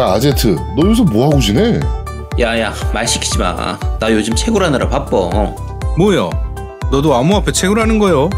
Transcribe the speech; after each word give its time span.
야 0.00 0.12
아제트 0.14 0.56
너 0.74 0.88
요새 0.88 1.02
뭐하고 1.02 1.38
지내? 1.38 1.78
야야 2.40 2.72
말 2.94 3.06
시키지 3.06 3.36
마. 3.36 3.78
나 3.98 4.10
요즘 4.10 4.34
채굴하느라 4.34 4.88
바빠. 4.88 5.10
뭐요? 5.98 6.30
너도 6.90 7.14
암호화폐 7.14 7.52
채굴하는 7.52 7.98
거요? 7.98 8.30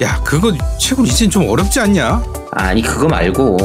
야 0.00 0.20
그거 0.22 0.52
채굴 0.78 1.04
이젠 1.08 1.28
좀 1.28 1.48
어렵지 1.50 1.80
않냐? 1.80 2.22
아니 2.52 2.80
그거 2.80 3.08
말고 3.08 3.56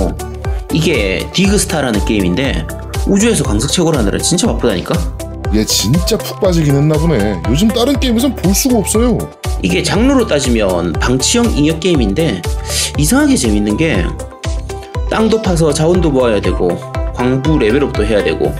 이게 0.71 1.29
디그스타라는 1.33 2.03
게임인데 2.03 2.65
우주에서 3.05 3.43
광석 3.43 3.71
채굴하느라 3.71 4.17
진짜 4.17 4.47
바쁘다니까. 4.47 4.95
얘 5.53 5.63
진짜 5.65 6.17
푹 6.17 6.41
빠지긴 6.41 6.73
했나 6.77 6.97
보네 6.97 7.43
요즘 7.47 7.67
다른 7.67 7.99
게임에선 7.99 8.35
볼 8.37 8.55
수가 8.55 8.75
없어요 8.79 9.19
이게 9.61 9.83
장르로 9.83 10.25
따지면 10.25 10.93
방치형 10.93 11.55
인형 11.55 11.79
게임인데 11.79 12.41
이상하게 12.97 13.35
재밌는 13.35 13.77
게 13.77 14.03
땅도 15.11 15.43
파서 15.43 15.71
자원도 15.71 16.09
모아야 16.09 16.41
되고 16.41 16.69
광부 17.13 17.57
레벨업도 17.59 18.03
해야 18.05 18.23
되고 18.23 18.53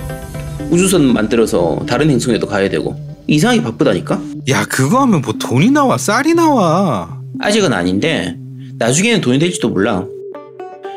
우주선 0.70 1.14
만들어서 1.14 1.80
다른 1.88 2.10
행성에도 2.10 2.48
가야 2.48 2.70
되고 2.70 2.96
이상하게 3.28 3.64
바쁘다니까. 3.64 4.20
야 4.50 4.66
그거 4.66 5.02
하면 5.02 5.22
뭐 5.22 5.34
돈이 5.34 5.72
나와 5.72 5.98
쌀이 5.98 6.34
나와 6.34 7.20
아직은 7.40 7.72
아닌데 7.74 8.36
나중에는 8.78 9.22
돈이 9.22 9.40
될지도 9.40 9.70
몰라. 9.70 10.06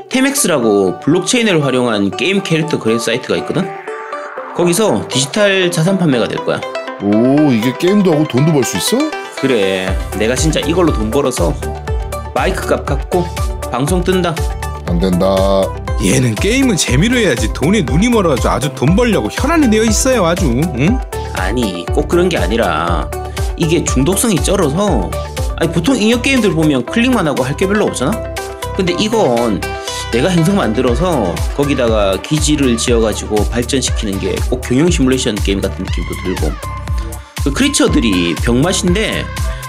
테맥스라고 0.09 1.01
블록체인을 1.01 1.65
활용한 1.65 2.11
게임 2.17 2.43
캐릭터 2.43 2.79
거래 2.79 2.99
사이트가 2.99 3.37
있거든. 3.39 3.69
거기서 4.57 5.07
디지털 5.09 5.71
자산 5.71 5.99
판매가 5.99 6.29
될 6.29 6.45
거야. 6.45 6.61
오 7.03 7.51
이게 7.53 7.77
게임도 7.79 8.13
하고 8.13 8.25
돈도 8.27 8.53
벌 8.53 8.65
수 8.65 8.79
있어? 8.79 8.99
그래, 9.41 9.95
내가 10.19 10.35
진짜 10.35 10.61
이걸로 10.61 10.93
돈 10.95 11.11
벌어서 11.11 11.53
마이크 12.35 12.67
값 12.67 12.87
갚고 12.87 13.25
방송 13.71 14.03
뜬다. 14.03 14.35
안 14.87 14.99
된다 14.99 15.37
얘는 16.03 16.35
게임은 16.35 16.77
재미로 16.77 17.17
해야지 17.17 17.53
돈에 17.53 17.83
눈이 17.83 18.09
멀어가지고 18.11 18.49
아주 18.49 18.75
돈 18.75 18.95
벌려고 18.95 19.29
혈안이 19.31 19.71
되어 19.71 19.83
있어요 19.85 20.25
아주 20.27 20.47
응? 20.47 20.99
아니, 21.35 21.85
꼭 21.93 22.09
그런 22.09 22.29
게 22.29 22.37
아니라 22.39 23.09
이게 23.57 23.83
중독성이 23.83 24.37
쩔어서 24.37 25.11
아니 25.57 25.73
보통 25.73 25.97
인형 25.97 26.21
게임들 26.23 26.53
보면 26.53 26.85
클릭만 26.87 27.27
하고 27.27 27.43
할 27.43 27.57
게 27.57 27.67
별로 27.67 27.87
없잖아. 27.87 28.13
근데 28.77 28.95
이건 28.99 29.61
내가 30.13 30.29
행성 30.29 30.57
만들어서 30.57 31.35
거기다가 31.57 32.21
기지를 32.21 32.77
지어가지고 32.77 33.49
발전시키는 33.49 34.21
게 34.21 34.35
꼭 34.51 34.61
경영 34.61 34.91
시뮬레이션 34.91 35.35
게임 35.37 35.61
같은 35.63 35.83
느낌도 35.85 36.11
들고 36.25 36.53
그 37.45 37.53
크리처들이 37.53 38.35
병맛인데 38.37 39.25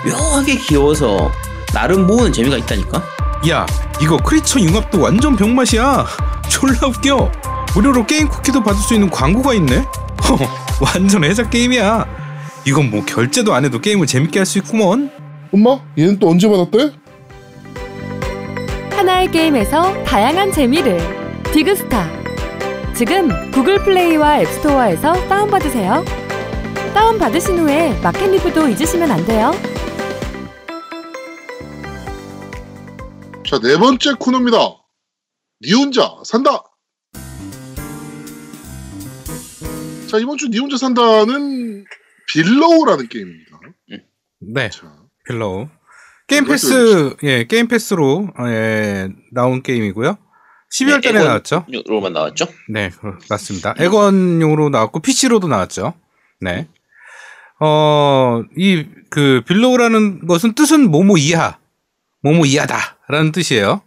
묘하게 0.05 0.57
귀여워서 0.57 1.31
나름 1.73 2.05
모으는 2.07 2.33
재미가 2.33 2.57
있다니까. 2.57 3.01
야 3.49 3.65
이거 4.01 4.17
크리처 4.17 4.59
융합도 4.59 5.01
완전 5.01 5.35
병맛이야. 5.35 6.05
졸라 6.49 6.87
웃겨. 6.87 7.31
무료로 7.75 8.05
게임 8.05 8.27
쿠키도 8.27 8.61
받을 8.63 8.79
수 8.81 8.93
있는 8.93 9.09
광고가 9.09 9.53
있네. 9.53 9.83
완전 10.81 11.23
해자 11.23 11.47
게임이야. 11.47 12.05
이건 12.65 12.89
뭐 12.89 13.05
결제도 13.05 13.53
안 13.53 13.63
해도 13.63 13.79
게임을 13.79 14.07
재밌게 14.07 14.39
할 14.39 14.45
수 14.45 14.57
있구먼. 14.57 15.09
엄마 15.53 15.79
얘는 15.97 16.19
또 16.19 16.29
언제 16.29 16.49
받았대? 16.49 16.91
하나의 18.91 19.31
게임에서 19.31 20.03
다양한 20.03 20.51
재미를. 20.51 20.99
디그스타. 21.53 22.05
지금 22.93 23.29
Google 23.51 23.81
Play와 23.83 24.41
앱스토어에서 24.41 25.13
다운받으세요. 25.27 26.03
다운받으신 26.93 27.59
후에 27.59 27.97
마켓 28.01 28.27
리뷰도 28.31 28.67
잊으시면 28.69 29.11
안 29.11 29.23
돼요 29.25 29.51
자, 33.47 33.59
네 33.59 33.77
번째 33.77 34.13
코너입니다. 34.19 34.57
니 35.63 35.73
혼자 35.73 36.09
산다. 36.25 36.63
자, 40.09 40.17
이번 40.19 40.37
주 40.37 40.47
니 40.49 40.57
혼자 40.59 40.77
산다는 40.77 41.83
Below라는 42.27 43.07
게임입니다. 43.09 43.59
네 44.39 44.69
자, 44.69 44.93
Below 45.27 45.67
Game 46.27 46.45
Pass 46.45 47.15
예 47.23 47.45
Game 47.45 47.67
Pass로 47.67 48.29
예, 48.47 49.09
나온 49.31 49.63
게임이고요 49.63 50.17
12월 50.71 51.01
달에 51.01 51.17
네, 51.19 51.25
나왔죠 51.25 51.65
로만 51.87 52.13
나왔죠? 52.13 52.45
네, 52.69 52.89
그- 52.89 53.17
맞습니다. 53.29 53.73
액원용으로 53.79 54.69
나왔고 54.69 54.99
PC로도 54.99 55.47
나왔죠. 55.47 55.93
네. 56.41 56.67
어, 57.59 58.43
이 58.57 58.85
그 59.09 59.41
빌로우라는 59.47 60.27
것은 60.27 60.53
뜻은 60.53 60.91
뭐뭐 60.91 61.17
이하, 61.17 61.57
뭐뭐 62.21 62.45
이하다 62.45 62.96
라는 63.07 63.31
뜻이에요. 63.31 63.81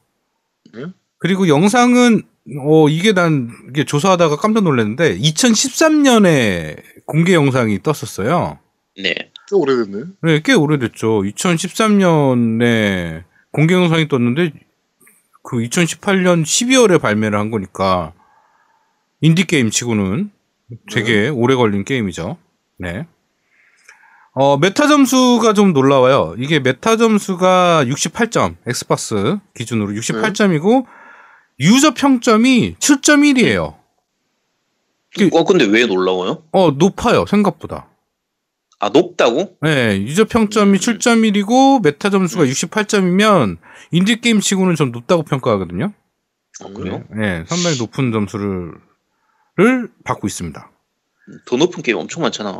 네? 0.74 0.86
그리고 1.18 1.48
영상은 1.48 2.22
어 2.58 2.88
이게 2.88 3.12
난 3.12 3.50
이게 3.68 3.84
조사하다가 3.84 4.36
깜짝 4.36 4.64
놀랐는데 4.64 5.18
2013년에 5.18 6.82
공개 7.06 7.34
영상이 7.34 7.82
떴었어요. 7.82 8.58
네. 9.02 9.14
꽤 9.48 9.56
오래됐네. 9.56 10.04
네, 10.22 10.40
꽤 10.44 10.54
오래됐죠. 10.54 11.22
2013년에 11.22 13.24
공개 13.52 13.74
영상이 13.74 14.08
떴는데 14.08 14.52
그 15.42 15.58
2018년 15.58 16.42
12월에 16.42 17.00
발매를 17.00 17.38
한 17.38 17.50
거니까 17.50 18.12
인디 19.20 19.44
게임 19.44 19.70
치고는 19.70 20.30
되게 20.92 21.28
오래 21.28 21.54
걸린 21.54 21.84
게임이죠. 21.84 22.38
네. 22.78 23.06
어, 24.40 24.56
메타 24.56 24.86
점수가 24.88 25.52
좀 25.52 25.74
놀라워요. 25.74 26.34
이게 26.38 26.60
메타 26.60 26.96
점수가 26.96 27.84
68점, 27.84 28.56
엑스박스 28.66 29.36
기준으로 29.54 29.92
68점이고 29.92 30.86
유저 31.60 31.92
평점이 31.92 32.76
7.1이에요. 32.78 33.76
그- 35.14 35.28
어 35.34 35.44
근데 35.44 35.66
왜 35.66 35.84
놀라워요? 35.84 36.42
어, 36.52 36.70
높아요. 36.70 37.26
생각보다. 37.26 37.90
아 38.78 38.88
높다고? 38.88 39.58
네, 39.60 40.00
유저 40.00 40.24
평점이 40.24 40.78
7.1이고 40.78 41.82
메타 41.82 42.08
점수가 42.08 42.44
68점이면 42.44 43.58
인디 43.90 44.22
게임 44.22 44.40
치고는 44.40 44.74
좀 44.74 44.90
높다고 44.90 45.22
평가하거든요. 45.24 45.92
아 46.64 46.68
그래요? 46.74 47.04
네, 47.14 47.44
상당히 47.46 47.76
높은 47.76 48.10
점수를 48.10 48.72
를 49.56 49.90
받고 50.04 50.26
있습니다. 50.26 50.70
더 51.44 51.56
높은 51.58 51.82
게임 51.82 51.98
엄청 51.98 52.22
많잖아. 52.22 52.56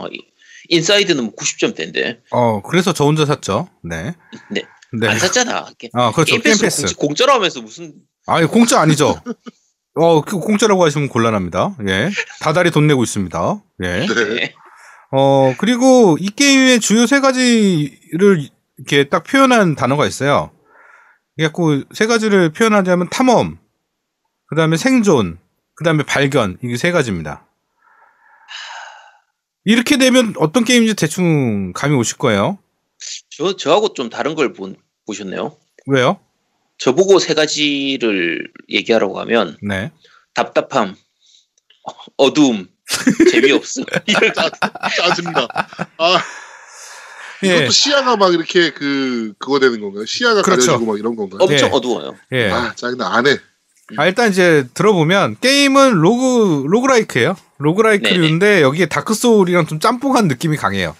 이- 0.71 0.77
Inside는 0.77 1.25
뭐 1.25 1.35
90점대인데. 1.35 2.21
어, 2.31 2.63
그래서 2.63 2.93
저 2.93 3.05
혼자 3.05 3.25
샀죠. 3.27 3.69
네. 3.83 4.15
네. 4.51 4.63
네. 4.93 5.09
안 5.09 5.19
샀잖아. 5.19 5.67
게, 5.79 5.89
아, 5.93 6.11
그렇죠. 6.13 6.33
Game 6.33 6.43
Pass 6.43 6.63
Pass. 6.63 6.97
공, 6.97 7.09
공짜 7.09 7.27
로 7.27 7.33
하면서 7.35 7.61
무슨 7.61 7.95
아니, 8.27 8.47
공짜 8.47 8.81
아니죠. 8.81 9.21
어, 9.95 10.21
그 10.23 10.39
공짜라고 10.39 10.85
하시면 10.85 11.09
곤란합니다. 11.09 11.77
예. 11.89 12.11
다달이 12.41 12.71
돈 12.71 12.87
내고 12.87 13.03
있습니다. 13.03 13.63
예. 13.85 14.07
네. 14.07 14.07
네. 14.07 14.55
어, 15.13 15.55
그리고 15.59 16.17
이 16.21 16.29
게임의 16.29 16.81
주요 16.81 17.07
세 17.07 17.21
가지를 17.21 18.49
이렇게 18.79 19.09
딱 19.09 19.25
표현한 19.25 19.75
단어가 19.75 20.07
있어요. 20.07 20.51
그래갖고 21.37 21.83
세 21.93 22.07
가지를 22.07 22.53
표현하자면 22.53 23.09
탐험, 23.11 23.59
그 24.47 24.57
다음에 24.57 24.77
생존, 24.77 25.39
그 25.75 25.85
다음에 25.85 26.03
발견, 26.05 26.59
이게 26.63 26.77
세 26.77 26.93
가지입니다. 26.93 27.47
이렇게 29.65 29.99
되면 29.99 30.35
어떤 30.39 30.65
게임인지 30.65 30.95
대충 30.95 31.73
감이 31.73 31.95
오실 31.97 32.19
거예요. 32.19 32.59
저 33.31 33.57
저하고 33.57 33.95
좀 33.95 34.11
다른 34.11 34.35
걸 34.35 34.53
보, 34.53 34.73
보셨네요. 35.07 35.57
왜요? 35.87 36.21
저보고 36.79 37.19
세 37.19 37.35
가지를 37.35 38.51
얘기하라고 38.71 39.21
하면 39.21 39.59
네. 39.63 39.93
답답함, 40.35 40.97
어, 41.87 41.93
어두움, 42.17 42.69
재미없음. 43.31 43.85
이걸 44.07 44.33
다 44.33 44.49
짜증나. 44.97 45.47
아, 45.99 46.23
예. 47.45 47.57
이것도 47.57 47.71
시야가 47.71 48.17
막 48.17 48.33
이렇게 48.33 48.71
그, 48.73 49.35
그거 49.39 49.59
되는 49.59 49.81
건가요? 49.81 50.07
시야가 50.07 50.43
그렇죠. 50.43 50.67
가려지고 50.73 50.91
막 50.91 50.99
이런 50.99 51.17
건가요? 51.17 51.39
엄청 51.43 51.69
예. 51.69 51.73
어두워요. 51.73 52.17
예. 52.33 52.51
아, 52.51 52.75
짜증나. 52.75 53.15
안 53.15 53.27
해. 53.27 53.39
아, 53.97 54.07
일단 54.07 54.31
이제 54.31 54.67
들어보면 54.73 55.39
게임은 55.41 55.95
rogue 55.95 56.67
roguelike예요. 56.67 57.37
roguelike류인데 57.61 58.63
여기에 58.63 58.87
Dark 58.87 59.15
Souls랑 59.15 59.67
좀 59.67 59.79
짬뽕한 59.79 60.29
느낌이 60.29 60.57
강해요. 60.57 60.97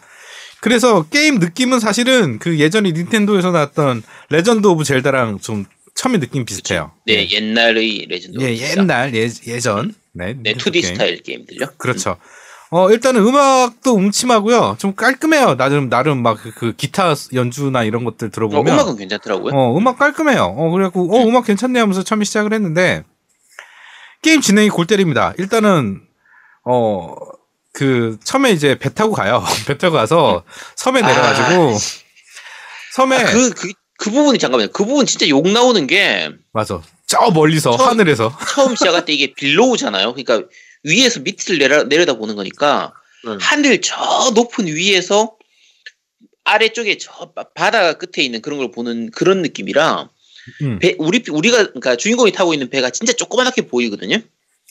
그래서 0.61 1.05
게임 1.09 1.39
느낌은 1.39 1.81
사실은 1.81 2.39
그 2.39 2.59
예전에 2.59 2.93
닌텐도에서 2.93 3.51
나왔던 3.51 4.03
Legend 4.29 4.67
of 4.67 4.85
Zelda랑 4.85 5.39
좀 5.41 5.65
처음에 5.95 6.21
느낌 6.21 6.45
비슷해요. 6.45 6.93
네, 7.07 7.29
옛날의 7.31 8.07
레전드. 8.09 8.41
예, 8.43 8.57
옛날 8.57 9.15
예, 9.15 9.29
예전 9.47 9.95
네, 10.13 10.27
네, 10.27 10.53
닌텐도 10.53 10.65
2D 10.65 10.73
게임. 10.73 10.85
스타일 10.85 11.23
게임들요. 11.23 11.67
그렇죠. 11.79 12.17
어 12.73 12.89
일단은 12.91 13.27
음악도 13.27 13.97
음침하고요. 13.97 14.77
좀 14.79 14.95
깔끔해요. 14.95 15.57
나름 15.57 15.89
나름 15.89 16.23
막그 16.23 16.75
기타 16.77 17.15
연주나 17.35 17.83
이런 17.83 18.05
것들 18.05 18.29
어, 18.29 18.31
들어보면 18.31 18.75
음악은 18.75 18.97
괜찮더라고요. 18.97 19.53
어, 19.55 19.77
음악 19.77 19.99
깔끔해요. 19.99 20.45
어, 20.45 20.71
그래 20.71 20.85
갖고, 20.85 21.13
어, 21.13 21.27
음악 21.27 21.47
괜찮네 21.47 21.81
하면서 21.81 22.05
처음에 22.05 22.25
시작을 22.25 22.53
했는데, 22.53 23.03
게임 24.23 24.41
진행이 24.41 24.69
골 24.69 24.87
때립니다. 24.87 25.35
일단은, 25.39 26.03
어, 26.65 27.15
그, 27.73 28.19
처음에 28.25 28.51
이제 28.53 28.79
배 28.79 28.93
타고 28.93 29.13
가요. 29.13 29.43
배 29.67 29.79
타고 29.79 29.95
가서 29.97 30.45
섬에 30.77 31.03
아, 31.03 31.07
내려가지고, 31.07 31.79
섬에, 32.95 33.17
아, 33.17 33.25
그, 33.25 33.51
그, 33.51 33.73
그 33.99 34.11
부분이 34.11 34.39
잠깐만요. 34.39 34.73
그 34.73 34.85
부분 34.85 35.07
진짜 35.07 35.29
욕 35.29 35.49
나오는 35.49 35.87
게 35.87 36.31
맞아. 36.53 36.83
저 37.07 37.31
멀리서 37.33 37.77
처음- 37.77 37.89
하늘에서 37.91 38.37
처음 38.55 38.75
시작할 38.77 39.05
때 39.05 39.13
이게 39.13 39.33
빌로우잖아요. 39.35 40.15
그러니까 40.15 40.49
위에서 40.85 41.21
밑을 41.21 41.59
내려, 41.59 41.85
내려다 41.85 42.15
보는 42.15 42.37
거니까 42.37 42.93
네. 43.25 43.37
하늘 43.41 43.81
저 43.83 44.31
높은 44.35 44.67
위에서 44.67 45.37
아래쪽에 46.45 46.97
저 46.99 47.33
바- 47.35 47.45
바다 47.55 47.93
끝에 47.95 48.25
있는 48.25 48.41
그런 48.41 48.59
걸 48.59 48.71
보는 48.71 49.11
그런 49.11 49.43
느낌이라 49.43 50.09
음. 50.63 50.79
배, 50.79 50.97
우리 50.99 51.23
우리가 51.29 51.59
그러니까 51.67 51.97
주인공이 51.97 52.33
타고 52.33 52.55
있는 52.55 52.71
배가 52.71 52.91
진짜 52.91 53.13
조그맣게 53.13 53.67
보이거든요. 53.69 54.17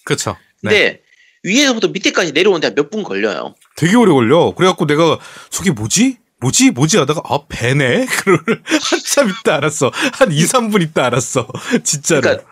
그렇죠. 0.04 0.36
네. 0.64 0.70
근데 0.70 1.02
위에서부터 1.44 1.88
밑에까지 1.90 2.32
내려오는데 2.34 2.74
몇 2.76 2.90
분 2.90 3.04
걸려요. 3.04 3.56
되게 3.76 3.96
오래 3.96 4.12
걸려. 4.12 4.54
그래갖고 4.56 4.86
내가 4.88 5.20
저게 5.50 5.72
뭐지? 5.72 6.18
뭐지? 6.42 6.72
뭐지? 6.72 6.98
하다가 6.98 7.22
아 7.26 7.40
배네? 7.50 8.06
그걸 8.12 8.40
한참 8.82 9.30
있다 9.30 9.56
알았어. 9.56 9.92
한 10.14 10.32
2, 10.32 10.44
3분 10.44 10.82
있다 10.82 11.06
알았어. 11.06 11.48
진짜로. 11.84 12.22
그러니까 12.22 12.46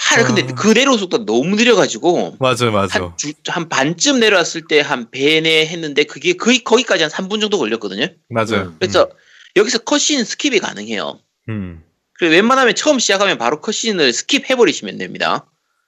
하 0.00 0.22
근데 0.24 0.42
아. 0.42 0.54
그 0.54 0.68
내려오는 0.68 0.96
속도가 0.96 1.24
너무 1.24 1.56
느려가지고 1.56 2.36
맞아 2.38 2.70
맞아. 2.70 3.00
한, 3.02 3.12
주- 3.16 3.32
한 3.48 3.68
반쯤 3.68 4.20
내려왔을 4.20 4.62
때 4.68 4.80
한 4.80 5.10
배네 5.10 5.66
했는데 5.66 6.04
그게 6.04 6.34
거의 6.34 6.62
거기까지 6.62 7.02
한 7.02 7.10
3분 7.10 7.40
정도 7.40 7.58
걸렸거든요. 7.58 8.06
맞아요. 8.28 8.74
그래서 8.78 9.08
여기서 9.56 9.78
cutscene 9.78 10.22
skip이 10.22 10.60
가능해요. 10.60 11.18
음. 11.48 11.82
그리고 12.18 12.32
웬만하면 12.34 12.74
처음 12.76 12.98
시작하면 13.00 13.38
바로 13.38 13.60
cutscene을 13.60 14.10
skip해버리시면 14.12 14.98
됩니다. 14.98 15.46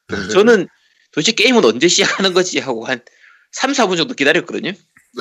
네. 0.09 0.29
저는 0.29 0.69
도대체 1.13 1.33
게임은 1.33 1.65
언제 1.65 1.89
시작하는 1.89 2.33
거지 2.35 2.59
하고 2.61 2.85
한 2.87 3.01
3, 3.53 3.73
4분 3.73 3.97
정도 3.97 4.15
기다렸거든요. 4.15 4.71
네. 4.71 4.77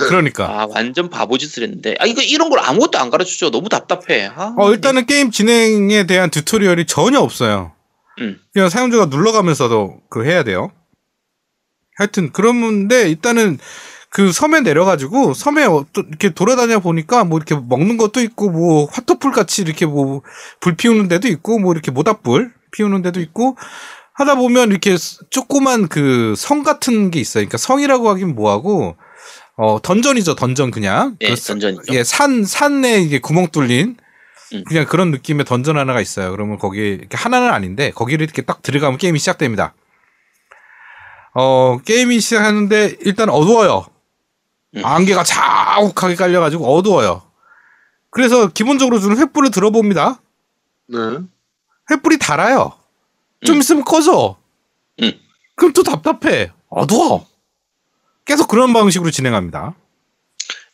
그러니까. 0.07 0.45
아, 0.47 0.67
완전 0.69 1.09
바보짓을 1.09 1.63
했는데. 1.63 1.95
아, 1.99 2.05
이거 2.05 2.21
이런 2.21 2.49
걸 2.51 2.59
아무것도 2.59 2.99
안 2.99 3.09
가르쳐 3.09 3.31
줘. 3.37 3.49
너무 3.49 3.69
답답해. 3.69 4.27
아, 4.27 4.53
어 4.57 4.71
일단은 4.71 5.07
게임 5.07 5.31
진행에 5.31 6.05
대한 6.05 6.29
튜토리얼이 6.29 6.85
전혀 6.85 7.19
없어요. 7.19 7.73
음. 8.19 8.39
그냥 8.53 8.69
사용자가 8.69 9.07
눌러가면서도 9.07 10.01
그 10.09 10.25
해야 10.25 10.43
돼요. 10.43 10.71
하여튼 11.97 12.31
그런데 12.31 13.09
일단은 13.09 13.57
그 14.11 14.31
섬에 14.31 14.61
내려가지고 14.61 15.33
섬에 15.33 15.65
어- 15.65 15.85
또 15.93 16.01
이렇게 16.07 16.29
돌아다녀 16.29 16.79
보니까 16.79 17.23
뭐 17.23 17.37
이렇게 17.39 17.55
먹는 17.55 17.97
것도 17.97 18.21
있고 18.21 18.49
뭐 18.49 18.85
화토풀 18.91 19.31
같이 19.31 19.61
이렇게 19.63 19.85
뭐 19.85 20.21
불 20.59 20.75
피우는 20.75 21.07
데도 21.07 21.27
있고 21.27 21.59
뭐 21.59 21.73
이렇게 21.73 21.91
모닥불 21.91 22.51
피우는 22.71 23.01
데도 23.01 23.19
있고 23.21 23.55
하다 24.19 24.35
보면 24.35 24.69
이렇게 24.71 24.97
스- 24.97 25.19
조그만 25.29 25.87
그 25.87 26.33
성 26.37 26.63
같은 26.63 27.09
게 27.11 27.19
있어요. 27.19 27.41
그러니까 27.41 27.57
성이라고 27.57 28.09
하긴 28.09 28.35
뭐하고 28.35 28.95
어 29.55 29.79
던전이죠 29.81 30.35
던전 30.35 30.71
그냥 30.71 31.17
예, 31.21 31.29
그 31.29 31.35
사- 31.35 31.53
던전이죠. 31.53 31.93
예, 31.93 32.03
산 32.03 32.43
산에 32.45 32.99
이게 33.01 33.19
구멍 33.19 33.47
뚫린 33.47 33.97
음. 34.53 34.63
그냥 34.67 34.85
그런 34.85 35.11
느낌의 35.11 35.45
던전 35.45 35.77
하나가 35.77 36.01
있어요. 36.01 36.31
그러면 36.31 36.57
거기 36.57 36.79
이렇게 36.79 37.15
하나는 37.17 37.49
아닌데 37.51 37.91
거기를 37.91 38.23
이렇게 38.23 38.41
딱 38.41 38.61
들어가면 38.61 38.97
게임이 38.97 39.19
시작됩니다. 39.19 39.73
어 41.35 41.77
게임이 41.85 42.19
시작하는데 42.19 42.97
일단 43.01 43.29
어두워요. 43.29 43.85
음. 44.75 44.85
안개가 44.85 45.23
자욱하게 45.23 46.15
깔려가지고 46.15 46.65
어두워요. 46.75 47.23
그래서 48.11 48.47
기본적으로 48.47 48.99
주는 48.99 49.15
횃불을 49.15 49.53
들어봅니다. 49.53 50.19
네. 50.87 50.97
횃불이 51.91 52.19
달아요. 52.19 52.73
좀 53.45 53.55
음. 53.55 53.59
있으면 53.59 53.83
꺼져. 53.83 54.37
음. 55.01 55.11
그럼 55.55 55.73
또 55.73 55.83
답답해. 55.83 56.51
어두워. 56.69 57.27
계속 58.25 58.47
그런 58.47 58.73
방식으로 58.73 59.11
진행합니다. 59.11 59.75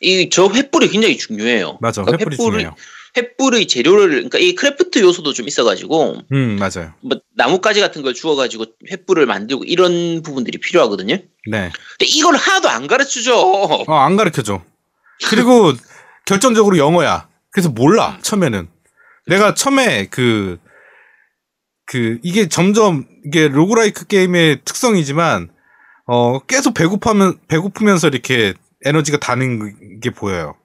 이 0.00 0.28
저 0.30 0.46
횃불이 0.48 0.92
굉장히 0.92 1.16
중요해요. 1.16 1.78
맞아. 1.80 2.02
그러니까 2.02 2.24
횃불이 2.28 2.34
횃불을- 2.34 2.36
중요해요. 2.36 2.74
횃불의 3.14 3.66
재료를 3.68 4.08
그러니까 4.10 4.38
이 4.38 4.54
craft 4.54 4.98
요소도 4.98 5.32
좀 5.32 5.48
있어가지고 5.48 6.18
음, 6.32 6.56
맞아요. 6.58 6.92
뭐 7.00 7.18
나뭇가지 7.34 7.80
같은 7.80 8.02
걸 8.02 8.12
주워가지고 8.12 8.66
횃불을 8.90 9.24
만들고 9.24 9.64
이런 9.64 10.22
부분들이 10.22 10.58
필요하거든요. 10.58 11.14
네. 11.50 11.70
근데 11.98 12.06
이걸 12.06 12.36
하나도 12.36 12.68
안 12.68 12.86
가르쳐줘. 12.86 13.34
어, 13.34 13.94
안 13.94 14.16
가르쳐줘. 14.16 14.62
그리고 15.30 15.72
결정적으로 16.26 16.76
영어야. 16.76 17.26
그래서 17.50 17.70
몰라, 17.70 18.18
처음에는. 18.20 18.68
내가 19.28 19.54
처음에 19.54 20.08
그, 20.10 20.58
그, 21.86 22.18
이게 22.22 22.48
점점, 22.48 23.06
이게 23.24 23.48
로그라이크 23.48 24.06
게임의 24.06 24.60
특성이지만, 24.64 25.50
어, 26.06 26.40
계속 26.40 26.74
배고파면, 26.74 27.38
배고프면서 27.48 28.08
이렇게 28.08 28.54
에너지가 28.84 29.18
다는 29.18 30.00
게 30.00 30.10
보여요. 30.10 30.56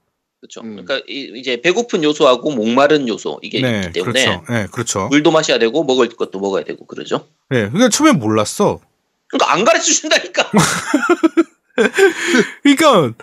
그렇죠. 0.41 0.61
음. 0.61 0.83
그러니까 0.83 1.05
이- 1.07 1.31
이제 1.35 1.61
배고픈 1.61 2.03
요소하고 2.03 2.51
목마른 2.51 3.07
요소 3.07 3.39
이게 3.43 3.61
네, 3.61 3.81
있기 3.85 3.91
때문에 3.99 4.23
그렇죠. 4.25 4.43
네, 4.51 4.67
그렇죠. 4.71 5.07
물도 5.09 5.29
마셔야 5.29 5.59
되고 5.59 5.83
먹을 5.83 6.09
것도 6.09 6.39
먹어야 6.39 6.63
되고 6.63 6.87
그러죠. 6.87 7.27
네, 7.51 7.69
근데 7.69 7.89
처음에 7.89 8.13
몰랐어. 8.13 8.79
그러니까 9.27 9.53
안 9.53 9.63
가르쳐 9.63 9.85
준다니까. 9.93 10.49
그러니까, 12.63 13.13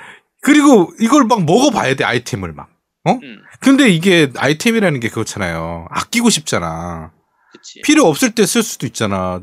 그리고 0.42 0.92
이걸 1.00 1.24
막 1.24 1.44
먹어봐야 1.44 1.96
돼, 1.96 2.04
아이템을 2.04 2.52
막. 2.52 2.68
음, 3.08 3.42
근데 3.60 3.88
이게 3.88 4.30
아이템이라는 4.36 5.00
게 5.00 5.08
그렇잖아요. 5.08 5.86
아끼고 5.90 6.30
싶잖아. 6.30 7.10
그치. 7.52 7.80
필요 7.82 8.04
없을 8.06 8.34
때 8.34 8.44
쓸 8.46 8.62
수도 8.62 8.86
있잖아. 8.86 9.40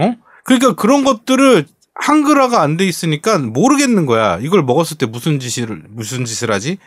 어? 0.00 0.14
그러니까 0.44 0.74
그런 0.74 1.04
것들을 1.04 1.66
한글화가 1.94 2.60
안 2.60 2.76
돼 2.76 2.84
있으니까 2.86 3.38
모르겠는 3.38 4.06
거야. 4.06 4.38
이걸 4.40 4.62
먹었을 4.62 4.98
때 4.98 5.06
무슨 5.06 5.38
짓을 5.38 5.82
무슨 5.90 6.24
짓을 6.24 6.50
하지? 6.50 6.78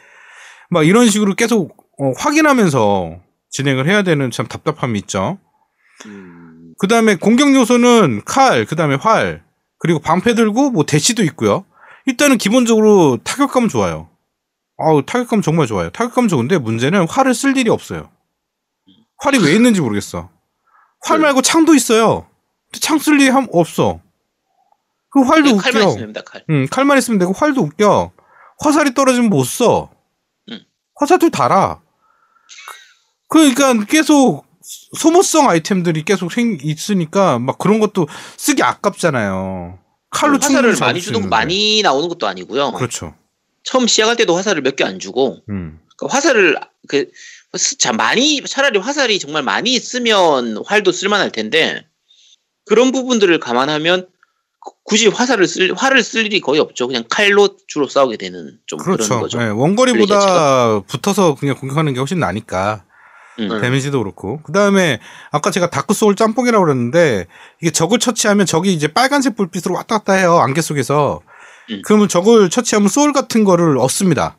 막 0.70 0.86
이런 0.86 1.10
식으로 1.10 1.36
계속 1.36 1.78
어, 2.00 2.12
확인하면서 2.18 3.20
진행을 3.52 3.88
해야 3.88 4.04
되는 4.04 4.30
참 4.32 4.48
답답함이 4.48 5.00
있죠. 5.00 5.40
음, 6.06 6.74
그 6.78 6.88
다음에 6.88 7.16
공격 7.16 7.56
요소는 7.56 8.24
칼, 8.26 8.66
그 8.66 8.76
다음에 8.76 8.96
활, 8.96 9.44
그리고 9.80 10.00
방패 10.00 10.36
들고 10.36 10.72
뭐 10.72 10.86
대시도 10.86 11.24
있고요. 11.24 11.66
일단은 12.06 12.38
기본적으로 12.38 13.18
타격감은 13.24 13.70
좋아요. 13.70 14.10
아우 14.78 15.04
타격감 15.06 15.42
정말 15.42 15.66
좋아요. 15.68 15.90
타격감 15.90 16.28
좋은데 16.28 16.58
문제는 16.60 17.08
활을 17.10 17.34
쓸 17.34 17.58
일이 17.58 17.70
없어요. 17.70 18.10
활이 19.20 19.40
왜 19.40 19.54
있는지 19.56 19.82
모르겠어. 19.82 20.30
활 21.02 21.18
네. 21.20 21.24
말고 21.24 21.42
창도 21.42 21.74
있어요. 21.76 22.28
창 22.82 22.98
쓸 23.00 23.16
일이 23.20 23.30
함- 23.30 23.48
없어. 23.52 24.02
그 25.10 25.22
활도 25.22 25.58
칼만 25.58 25.82
웃겨. 25.84 25.90
있으면 25.90 25.98
됩니다. 25.98 26.22
칼. 26.26 26.44
응, 26.50 26.68
칼만 26.70 26.98
있으면 26.98 27.18
되고 27.20 27.32
활도 27.34 27.62
웃겨. 27.62 28.12
화살이 28.60 28.94
떨어지면 28.94 29.30
못 29.30 29.44
써. 29.46 29.90
응. 30.52 30.60
화살도 30.96 31.30
달아. 31.30 31.80
그러니까 33.30 33.74
계속 33.86 34.46
소모성 34.98 35.50
아이템들이 35.50 36.04
계속 36.04 36.32
생 36.32 36.58
있으니까 36.62 37.40
막 37.40 37.58
그런 37.58 37.80
것도 37.80 38.08
쓰기 38.38 38.64
아깝잖아요. 38.64 39.80
칼로 40.10 40.34
화살을 40.42 40.76
많이 40.80 41.02
주는. 41.02 41.30
많이 41.30 41.82
나오는 41.82 42.08
것도 42.10 42.28
아니고요. 42.28 42.72
그렇죠. 42.74 43.16
처음 43.64 43.88
시작할 43.88 44.16
때도 44.16 44.36
화살을 44.36 44.62
몇 44.62 44.76
개 44.76 44.84
안 44.86 45.00
주고 45.00 45.38
음. 45.50 45.80
그러니까 45.98 46.16
화살을 46.16 46.58
그 46.88 47.10
자, 47.80 47.94
많이 47.94 48.42
차라리 48.44 48.80
화살이 48.80 49.20
정말 49.20 49.44
많이 49.44 49.74
있으면 49.74 50.64
활도 50.66 50.92
쓸만할 50.92 51.32
텐데 51.32 51.86
그런 52.66 52.92
부분들을 52.92 53.40
감안하면 53.40 54.08
구- 54.60 54.74
굳이 54.84 55.08
화살을 55.08 55.48
쓸 55.48 55.74
활을 55.74 56.04
쓸 56.04 56.26
일이 56.26 56.42
거의 56.42 56.60
없죠. 56.60 56.88
그냥 56.88 57.04
칼로 57.10 57.56
주로 57.68 57.88
싸우게 57.88 58.18
되는 58.18 58.58
좀 58.66 58.80
그런 58.80 58.98
그렇죠. 58.98 59.20
거죠. 59.22 59.42
예, 59.42 59.46
원거리보다 59.48 60.82
붙어서 60.82 61.36
그냥 61.36 61.56
공격하는 61.56 61.94
게 61.94 62.00
훨씬 62.00 62.20
나니까. 62.20 62.84
음. 63.40 63.48
네. 63.50 63.62
데미지도 63.62 64.00
그렇고. 64.00 64.42
그 64.44 64.52
다음에 64.52 65.00
아까 65.32 65.52
제가 65.52 65.70
다크 65.70 65.94
소울 65.94 66.16
짬뽕이라고 66.16 66.66
그랬는데 66.66 67.28
이게 67.62 67.72
적을 67.72 68.00
처치하면 68.00 68.46
적이 68.48 68.74
이제 68.74 68.88
빨간색 68.88 69.36
불빛으로 69.36 69.76
왔다 69.76 70.00
갔다 70.00 70.14
해요. 70.14 70.38
안개 70.40 70.60
속에서. 70.62 71.22
음. 71.70 71.82
그러면 71.86 72.08
적을 72.10 72.50
처치하면 72.50 72.90
소울 72.90 73.14
같은 73.14 73.44
거를 73.44 73.78
얻습니다. 73.78 74.38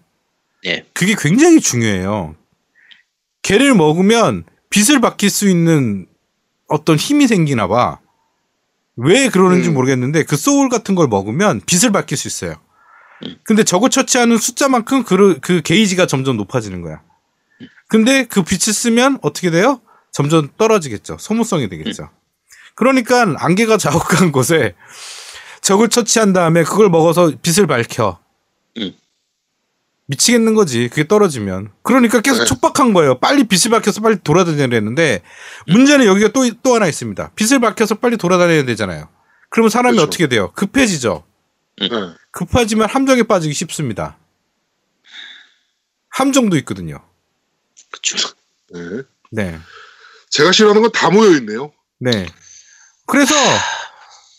네. 0.64 0.84
그게 0.94 1.14
굉장히 1.16 1.60
중요해요. 1.60 2.34
걔를 3.42 3.74
먹으면 3.74 4.44
빛을 4.70 5.00
밝힐 5.00 5.30
수 5.30 5.48
있는 5.48 6.06
어떤 6.68 6.96
힘이 6.96 7.26
생기나 7.26 7.66
봐. 7.66 8.00
왜 8.96 9.28
그러는지 9.28 9.68
음. 9.68 9.74
모르겠는데 9.74 10.24
그 10.24 10.36
소울 10.36 10.68
같은 10.68 10.94
걸 10.94 11.06
먹으면 11.08 11.60
빛을 11.66 11.92
밝힐 11.92 12.18
수 12.18 12.28
있어요. 12.28 12.56
음. 13.24 13.36
근데 13.44 13.64
적을 13.64 13.90
처치하는 13.90 14.36
숫자만큼 14.36 15.04
그, 15.04 15.38
그 15.40 15.62
게이지가 15.62 16.06
점점 16.06 16.36
높아지는 16.36 16.82
거야. 16.82 17.02
근데 17.88 18.24
그 18.24 18.42
빛을 18.42 18.74
쓰면 18.74 19.18
어떻게 19.22 19.50
돼요? 19.50 19.80
점점 20.12 20.48
떨어지겠죠. 20.58 21.16
소모성이 21.18 21.68
되겠죠. 21.68 22.10
그러니까 22.74 23.34
안개가 23.38 23.76
자욱한 23.76 24.30
곳에 24.30 24.74
적을 25.62 25.88
처치한 25.88 26.32
다음에 26.32 26.62
그걸 26.62 26.90
먹어서 26.90 27.32
빛을 27.42 27.66
밝혀. 27.66 28.18
음. 30.08 30.10
미치겠는 30.10 30.54
거지. 30.54 30.88
그게 30.88 31.06
떨어지면. 31.06 31.70
그러니까 31.82 32.20
계속 32.20 32.40
네. 32.40 32.44
촉박한 32.46 32.92
거예요. 32.94 33.18
빨리 33.18 33.44
빛을 33.44 33.70
밝혀서 33.70 34.00
빨리 34.00 34.16
돌아다녀야 34.22 34.68
되는데 34.68 35.22
문제는 35.66 36.06
여기가 36.06 36.28
또, 36.32 36.48
또 36.62 36.74
하나 36.74 36.86
있습니다. 36.86 37.32
빛을 37.36 37.60
밝혀서 37.60 37.96
빨리 37.96 38.16
돌아다녀야 38.16 38.64
되잖아요. 38.64 39.08
그러면 39.50 39.70
사람이 39.70 39.96
그렇죠. 39.96 40.08
어떻게 40.08 40.26
돼요? 40.28 40.52
급해지죠. 40.54 41.24
네. 41.80 41.88
급하지만 42.32 42.88
함정에 42.88 43.22
빠지기 43.22 43.54
쉽습니다. 43.54 44.18
함정도 46.08 46.56
있거든요. 46.58 47.00
그렇죠. 47.90 48.34
네. 48.72 48.80
네. 49.30 49.58
제가 50.30 50.52
싫어하는 50.52 50.82
건 50.82 50.90
다 50.92 51.10
모여 51.10 51.30
있네요. 51.38 51.70
네. 52.00 52.26
그래서 53.06 53.34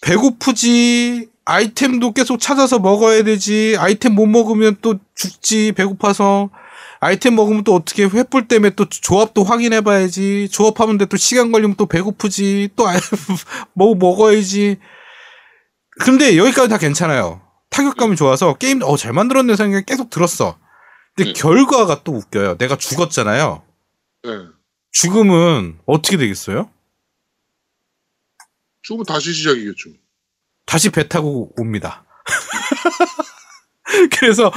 배고프지 0.01 1.29
아이템도 1.50 2.13
계속 2.13 2.39
찾아서 2.39 2.77
먹어야 2.77 3.24
되지. 3.24 3.75
아이템 3.79 4.13
못 4.13 4.27
먹으면 4.27 4.77
또 4.82 5.00
죽지. 5.15 5.72
배고파서. 5.72 6.50
아이템 7.00 7.36
먹으면 7.36 7.63
또 7.63 7.74
어떻게 7.74 8.08
횃불 8.08 8.48
때문에 8.48 8.75
또 8.75 8.88
조합도 8.88 9.44
확인해 9.44 9.82
봐야지. 9.82 10.48
조합하는데 10.51 11.06
또 11.08 11.18
시간 11.18 11.51
걸리면 11.51 11.75
또 11.75 11.88
배고프지. 11.88 12.70
또 12.75 12.88
아이- 12.88 13.00
뭐 13.74 13.96
먹어야지. 13.96 14.77
근데 16.01 16.38
여기까지 16.38 16.70
다 16.70 16.77
괜찮아요. 16.77 17.41
타격감이 17.72 18.15
좋아서 18.15 18.53
게임 18.56 18.82
어 18.84 18.96
잘 18.96 19.13
만들었네 19.13 19.56
생각이 19.56 19.86
계속 19.86 20.10
들었어. 20.12 20.58
근데 21.15 21.32
음. 21.32 21.34
결과가 21.36 22.03
또 22.03 22.13
웃겨요. 22.13 22.58
내가 22.58 22.75
죽었잖아요. 22.77 23.63
네. 24.24 24.29
죽음은 24.91 25.79
어떻게 25.88 26.18
되겠어요? 26.18 26.70
죽으면 28.84 29.06
다시 29.06 29.34
시작이겠죠. 29.34 29.89
다시 30.69 30.91
배 30.91 31.07
타고 31.07 31.51
옵니다. 31.57 32.05
그래서 34.19 34.53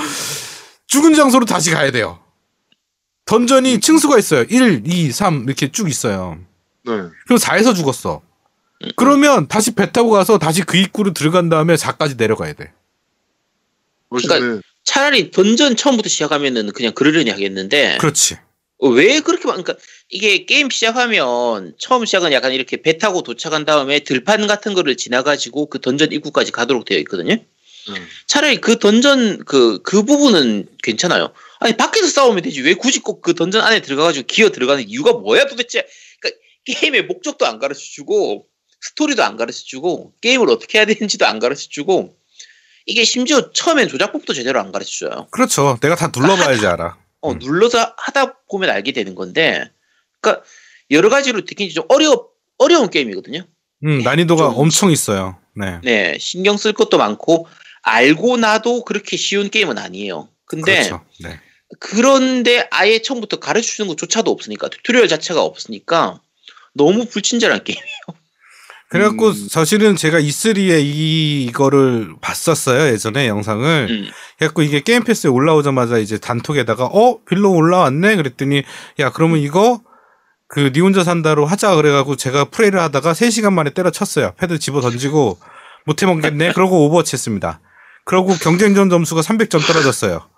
죽은 0.87 1.15
장소로 1.15 1.47
다시 1.47 1.71
가야 1.71 1.91
돼요. 1.91 2.23
던전이 3.25 3.81
층수가 3.81 4.19
있어요. 4.19 4.43
1, 4.43 4.83
2, 4.85 5.11
3 5.11 5.45
이렇게 5.45 5.73
쭉 5.73 5.89
있어요. 5.89 6.39
네. 6.85 6.93
그럼 6.93 7.39
4에서 7.39 7.75
죽었어. 7.75 8.21
그러면 8.95 9.49
다시 9.49 9.75
배 9.75 9.91
타고 9.91 10.11
가서 10.11 10.39
다시 10.39 10.63
그 10.63 10.77
입구로 10.77 11.15
들어간 11.15 11.49
다음에 11.49 11.77
4까지 11.77 12.19
내려가야 12.19 12.53
돼. 12.53 12.75
멋있네. 14.11 14.39
그러니까 14.39 14.63
차라리 14.85 15.31
던전 15.31 15.77
처음부터 15.77 16.11
시작하면은 16.11 16.73
그냥 16.73 16.93
그러려니 16.93 17.31
하겠는데 17.31 17.97
그렇지. 17.99 18.37
어, 18.81 18.89
왜 18.89 19.21
그렇게 19.21 19.47
막 19.47 19.53
그러니까 19.53 19.77
이게 20.13 20.45
게임 20.45 20.69
시작하면 20.69 21.75
처음 21.79 22.05
시작은 22.05 22.33
약간 22.33 22.53
이렇게 22.53 22.77
배 22.83 22.99
타고 22.99 23.23
도착한 23.23 23.65
다음에 23.65 24.01
들판 24.01 24.47
같은 24.47 24.75
거를 24.75 24.95
지나가지고 24.97 25.67
그 25.67 25.81
던전 25.81 26.13
입구까지 26.13 26.53
가도록 26.53 26.85
되어 26.85 26.99
있거든요. 26.99 27.35
네. 27.35 27.95
차라리 28.27 28.59
그 28.61 28.79
던전 28.79 29.45
그 29.47 29.83
그 29.83 30.03
부분은 30.03 30.69
괜찮아요. 30.83 31.33
아니 31.61 31.77
밖에서 31.77 32.09
싸우면 32.09 32.43
되지 32.43 32.61
왜 32.61 32.75
굳이 32.75 33.01
꼭 33.01 33.23
그 33.23 33.35
던전 33.35 33.63
안에 33.63 33.81
들어가가지고 33.81 34.27
기어 34.27 34.51
들어가는 34.51 34.87
이유가 34.87 35.13
뭐야 35.15 35.47
도대체? 35.47 35.87
그러니까 36.21 36.41
게임의 36.67 37.05
목적도 37.07 37.47
안 37.47 37.59
가르쳐 37.59 37.81
주고 37.81 38.47
스토리도 38.83 39.25
안 39.25 39.37
가르쳐 39.39 39.61
주고 39.65 40.13
게임을 40.21 40.51
어떻게 40.51 40.77
해야 40.79 40.85
되는지도 40.85 41.25
안 41.27 41.39
가르쳐 41.39 41.69
주고 41.71 42.15
이게 42.85 43.05
심지어 43.05 43.51
처음엔 43.53 43.89
조작법도 43.89 44.35
제대로 44.35 44.61
안 44.61 44.73
가르쳐 44.73 45.09
줘요. 45.09 45.29
그렇죠. 45.31 45.79
내가 45.81 45.95
다 45.97 46.13
눌러봐야지 46.15 46.67
알아. 46.67 46.99
어, 47.23 47.31
음. 47.33 47.39
눌러서 47.39 47.95
하다 47.97 48.41
보면 48.51 48.69
알게 48.71 48.91
되는 48.93 49.15
건데, 49.15 49.71
그러니까 50.23 50.45
여러 50.91 51.09
가지로 51.11 51.45
특히 51.45 51.69
좀 51.71 51.85
어려 51.89 52.27
어려운 52.59 52.89
게임이거든요. 52.89 53.45
음, 53.85 53.99
난이도가 54.03 54.45
좀- 54.51 54.55
엄청 54.59 54.91
있어요. 54.91 55.37
네. 55.55 55.81
네, 55.83 56.17
신경 56.19 56.57
쓸 56.57 56.73
것도 56.73 56.97
많고 56.97 57.47
알고 57.83 58.37
나도 58.39 58.85
그렇게 58.85 59.17
쉬운 59.19 59.51
게임은 59.51 59.77
아니에요. 59.77 60.29
근데 60.47 60.75
그렇죠. 60.77 61.05
네. 61.21 61.39
그런데 61.81 62.69
아예 62.71 63.01
처음부터 63.01 63.39
가르쳐 63.41 63.67
주는 63.67 63.89
것조차도 63.89 64.31
없으니까 64.31 64.69
tutorial 64.69 65.09
자체가 65.09 65.43
없으니까 65.43 66.21
너무 66.75 67.07
불친절한 67.07 67.65
게임. 67.65 67.79
그래갖고 68.91 69.29
음. 69.29 69.49
사실은 69.49 69.97
제가 69.97 70.21
E3에 70.21 70.83
이, 70.85 71.45
이거를 71.45 72.15
봤었어요. 72.21 72.93
예전에 72.93 73.27
영상을. 73.27 73.87
음. 73.91 74.11
그래갖고 74.39 74.63
이게 74.63 74.81
게임 74.83 75.03
패스에 75.03 75.31
올라오자마자 75.31 75.97
이제 75.99 76.19
단톡에다가 76.19 76.85
어 76.87 77.19
빌로우 77.25 77.53
올라왔네 77.53 78.17
그랬더니 78.17 78.63
야 79.01 79.11
그러면 79.11 79.39
이거 79.39 79.81
그 80.53 80.70
니 80.70 80.81
혼자 80.81 81.03
산다로 81.03 81.47
하자 81.47 81.77
그래갖고 81.77 82.17
제가 82.17 82.45
플레이를 82.45 82.79
하다가 82.79 83.15
3시간 83.15 83.55
만에 83.55 83.71
때려쳤어요. 83.71 84.35
패드 84.37 84.59
집어 84.59 84.83
던지고 84.83 85.39
못해 85.87 86.05
먹겠네? 86.05 86.53
그러고 86.53 86.85
오버워치 86.85 87.15
했습니다. 87.15 87.63
그러고 88.05 88.35
경쟁전 88.35 88.91
점수가 88.91 89.23
300점 89.23 89.67
떨어졌어요. 89.67 90.29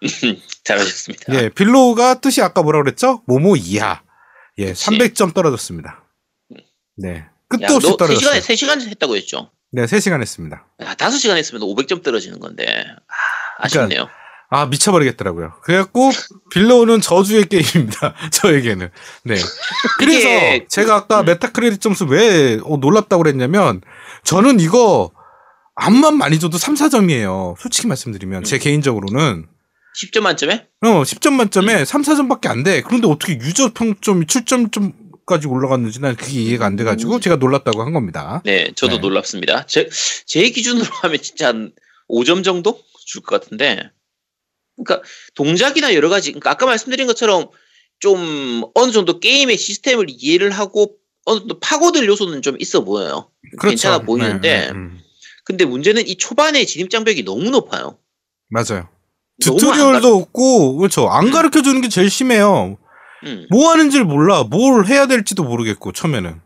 잘하셨습니다. 0.62 1.34
예 1.34 1.48
빌로가 1.48 2.20
뜻이 2.20 2.40
아까 2.40 2.62
뭐라 2.62 2.84
그랬죠? 2.84 3.24
모모 3.26 3.56
이하. 3.56 4.02
예 4.58 4.66
그치. 4.66 4.86
300점 4.90 5.34
떨어졌습니다. 5.34 6.04
네 6.96 7.16
야, 7.16 7.30
끝도 7.48 7.74
없이 7.74 7.88
너 7.88 7.96
떨어졌어요. 7.96 8.40
3시간에 8.40 8.44
3시간 8.44 8.88
했다고 8.90 9.16
했죠. 9.16 9.50
네 9.72 9.86
3시간 9.86 10.20
했습니다. 10.20 10.68
아, 10.84 10.94
5시간 10.94 11.36
했으면 11.36 11.62
500점 11.62 12.04
떨어지는 12.04 12.38
건데. 12.38 12.84
아, 13.58 13.68
그러니까 13.68 14.08
아 14.54 14.66
미쳐버리겠더라고요. 14.66 15.54
그래갖고 15.64 16.10
빌로우는 16.52 17.00
저주의 17.00 17.44
게임입니다. 17.46 18.14
저에게는. 18.30 18.88
네. 19.24 19.34
그래서 19.98 20.64
제가 20.68 20.94
아까 20.94 21.20
음. 21.20 21.24
메타크레딧 21.26 21.80
점수 21.80 22.04
왜 22.04 22.60
어, 22.62 22.76
놀랍다고 22.76 23.24
그랬냐면 23.24 23.80
저는 24.22 24.60
이거 24.60 25.10
암만 25.74 26.16
많이 26.18 26.38
줘도 26.38 26.56
3, 26.56 26.74
4점이에요. 26.74 27.56
솔직히 27.58 27.88
말씀드리면 27.88 28.44
제 28.44 28.56
음. 28.56 28.58
개인적으로는 28.60 29.46
10점 30.00 30.20
만점에? 30.20 30.68
어, 30.82 31.02
10점 31.02 31.32
만점에 31.32 31.80
음. 31.80 31.84
3, 31.84 32.02
4점밖에 32.02 32.46
안 32.48 32.62
돼. 32.62 32.80
그런데 32.82 33.08
어떻게 33.08 33.32
유저 33.34 33.72
평점이 33.74 34.26
7점까지 34.26 35.50
올라갔는지 35.50 36.00
난 36.00 36.14
그게 36.14 36.40
이해가 36.42 36.64
안 36.64 36.76
돼가지고 36.76 37.18
제가 37.18 37.36
놀랐다고 37.36 37.82
한 37.82 37.92
겁니다. 37.92 38.40
네, 38.44 38.70
저도 38.76 38.96
네. 38.96 39.00
놀랍습니다. 39.00 39.66
제, 39.66 39.88
제 40.26 40.48
기준으로 40.48 40.86
하면 41.02 41.18
진짜 41.20 41.48
한 41.48 41.72
5점 42.08 42.44
정도 42.44 42.78
줄 43.04 43.22
것 43.22 43.40
같은데. 43.40 43.90
그러니까 44.76 45.06
동작이나 45.34 45.94
여러 45.94 46.08
가지, 46.08 46.32
그러니까 46.32 46.50
아까 46.50 46.66
말씀드린 46.66 47.06
것처럼 47.06 47.48
좀 48.00 48.64
어느 48.74 48.92
정도 48.92 49.20
게임의 49.20 49.56
시스템을 49.56 50.06
이해를 50.08 50.50
하고 50.50 50.96
어느 51.24 51.40
정도 51.40 51.58
파고들 51.60 52.06
요소는 52.06 52.42
좀 52.42 52.56
있어 52.58 52.84
보여요. 52.84 53.30
괜찮아 53.60 54.00
보이는데, 54.00 54.60
네, 54.60 54.66
네, 54.66 54.70
음. 54.72 55.00
근데 55.44 55.64
문제는 55.64 56.06
이 56.08 56.16
초반에 56.16 56.64
진입 56.64 56.90
장벽이 56.90 57.24
너무 57.24 57.50
높아요. 57.50 57.98
맞아요. 58.48 58.88
튜토리얼도 59.42 60.16
없고 60.16 60.76
그렇죠. 60.76 61.08
안 61.08 61.26
음. 61.26 61.30
가르쳐 61.30 61.62
주는 61.62 61.80
게 61.80 61.88
제일 61.88 62.10
심해요. 62.10 62.78
음, 63.24 63.46
뭐 63.50 63.70
하는지를 63.70 64.04
몰라. 64.04 64.44
뭘 64.44 64.86
해야 64.86 65.06
될지도 65.06 65.44
모르겠고 65.44 65.92
처음에는. 65.92 66.40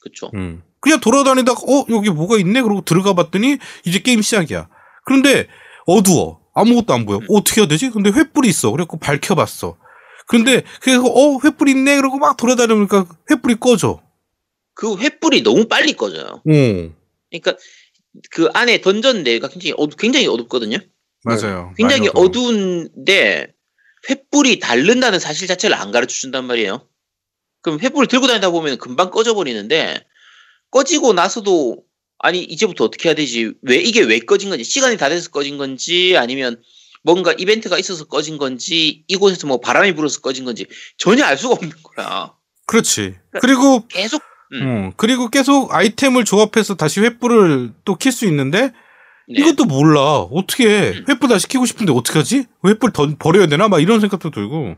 그쵸. 0.00 0.30
음. 0.34 0.62
그냥 0.80 1.00
돌아다니다가 1.00 1.60
어 1.60 1.86
여기 1.90 2.10
뭐가 2.10 2.38
있네 2.38 2.62
그러고 2.62 2.82
들어가 2.82 3.14
봤더니 3.14 3.58
이제 3.84 3.98
게임 4.00 4.22
시작이야. 4.22 4.68
그런데 5.04 5.48
어두워. 5.86 6.40
아무것도 6.60 6.92
안 6.92 7.06
보여. 7.06 7.18
음. 7.18 7.26
어떻게 7.30 7.60
해야 7.60 7.68
되지? 7.68 7.90
근데 7.90 8.10
횃불이 8.10 8.46
있어. 8.46 8.70
그래갖고 8.70 8.98
밝혀봤어. 8.98 9.76
근데 10.26 10.62
그래서 10.80 11.02
어 11.04 11.38
횃불 11.38 11.68
있네 11.70 11.96
그러고 11.96 12.18
막 12.18 12.36
돌아다니니까 12.36 13.06
횃불이 13.30 13.60
꺼져. 13.60 14.02
그 14.74 14.94
횃불이 14.96 15.42
너무 15.42 15.66
빨리 15.66 15.94
꺼져요. 15.94 16.26
어 16.26 16.42
그러니까 16.44 17.56
그 18.30 18.48
안에 18.52 18.80
던전 18.80 19.24
내가 19.24 19.48
굉장히 19.48 19.74
어두, 19.76 19.96
굉장히 19.96 20.26
어둡거든요. 20.26 20.78
맞아요. 21.24 21.72
굉장히 21.76 22.00
많이 22.00 22.08
어두워. 22.08 22.26
어두운데 22.26 23.52
횃불이 24.08 24.60
다른다는 24.60 25.18
사실 25.18 25.48
자체를 25.48 25.76
안 25.76 25.90
가르쳐 25.90 26.12
준단 26.12 26.44
말이에요. 26.44 26.86
그럼 27.62 27.78
횃불을 27.78 28.08
들고 28.08 28.26
다니다 28.26 28.50
보면 28.50 28.78
금방 28.78 29.10
꺼져 29.10 29.34
버리는데 29.34 30.04
꺼지고 30.70 31.12
나서도 31.12 31.82
아니 32.18 32.42
이제부터 32.42 32.84
어떻게 32.84 33.08
해야 33.08 33.14
되지? 33.14 33.52
왜 33.62 33.76
이게 33.76 34.00
왜 34.02 34.18
꺼진 34.18 34.50
건지 34.50 34.64
시간이 34.64 34.96
다 34.96 35.08
돼서 35.08 35.30
꺼진 35.30 35.56
건지 35.58 36.16
아니면 36.16 36.60
뭔가 37.04 37.32
이벤트가 37.32 37.78
있어서 37.78 38.04
꺼진 38.06 38.38
건지 38.38 39.04
이곳에서 39.06 39.46
뭐 39.46 39.60
바람이 39.60 39.94
불어서 39.94 40.20
꺼진 40.20 40.44
건지 40.44 40.66
전혀 40.96 41.24
알 41.24 41.36
수가 41.38 41.54
없는 41.54 41.72
거야. 41.82 42.34
그렇지. 42.66 43.14
그리고 43.40 43.86
계속 43.88 44.20
음. 44.52 44.62
음, 44.62 44.92
그리고 44.96 45.28
계속 45.28 45.72
아이템을 45.74 46.24
조합해서 46.24 46.74
다시 46.74 47.00
횃불을 47.00 47.74
또 47.84 47.94
킬 47.96 48.12
수 48.12 48.26
있는데 48.26 48.72
네. 49.30 49.40
이것도 49.40 49.66
몰라. 49.66 50.20
어떻게 50.20 50.66
해? 50.68 50.88
음. 50.90 51.04
횃불 51.04 51.28
다시 51.28 51.46
키고 51.48 51.66
싶은데 51.66 51.92
어떡하지? 51.92 52.46
횃불 52.64 52.92
던 52.94 53.16
버려야 53.18 53.46
되나? 53.46 53.68
막 53.68 53.80
이런 53.80 54.00
생각도 54.00 54.30
들고. 54.30 54.74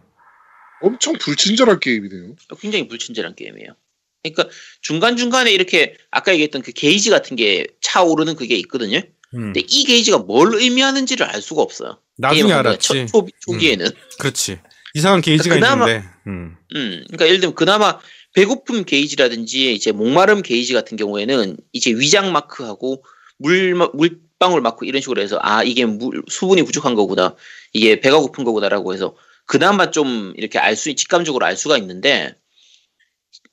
엄청 0.82 1.14
불친절한 1.20 1.78
게임이네요. 1.80 2.34
굉장히 2.60 2.88
불친절한 2.88 3.34
게임이에요. 3.36 3.74
그러니까 4.22 4.48
중간중간에 4.82 5.50
이렇게 5.50 5.96
아까 6.10 6.32
얘기했던 6.32 6.62
그 6.62 6.72
게이지 6.72 7.10
같은 7.10 7.36
게 7.36 7.66
차오르는 7.80 8.36
그게 8.36 8.56
있거든요. 8.56 8.98
음. 8.98 9.52
근데 9.52 9.60
이 9.66 9.84
게이지가 9.84 10.18
뭘 10.18 10.54
의미하는지를 10.54 11.26
알 11.26 11.40
수가 11.40 11.62
없어요. 11.62 11.98
나중에 12.18 12.52
알았지. 12.52 12.88
초, 12.88 13.06
초, 13.06 13.26
초기에는. 13.40 13.86
그렇지. 14.18 14.58
이상한 14.94 15.20
게이지가 15.20 15.54
그나마- 15.54 15.88
있는데. 15.88 16.08
음. 16.26 16.56
음, 16.74 17.02
그러니까 17.06 17.26
예를 17.26 17.40
들면 17.40 17.54
그나마 17.54 17.98
배고픔 18.34 18.84
게이지라든지 18.84 19.74
이제 19.74 19.92
목마름 19.92 20.42
게이지 20.42 20.72
같은 20.74 20.96
경우에는 20.96 21.56
이제 21.72 21.90
위장 21.92 22.32
마크하고 22.32 23.04
물 23.38 23.74
물방울 23.94 24.60
마크 24.60 24.84
이런 24.84 25.00
식으로 25.00 25.22
해서 25.22 25.38
아 25.40 25.62
이게 25.64 25.86
물 25.86 26.22
수분이 26.28 26.62
부족한 26.64 26.94
거구나 26.94 27.34
이게 27.72 28.00
배가 28.00 28.18
고픈 28.18 28.44
거구나라고 28.44 28.92
해서 28.92 29.16
그나마 29.46 29.90
좀 29.90 30.32
이렇게 30.36 30.58
알 30.58 30.76
수 30.76 30.94
직감적으로 30.94 31.44
알 31.46 31.56
수가 31.56 31.78
있는데 31.78 32.34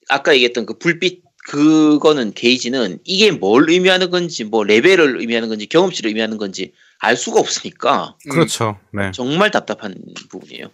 아까 0.10 0.34
얘기했던 0.34 0.66
그 0.66 0.78
불빛 0.78 1.24
그거는 1.48 2.34
게이지는 2.34 3.00
이게 3.06 3.32
뭘 3.32 3.70
의미하는 3.70 4.10
건지 4.10 4.44
뭐 4.44 4.64
레벨을 4.64 5.20
의미하는 5.20 5.48
건지 5.48 5.68
경험치를 5.68 6.10
의미하는 6.10 6.38
건지 6.38 6.74
알 7.00 7.16
수가 7.16 7.40
없으니까 7.40 8.16
음. 8.26 8.30
그렇죠. 8.30 8.78
네. 8.92 9.12
정말 9.14 9.52
답답한 9.52 9.96
부분이에요. 10.30 10.68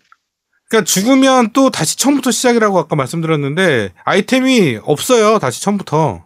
그러니까 0.70 0.86
죽으면 0.86 1.52
또 1.54 1.70
다시 1.70 1.98
처음부터 1.98 2.32
시작이라고 2.32 2.80
아까 2.80 2.96
말씀드렸는데 2.96 3.94
아이템이 4.06 4.80
없어요. 4.84 5.38
다시 5.38 5.62
처음부터 5.62 6.26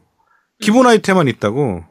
기본 0.61 0.87
아이템만 0.87 1.27
있다고. 1.27 1.83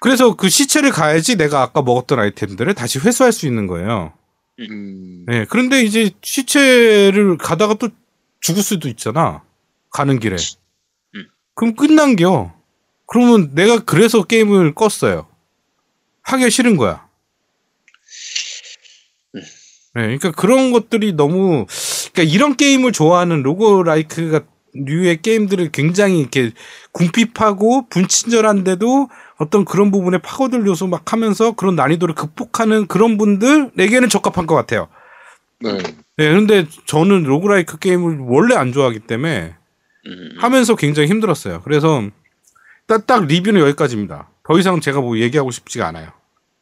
그래서 0.00 0.36
그 0.36 0.48
시체를 0.48 0.90
가야지 0.90 1.36
내가 1.36 1.62
아까 1.62 1.82
먹었던 1.82 2.18
아이템들을 2.20 2.74
다시 2.74 3.00
회수할 3.00 3.32
수 3.32 3.46
있는 3.46 3.66
거예요. 3.66 4.12
음, 4.60 5.24
네, 5.26 5.44
그런데 5.48 5.82
이제 5.82 6.10
시체를 6.22 7.38
가다가 7.38 7.74
또 7.74 7.88
죽을 8.40 8.62
수도 8.62 8.88
있잖아. 8.88 9.42
가는 9.94 10.18
길에. 10.18 10.36
음. 11.14 11.28
그럼 11.54 11.74
끝난겨. 11.76 12.52
그러면 13.06 13.54
내가 13.54 13.78
그래서 13.78 14.24
게임을 14.24 14.74
껐어요. 14.74 15.26
하기가 16.22 16.50
싫은 16.50 16.76
거야. 16.76 17.06
음. 19.36 19.40
네, 19.94 20.02
그러니까 20.02 20.32
그런 20.32 20.72
것들이 20.72 21.12
너무, 21.12 21.66
그러니까 22.12 22.34
이런 22.34 22.56
게임을 22.56 22.90
좋아하는 22.90 23.42
로고라이크가 23.44 24.40
류의 24.74 25.22
게임들을 25.22 25.70
굉장히 25.70 26.18
이렇게 26.18 26.50
궁핍하고 26.90 27.86
분친절한데도 27.88 29.08
어떤 29.36 29.64
그런 29.64 29.92
부분에 29.92 30.18
파고들 30.18 30.66
요소 30.66 30.88
막 30.88 31.12
하면서 31.12 31.52
그런 31.52 31.76
난이도를 31.76 32.16
극복하는 32.16 32.88
그런 32.88 33.16
분들에게는 33.16 34.08
적합한 34.08 34.46
것 34.46 34.56
같아요. 34.56 34.88
네. 35.60 35.78
네, 36.16 36.32
근데 36.32 36.66
저는 36.86 37.22
로그라이크 37.22 37.78
게임을 37.78 38.18
원래 38.22 38.56
안 38.56 38.72
좋아하기 38.72 39.00
때문에 39.00 39.54
음. 39.56 39.63
하면서 40.38 40.76
굉장히 40.76 41.08
힘들었어요. 41.08 41.62
그래서 41.62 42.02
딱, 42.86 43.06
딱 43.06 43.26
리뷰는 43.26 43.60
여기까지입니다. 43.60 44.30
더 44.46 44.58
이상 44.58 44.80
제가 44.80 45.00
뭐 45.00 45.18
얘기하고 45.18 45.50
싶지가 45.50 45.86
않아요. 45.88 46.12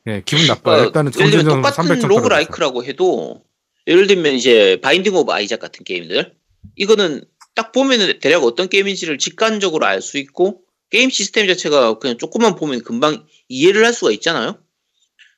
예, 0.06 0.22
기분 0.24 0.46
나빠요. 0.46 0.84
일단은 0.84 1.12
예를 1.18 1.30
들면 1.30 1.62
똑같은 1.62 1.84
300점 1.84 2.08
roguelike라고 2.08 2.84
해도 2.84 3.44
예를 3.86 4.06
들면 4.06 4.34
이제 4.34 4.78
바인딩 4.82 5.14
오브 5.14 5.32
아이작 5.32 5.60
같은 5.60 5.84
게임들 5.84 6.34
이거는 6.76 7.24
딱 7.54 7.72
보면은 7.72 8.18
대략 8.20 8.44
어떤 8.44 8.68
게임인지를 8.68 9.18
직관적으로 9.18 9.86
알 9.86 10.00
수 10.00 10.18
있고 10.18 10.62
게임 10.90 11.10
시스템 11.10 11.46
자체가 11.46 11.98
그냥 11.98 12.18
조금만 12.18 12.54
보면 12.54 12.82
금방 12.82 13.24
이해를 13.48 13.84
할 13.84 13.92
수가 13.92 14.10
있잖아요. 14.12 14.58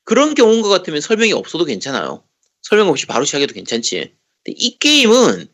그런 0.05 0.35
경우인 0.35 0.63
것 0.63 0.69
같으면 0.69 1.01
설명이 1.01 1.33
없어도 1.33 1.65
괜찮아요. 1.65 2.25
설명 2.63 2.89
없이 2.89 3.07
바로 3.07 3.25
시작해도 3.25 3.55
괜찮지. 3.55 4.13
근데 4.45 4.57
이 4.59 4.79
게임은 4.79 5.47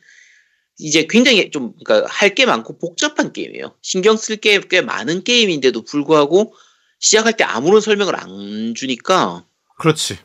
이제 0.81 1.07
굉장히 1.09 1.51
좀 1.51 1.75
그러니까 1.85 2.09
할 2.11 2.35
게 2.35 2.47
많고 2.47 2.79
복잡한 2.79 3.33
게임이에요. 3.33 3.75
신경 3.83 4.17
쓸 4.17 4.37
게 4.37 4.61
꽤 4.69 4.81
많은 4.81 5.25
게임인데도 5.25 5.83
불구하고 5.85 6.55
시작할 7.01 7.37
때 7.37 7.45
아무런 7.45 7.81
설명을 7.81 8.15
안 8.17 8.75
주니까 8.77 9.45
그렇지. 9.79 10.19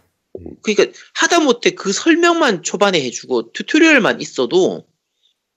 그러니까 0.63 0.97
하다못해 1.13 1.71
그 1.71 1.93
설명만 1.93 2.61
초반에 2.63 3.01
해주고 3.01 3.53
tutorial만 3.53 4.21
있어도 4.21 4.85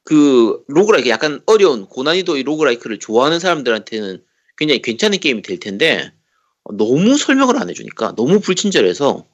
그 0.04 0.62
roguelike 0.68 1.08
약간 1.10 1.42
어려운 1.46 1.86
고난이도의 1.86 2.44
roguelike를 2.44 2.98
좋아하는 2.98 3.40
사람들한테는 3.40 4.22
굉장히 4.56 4.80
괜찮은 4.82 5.18
게임이 5.18 5.42
될 5.42 5.58
텐데 5.58 6.12
어, 6.64 6.72
너무 6.76 7.18
설명을 7.18 7.56
안 7.60 7.68
해주니까 7.68 8.14
너무 8.16 8.40
불친절해서 8.40 9.26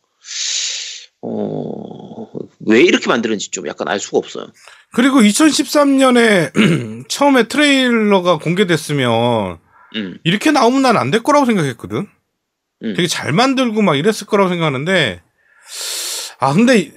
어, 1.22 2.30
왜 2.66 2.80
이렇게 2.82 3.08
만드는지 3.08 3.50
좀 3.50 3.66
약간 3.68 3.88
알 3.88 4.00
수가 4.00 4.18
없어요. 4.18 4.46
그리고 4.92 5.20
2013년에 5.20 7.04
처음에 7.08 7.44
트레일러가 7.48 8.38
공개됐으면 8.38 9.58
음, 9.96 10.18
이렇게 10.24 10.50
나오면 10.50 10.82
난 10.82 10.96
안 10.96 11.10
될 11.10 11.22
거라고 11.22 11.46
생각했거든. 11.46 12.06
음. 12.84 12.94
되게 12.96 13.06
잘 13.06 13.32
만들고 13.32 13.82
막 13.82 13.96
이랬을 13.96 14.26
거라고 14.26 14.48
생각하는데 14.50 15.20
아 16.40 16.52
근데 16.52 16.90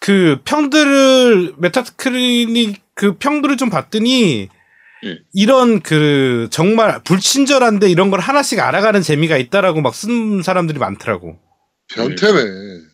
그 0.00 0.38
평들을 0.44 1.54
메타크리닉 1.58 2.80
그 2.94 3.16
평들을 3.18 3.56
좀 3.56 3.70
봤더니 3.70 4.48
음. 5.04 5.18
이런 5.32 5.80
그 5.80 6.48
정말 6.50 7.00
불친절한데 7.04 7.88
이런 7.88 8.10
걸 8.10 8.20
하나씩 8.20 8.58
알아가는 8.60 9.00
재미가 9.02 9.36
있다라고 9.36 9.80
막 9.80 9.94
쓴 9.94 10.42
사람들이 10.42 10.78
많더라고. 10.78 11.38
변태네. 11.94 12.40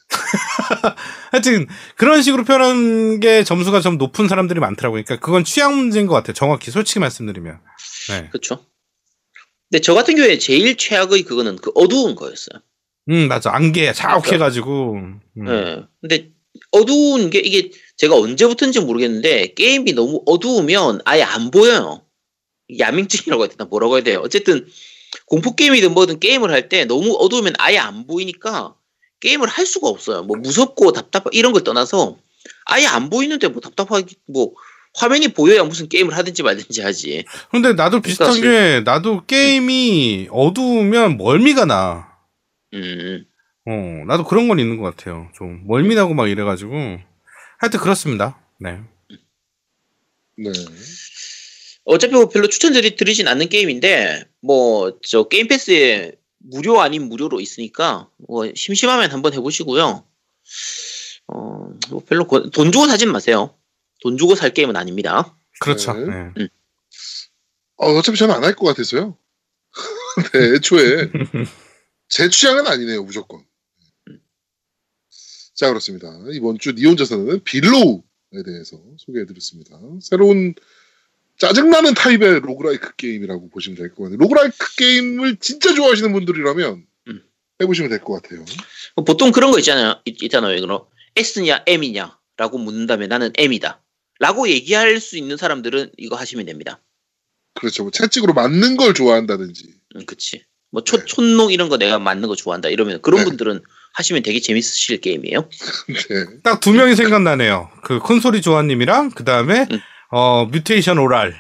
하여튼 1.33 1.66
그런 1.96 2.22
식으로 2.22 2.44
표현한 2.44 3.20
게 3.20 3.44
점수가 3.44 3.81
좀 3.81 3.98
높은 3.98 4.29
사람들이 4.29 4.61
많더라고. 4.61 4.94
그러니까 4.94 5.18
그건 5.18 5.44
취향 5.44 5.77
문제인 5.77 6.07
것 6.07 6.14
같아요. 6.14 6.35
정확히 6.35 6.70
솔직히 6.70 7.00
말씀드리면. 7.00 7.59
네. 8.11 8.29
그렇죠. 8.31 8.64
근데 9.70 9.81
저 9.81 9.94
같은 9.94 10.16
경우에 10.16 10.38
제일 10.38 10.77
최악의 10.77 11.22
그거는 11.22 11.57
그 11.57 11.70
어두운 11.74 12.14
거였어요. 12.14 12.61
음 13.11 13.29
맞아. 13.29 13.50
안개 13.55 13.92
자욱해가지고. 13.92 14.92
음. 14.94 15.20
예. 15.48 15.83
근데 16.00 16.31
어두운 16.70 17.31
게 17.31 17.38
이게 17.40 17.70
제가 17.96 18.16
언제부터인지 18.16 18.81
모르겠는데 18.81 19.55
게임이 19.55 19.92
너무 19.92 20.22
어두우면 20.27 21.00
아예 21.05 21.22
안 21.22 21.50
보여요. 21.50 22.03
야맹증이라고 22.79 23.42
해야 23.42 23.48
되나 23.50 23.64
뭐라고 23.66 23.96
해야 23.96 24.05
돼요. 24.05 24.20
어쨌든 24.24 24.66
공포 25.27 25.55
게임이든 25.55 25.92
뭐든 25.92 26.18
게임을 26.20 26.50
할 26.50 26.68
때 26.68 26.85
너무 26.87 27.16
어두우면 27.18 27.55
아예 27.59 27.79
안 27.79 28.07
보이니까 28.07 28.74
게임을 29.24 29.48
할 29.48 29.64
수가 29.64 29.88
없어요. 29.88 30.22
뭐 30.22 30.37
무섭고 30.37 30.92
답답 30.92 31.24
이런 31.32 31.52
걸 31.52 31.64
떠나서 31.64 32.18
아예 32.66 32.84
안 32.87 33.08
보이는데 33.08 33.48
뭐 33.48 33.60
답답하기 33.62 34.16
뭐 34.28 34.52
화면이 34.96 35.28
보여야 35.28 35.64
무슨 35.64 35.88
게임을 35.88 36.14
하든지 36.16 36.42
말든지 36.42 36.82
하지. 36.82 37.24
근데 37.50 37.72
나도 37.72 38.00
비슷한 38.02 38.28
사실- 38.28 38.42
게 38.42 38.80
나도 38.84 39.24
게임이 39.24 40.28
어두우면 40.30 41.16
멀미가 41.16 41.64
나. 41.64 42.06
음. 42.74 43.24
어, 43.66 43.70
나도 44.06 44.24
그런 44.24 44.46
건 44.46 44.58
있는 44.58 44.76
것 44.76 44.94
같아요. 44.94 45.30
좀 45.37 45.66
멀미나고 45.66 46.12
막 46.12 46.28
이래가지고 46.28 46.74
하여튼 47.58 47.80
그렇습니다. 47.80 48.38
네. 48.60 48.78
네. 50.37 50.50
어차피 51.87 52.12
뭐 52.14 52.28
별로 52.28 52.46
추천드리 52.48 52.96
드리진 52.96 53.26
않는 53.28 53.48
게임인데 53.48 54.24
뭐 54.42 54.98
저 55.02 55.24
게임 55.28 55.48
패스에 55.48 56.12
무료 56.46 56.80
아닌 56.80 57.09
무료로 57.09 57.40
있으니까 57.40 58.11
뭐 58.28 58.50
심심하면 58.54 59.11
한번 59.12 59.33
해보시고요. 59.35 60.07
어 61.28 61.64
뭐 61.90 62.02
별로 62.07 62.26
고- 62.26 62.50
돈 62.50 62.70
주고 62.70 62.87
사진 62.87 63.11
마세요. 63.11 63.57
돈 64.02 64.16
주고 64.18 64.35
살 64.35 64.52
게임은 64.54 64.76
아닙니다. 64.76 65.37
그렇죠. 65.61 65.92
네. 65.94 66.30
네. 66.37 66.48
어, 67.76 67.88
어차피 67.94 68.16
저는 68.18 68.35
안 68.35 68.44
할 68.44 68.54
것 68.54 68.66
같아서요. 68.66 69.16
네, 70.33 70.54
애초에 70.57 71.11
제 72.09 72.28
취향은 72.28 72.66
아니네요, 72.66 73.02
무조건. 73.02 73.44
자, 75.54 75.68
그렇습니다. 75.68 76.09
이번 76.33 76.59
주 76.59 76.72
니 76.74 76.85
혼자서는 76.85 77.42
빌로우에 77.44 78.42
대해서 78.44 78.80
소개해드렸습니다. 78.98 79.78
새로운 80.02 80.54
짜증나는 81.48 81.94
타입의 81.94 82.40
roguelike 82.40 82.96
게임이라고 82.96 83.50
보시면 83.50 83.76
될 83.76 83.94
것 83.94 84.04
같아요. 84.04 84.18
roguelike 84.18 84.76
게임을 84.76 85.37
진짜 85.40 85.74
좋아하시는 85.74 86.12
분들이라면 86.12 86.85
음. 87.09 87.22
해보시면 87.62 87.90
될 87.90 88.00
것 88.00 88.22
같아요. 88.22 88.44
보통 89.07 89.33
그런 89.33 89.50
거 89.50 89.59
있잖아요. 89.59 90.00
있, 90.04 90.22
있잖아요. 90.22 90.54
이거 90.57 90.88
S냐 91.16 91.62
M이냐 91.66 92.18
라고 92.37 92.59
묻는다면 92.59 93.09
나는 93.09 93.33
M이다. 93.37 93.83
라고 94.20 94.48
얘기할 94.48 95.00
수 95.00 95.16
있는 95.18 95.37
사람들은 95.37 95.90
이거 95.98 96.16
하시면 96.16 96.46
됩니다. 96.46 96.80
그렇죠. 97.54 97.83
뭐 97.85 97.90
채찍으로 97.92 98.33
맞는 98.33 98.76
걸 98.76 98.94
좋아한다든지. 98.94 99.74
음, 99.96 100.07
그치. 100.07 100.44
뭐 100.70 100.83
초, 100.83 100.96
네. 100.98 101.04
촌농 101.04 101.52
이런 101.52 101.68
거 101.68 101.76
내가 101.78 101.98
맞는 101.98 102.28
거 102.28 102.35
좋아한다. 102.35 102.68
이러면 102.68 103.00
그런 103.02 103.20
네. 103.20 103.24
분들은 103.26 103.61
하시면 103.94 104.22
되게 104.24 104.40
재밌으실 104.40 105.00
게임이에요. 105.00 105.48
네. 106.09 106.40
딱두 106.42 106.72
명이 106.72 106.96
생각나네요. 106.96 107.70
그 107.85 108.00
콘솔이 108.00 108.42
조아님이랑 108.42 109.11
그 109.11 109.22
다음에 109.24 109.66
음. 109.70 109.80
어 110.16 110.46
뮤테이션 110.46 110.98
오랄. 110.98 111.35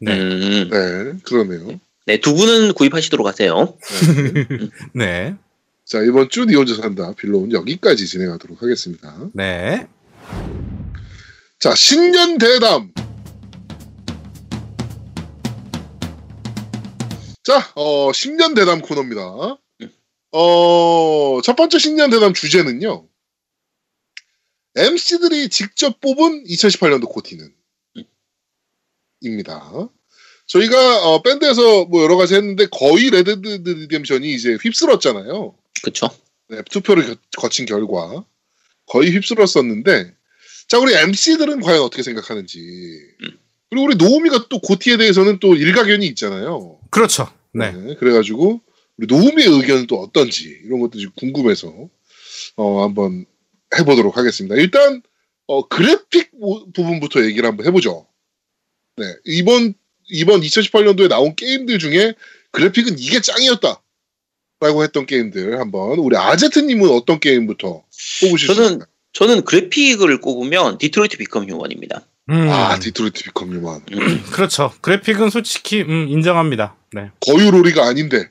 네. 0.00 0.18
음, 0.18 0.70
네, 0.70 1.20
그러네요. 1.24 1.78
네, 2.06 2.18
두 2.18 2.34
분은 2.34 2.72
구입하시도록 2.72 3.26
하세요. 3.26 3.76
네. 4.94 5.36
자, 5.84 6.00
이번 6.00 6.30
주 6.30 6.46
니혼자 6.46 6.76
산다 6.76 7.12
빌로우는 7.12 7.52
여기까지 7.52 8.06
진행하도록 8.06 8.62
하겠습니다. 8.62 9.14
네. 9.34 9.86
자, 11.58 11.74
신년 11.74 12.38
대담. 12.38 12.94
자, 17.42 17.70
어, 17.74 18.10
신년 18.14 18.54
대담 18.54 18.80
코너입니다. 18.80 19.58
음. 19.82 19.92
어, 20.32 21.40
첫 21.44 21.56
번째 21.56 21.78
신년 21.78 22.08
대담 22.08 22.32
주제는요. 22.32 23.06
MC들이 24.76 25.50
직접 25.50 26.00
뽑은 26.00 26.44
2018년도 26.44 27.10
GOTY는 27.10 27.44
음. 27.44 27.58
입니다. 29.20 29.88
저희가 30.46 31.06
어, 31.08 31.22
밴드에서 31.22 31.84
뭐 31.86 32.02
여러 32.02 32.16
가지 32.16 32.34
했는데 32.34 32.66
거의 32.70 33.10
레드 33.10 33.29
데드 33.29 33.48
리뎀션이 33.68 34.32
이제 34.32 34.56
휩쓸었잖아요. 34.62 35.54
그쵸? 35.82 36.08
네, 36.48 36.62
투표를 36.70 37.06
겨- 37.06 37.16
거친 37.36 37.66
결과 37.66 38.24
거의 38.86 39.10
휩쓸었었는데 39.12 40.14
자 40.68 40.78
우리 40.78 40.94
MC들은 40.94 41.60
과연 41.60 41.82
어떻게 41.82 42.02
생각하는지 42.02 42.58
음. 42.60 43.38
그리고 43.70 43.84
우리 43.86 43.96
노우미가 43.96 44.46
또 44.48 44.58
GOTY에 44.60 44.96
대해서는 44.96 45.40
또 45.40 45.54
일가견이 45.54 46.06
있잖아요. 46.08 46.78
그렇죠. 46.90 47.30
네. 47.52 47.72
그래가지고 48.00 48.62
우리 48.96 49.06
노우미의 49.06 49.48
의견은 49.48 49.86
또 49.86 50.00
어떤지 50.00 50.58
이런 50.64 50.80
것도 50.80 50.98
좀 50.98 51.12
궁금해서 51.16 51.88
어 52.56 52.82
한번 52.82 53.26
해보도록 53.78 54.16
하겠습니다. 54.16 54.56
일단 54.56 55.02
어, 55.46 55.68
그래픽 55.68 56.30
모- 56.32 56.70
부분부터 56.72 57.24
얘기를 57.24 57.46
한번 57.46 57.66
해보죠. 57.66 58.06
네. 58.98 59.14
이번, 59.24 59.74
이번 60.08 60.40
2018년도에 60.40 61.08
나온 61.08 61.34
게임들 61.34 61.78
중에 61.78 62.14
그래픽은 62.52 62.98
이게 62.98 63.20
짱이었다. 63.20 63.82
라고 64.60 64.82
했던 64.82 65.06
게임들 65.06 65.60
한번 65.60 65.98
우리 66.00 66.16
아제트님은 66.16 66.90
어떤 66.90 67.20
게임부터 67.20 67.84
뽑으실 68.20 68.48
수 68.48 68.54
저는 68.54 68.66
있을까요? 68.66 68.88
저는 69.12 69.44
그래픽을 69.44 70.20
꼽으면 70.20 70.78
디트로이트 70.78 71.16
비컴 71.16 71.48
휴먼입니다. 71.48 72.06
음, 72.30 72.48
아 72.50 72.78
디트로이트 72.78 73.22
비컴 73.24 73.52
유만 73.52 73.84
그렇죠. 74.32 74.72
그래픽은 74.80 75.30
솔직히 75.30 75.82
음, 75.82 76.08
인정합니다. 76.08 76.76
네. 76.92 77.10
거유로리가 77.20 77.86
아닌데 77.86 78.30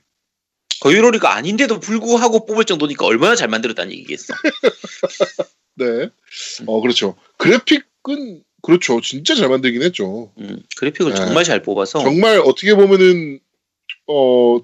거유로리가 0.82 1.34
아닌데도 1.34 1.80
불구하고 1.80 2.46
뽑을 2.46 2.66
정도니까 2.66 3.06
얼마나 3.06 3.36
잘 3.36 3.48
만들었다는 3.48 3.92
얘기겠어. 3.94 4.34
네. 5.76 6.10
어 6.66 6.82
그렇죠. 6.82 7.16
그래픽은 7.38 8.44
그렇죠. 8.62 9.02
진짜 9.02 9.36
잘 9.36 9.50
만들긴 9.50 9.82
했죠. 9.84 10.32
음, 10.40 10.64
그래픽을 10.78 11.14
네. 11.14 11.18
정말 11.18 11.44
잘 11.44 11.62
뽑아서 11.62 12.00
정말 12.00 12.40
어떻게 12.40 12.74
보면은 12.76 13.40
어 14.08 14.60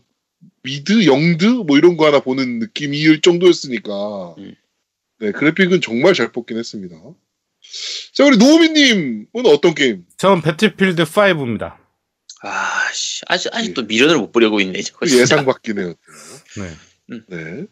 미드 0.63 1.05
영드 1.05 1.45
뭐 1.45 1.77
이런 1.77 1.97
거 1.97 2.05
하나 2.05 2.19
보는 2.19 2.59
느낌일 2.59 3.21
정도였으니까 3.21 4.35
음. 4.37 4.55
네 5.19 5.31
그래픽은 5.31 5.81
정말 5.81 6.13
잘 6.13 6.31
뽑긴 6.31 6.57
했습니다. 6.57 6.95
자 8.13 8.25
우리 8.25 8.37
노우미님은 8.37 9.45
어떤 9.45 9.73
게임? 9.73 10.05
전 10.17 10.41
배틀필드 10.41 11.03
5입니다. 11.03 11.77
아씨 12.41 13.21
아직 13.27 13.53
아직도 13.53 13.83
미련을 13.83 14.17
못 14.17 14.31
버리고 14.31 14.59
있네. 14.59 14.81
저거. 14.81 15.07
예상 15.07 15.45
해요. 15.77 15.93
네. 16.57 17.19
네. 17.29 17.65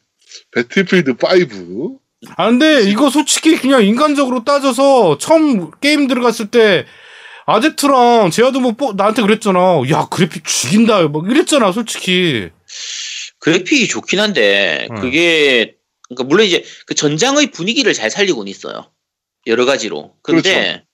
배틀필드 0.52 1.12
5. 1.12 2.00
아 2.38 2.48
근데 2.50 2.84
이거 2.90 3.10
솔직히 3.10 3.58
그냥 3.58 3.84
인간적으로 3.84 4.44
따져서 4.44 5.18
처음 5.18 5.72
게임 5.80 6.08
들어갔을 6.08 6.48
때 6.48 6.86
아제트랑 7.48 8.30
제아도 8.32 8.60
뭐 8.60 8.74
뽀- 8.74 8.94
나한테 8.94 9.22
그랬잖아. 9.24 9.82
야 9.92 10.08
그래픽 10.10 10.46
죽인다. 10.46 11.08
뭐 11.08 11.26
이랬잖아 11.28 11.72
솔직히. 11.72 12.50
그래픽이 13.40 13.88
좋긴 13.88 14.20
한데 14.20 14.88
음. 14.92 14.96
그게 15.02 15.76
그러니까 16.08 16.24
물론 16.26 16.46
이제 16.46 16.64
그 16.86 16.94
전장의 16.94 17.52
분위기를 17.52 17.94
잘 17.94 18.12
살리고는 18.12 18.50
있어요. 18.50 18.92
여러 19.48 19.66
가지로. 19.66 20.14
근데 20.22 20.42
그렇죠. 20.52 20.86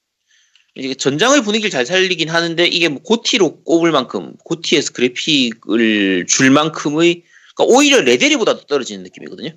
이제 0.75 0.93
전장의 0.95 1.41
분위기를 1.43 1.69
잘 1.69 1.85
살리긴 1.85 2.29
하는데 2.29 2.65
이게 2.65 2.87
뭐 2.87 3.01
GOTY로 3.01 3.63
꼽을 3.63 3.91
만큼 3.91 4.33
GOTY에서 4.45 4.93
그래픽을 4.93 6.25
줄 6.27 6.51
만큼의 6.51 7.23
그러니까 7.55 7.75
오히려 7.75 7.99
레데리보다 8.01 8.53
더 8.53 8.61
떨어지는 8.61 9.03
느낌이거든요. 9.03 9.51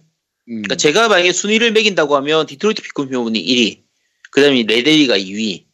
음. 0.51 0.63
그러니까 0.63 0.77
제가 0.77 1.09
만약에 1.09 1.33
순위를 1.33 1.73
매긴다고 1.73 2.17
하면 2.17 2.47
디트로이트 2.47 2.83
비컴 2.83 3.13
휴먼이 3.13 3.43
1위, 3.45 3.83
그다음에 4.33 4.63
레데리가 4.63 5.17
2위. 5.17 5.65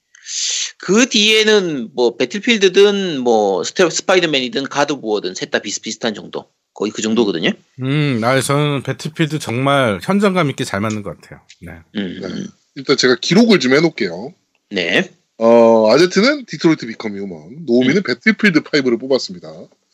그 0.79 1.09
뒤에는 1.09 1.91
뭐 1.95 2.17
배틀필드든 2.17 3.21
뭐 3.21 3.65
스테, 3.65 3.89
스파이더맨이든 3.89 4.65
갓 4.65 4.80
오브 4.80 5.00
워든 5.00 5.35
셋 5.35 5.51
다 5.51 5.61
비슷비슷한 5.61 6.15
정도. 6.15 6.51
거의 6.75 6.93
그 6.93 7.01
정도거든요. 7.01 7.53
음, 7.81 8.19
나 8.21 8.39
저는 8.41 8.83
Battlefield 8.83 9.39
정말 9.39 9.99
현장감 10.03 10.51
있게 10.51 10.65
잘 10.65 10.81
만든 10.81 11.03
것 11.03 11.19
같아요. 11.19 11.41
네. 11.63 11.73
음, 11.97 12.19
네. 12.21 12.27
음. 12.27 12.47
일단 12.75 12.99
제가 12.99 13.17
기록을 13.19 13.61
좀 13.61 13.73
해놓을게요. 13.73 14.35
네. 14.71 15.11
어, 15.39 15.91
아제트는 15.91 16.45
Detroit 16.45 16.87
Become 16.87 17.17
Human, 17.17 17.65
노우미는 17.67 18.03
Battlefield 18.03 18.61
5를 18.61 19.01
뽑았습니다. 19.01 19.49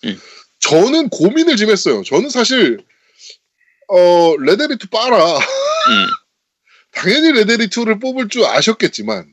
음. 0.05 0.19
저는 0.59 1.09
고민을 1.09 1.57
좀 1.57 1.71
했어요. 1.71 2.03
저는 2.05 2.31
사실, 2.31 2.81
어, 3.93 4.37
레데리2 4.37 4.91
빠라. 4.91 5.37
음. 5.37 6.07
당연히 6.93 7.33
레데리2를 7.33 8.01
뽑을 8.01 8.29
줄 8.29 8.45
아셨겠지만, 8.45 9.31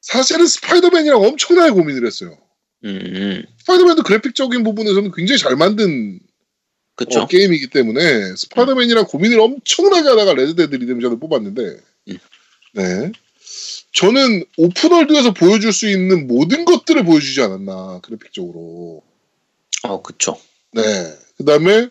사실은 0.00 0.46
Spider-Man이랑 0.46 1.22
엄청나게 1.22 1.70
고민을 1.70 2.06
했어요. 2.06 2.36
음, 2.84 3.00
음. 3.04 3.44
Spider-Man도 3.60 4.02
그래픽적인 4.02 4.62
부분에서는 4.64 5.12
굉장히 5.12 5.38
잘 5.38 5.56
만든. 5.56 6.20
어, 7.14 7.26
게임이기 7.26 7.68
때문에 7.68 8.34
Spider-Man이랑 8.36 9.04
고민을 9.04 9.38
엄청나게 9.38 10.08
하다가 10.08 10.32
Red 10.32 10.51
Dead 10.51 10.76
Redemption을 10.76 11.18
뽑았는데 11.18 11.76
음. 12.08 12.18
네 12.72 13.12
저는 13.92 14.44
open 14.56 14.80
world에서 14.80 15.34
보여줄 15.34 15.74
수 15.74 15.90
있는 15.90 16.26
모든 16.26 16.64
것들을 16.64 17.04
보여주지 17.04 17.42
않았나 17.42 18.00
그래픽적으로 18.02 19.02
어, 19.82 20.00
그쵸. 20.00 20.40
네 20.72 20.82
그다음에 21.36 21.90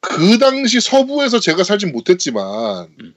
그 0.00 0.38
당시 0.38 0.80
서부에서 0.80 1.40
제가 1.40 1.64
살진 1.64 1.92
못했지만 1.92 2.88
음. 3.00 3.14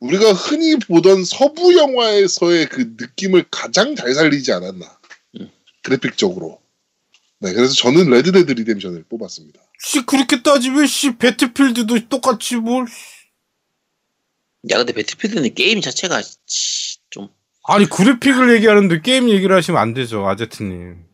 우리가 0.00 0.32
흔히 0.32 0.78
보던 0.78 1.24
서부 1.24 1.76
영화에서의 1.76 2.68
그 2.68 2.94
느낌을 2.98 3.46
가장 3.50 3.96
잘 3.96 4.14
살리지 4.14 4.52
않았나 4.52 4.98
음. 5.40 5.50
그래픽적으로 5.82 6.60
네 7.40 7.52
그래서 7.52 7.74
저는 7.74 8.10
Red 8.10 8.28
Dead 8.28 8.52
Redemption을 8.52 9.04
뽑았습니다. 9.08 9.60
씨 9.80 10.04
그렇게 10.06 10.42
따지면 10.42 10.86
씨 10.86 11.16
Battlefield도 11.16 12.08
똑같이 12.08 12.56
뭘 12.56 12.86
야, 14.70 14.78
근데 14.78 14.92
Battlefield는 14.92 15.54
게임 15.54 15.80
자체가 15.80 16.22
치, 16.46 16.98
좀 17.10 17.28
아니 17.66 17.86
그래픽을 17.86 18.54
얘기하는데 18.54 19.00
게임 19.02 19.28
얘기를 19.28 19.54
하시면 19.54 19.80
안 19.80 19.94
되죠 19.94 20.26
아제트님. 20.26 21.04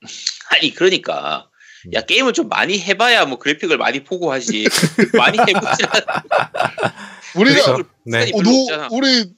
아니 0.50 0.74
그러니까 0.74 1.50
야 1.92 2.00
게임을 2.00 2.32
좀 2.32 2.48
많이 2.48 2.78
해봐야 2.80 3.24
뭐 3.26 3.38
그래픽을 3.38 3.78
많이 3.78 4.04
보고 4.04 4.32
하지 4.32 4.64
많이 5.16 5.38
해보지 5.38 5.82
우리가. 7.36 7.78
네. 8.04 8.30
어, 8.32 8.38
없잖아. 8.38 8.88
우리 8.90 9.32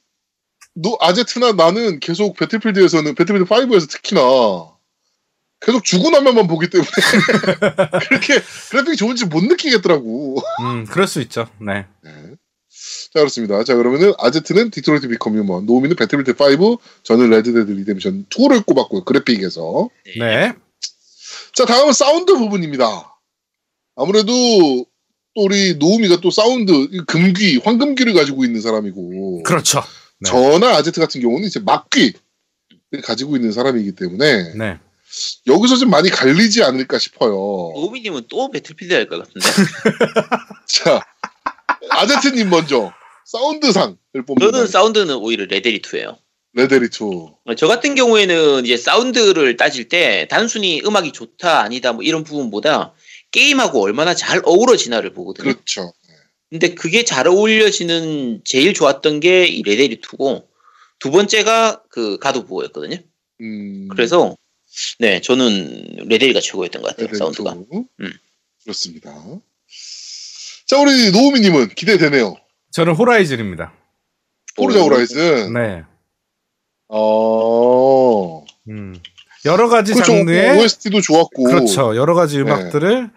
노 0.75 0.97
아제트나 1.01 1.53
나는 1.53 1.99
계속 2.01 2.37
Battlefield에서는 2.37 3.15
Battlefield 3.15 3.49
5에서 3.49 3.91
특히나 3.91 4.31
계속 5.61 5.85
죽는 5.85 6.11
화면만 6.11 6.47
보기 6.47 6.71
때문에 6.71 6.89
그렇게 8.09 8.41
그래픽이 8.71 8.97
좋은지 8.97 9.27
못 9.27 9.43
느끼겠더라고. 9.45 10.41
음 10.61 10.85
그럴 10.85 11.09
수 11.09 11.21
있죠. 11.23 11.49
네. 11.61 11.87
네. 12.03 12.11
자 13.13 13.21
그렇습니다. 13.21 13.65
자 13.65 13.75
그러면은 13.75 14.13
아제트는 14.19 14.71
Detroit 14.71 15.09
Become 15.09 15.37
Human, 15.37 15.67
노미는 15.67 15.97
Battlefield 15.97 16.41
5, 16.41 16.79
저는 17.03 17.31
Red 17.31 17.49
Dead 17.49 17.73
Redemption 17.73 18.27
2를 18.27 18.65
꼽았고요. 18.65 19.03
그래픽에서. 19.05 19.89
네. 20.21 20.55
자 21.55 21.65
다음은 21.65 21.93
사운드 21.93 22.37
부분입니다. 22.37 23.19
아무래도 23.97 24.87
또 25.35 25.43
우리 25.45 25.75
노우미가 25.75 26.21
또 26.21 26.31
사운드 26.31 26.73
이 26.91 27.01
금귀, 27.07 27.59
황금귀를 27.59 28.13
가지고 28.15 28.45
있는 28.45 28.61
사람이고 28.61 29.43
그렇죠. 29.45 29.83
네. 30.21 30.31
저나 30.31 30.77
아제트 30.77 31.01
같은 31.01 31.21
경우는 31.21 31.47
이제 31.47 31.61
막귀를 31.61 32.13
가지고 33.05 33.37
있는 33.37 33.53
사람이기 33.53 33.93
때문에 33.93 34.55
네. 34.55 34.79
여기서 35.47 35.77
좀 35.77 35.91
많이 35.91 36.11
갈리지 36.11 36.63
않을까 36.65 36.99
싶어요. 36.99 37.35
노우미님은 37.37 38.25
또 38.29 38.51
Battlefield 38.51 38.93
할 38.95 39.09
것 39.09 39.19
같은데 39.19 39.47
자, 40.67 41.01
아제트님 41.91 42.51
먼저 42.51 42.93
사운드상을 43.27 43.97
뽑는 44.27 44.51
저는 44.53 44.67
사운드는 44.67 45.15
오히려 45.17 45.45
레데리 45.47 45.81
2예요. 45.83 46.17
레데리 46.59 46.87
2. 46.87 47.55
저 47.57 47.69
같은 47.69 47.95
경우에는 47.95 48.65
이제 48.67 48.77
사운드를 48.77 49.57
따질 49.57 49.89
때 49.89 50.27
단순히 50.29 50.83
음악이 50.85 51.13
좋다 51.13 51.61
아니다 51.61 51.93
뭐 51.93 52.03
이런 52.03 52.25
부분보다 52.25 52.95
게임하고 53.31 53.81
얼마나 53.81 54.15
잘 54.15 54.41
어우러지나를 54.45 55.13
보거든요. 55.13 55.45
그렇죠. 55.53 55.93
근데 56.51 56.75
그게 56.75 57.05
잘 57.05 57.29
어울려지는 57.29 58.41
제일 58.45 58.75
좋았던 58.75 59.21
게 59.21 59.47
이 59.47 59.63
레데리 59.63 60.01
2고 60.01 60.47
두 60.99 61.11
번째가 61.13 61.83
그 61.91 62.19
가도부어였거든요. 62.19 62.97
음, 63.41 63.89
그래서 63.89 64.35
네 64.99 65.21
저는 65.21 66.07
레데리가 66.09 66.41
최고였던 66.41 66.83
것 66.83 66.89
같아요 66.89 67.07
레데리 67.07 67.19
사운드가. 67.19 67.53
2. 67.71 67.77
음. 68.01 68.13
그렇습니다. 68.65 69.15
자, 70.67 70.79
우리 70.81 71.11
노우미님은 71.13 71.69
기대되네요. 71.71 72.35
저는 72.73 72.95
호라이즌입니다. 72.95 73.73
포르자 74.57 74.81
호라이즌. 74.83 75.53
네. 75.55 75.83
어, 76.89 78.45
음. 78.69 78.95
여러 79.45 79.69
가지 79.69 79.93
그렇죠. 79.93 80.13
장르의 80.13 80.59
OST도 80.59 81.01
좋았고. 81.01 81.45
그렇죠. 81.45 81.97
여러 81.97 82.15
가지 82.15 82.37
네. 82.37 82.43
음악들을 82.43 83.11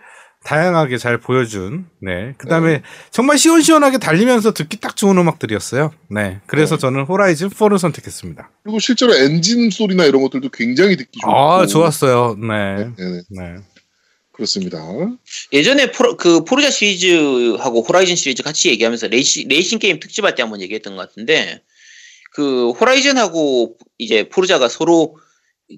다양하게 0.44 0.98
잘 0.98 1.20
보여준. 1.20 1.86
네. 2.02 2.34
그다음에 2.38 2.82
정말 3.12 3.38
시원시원하게 3.38 4.00
달리면서 4.00 4.54
듣기 4.54 4.80
딱 4.80 4.96
좋은 4.96 5.18
음악들이었어요. 5.18 5.92
네. 6.10 6.42
그래서 6.48 6.76
네. 6.76 6.82
저는 6.82 7.04
Horizon 7.04 7.50
4를 7.50 7.78
선택했습니다. 7.78 8.50
그리고 8.64 8.80
실제로 8.80 9.14
엔진 9.16 9.70
소리나 9.70 10.06
이런 10.06 10.22
것들도 10.22 10.50
굉장히 10.50 10.98
듣기 10.98 11.20
좋고. 11.22 11.32
아, 11.32 11.66
좋았어요. 11.66 12.38
네. 12.40 12.76
네, 12.76 12.92
네, 12.98 13.22
네. 13.30 13.56
그렇습니다. 14.32 14.80
예전에 15.54 15.92
포, 15.92 16.18
그 16.18 16.44
Forza 16.44 16.72
시리즈하고 16.72 17.84
Horizon 17.84 18.16
시리즈 18.16 18.42
같이 18.42 18.70
얘기하면서 18.70 19.08
레이시, 19.08 19.46
레이싱 19.48 19.78
게임 19.78 20.00
특집할 20.00 20.34
때 20.34 20.42
한번 20.42 20.62
얘기했던 20.62 20.96
것 20.96 21.08
같은데 21.08 21.62
그 22.32 22.72
호라이즌하고 22.72 23.78
이제 23.98 24.28
포르자가 24.30 24.68
서로 24.70 25.18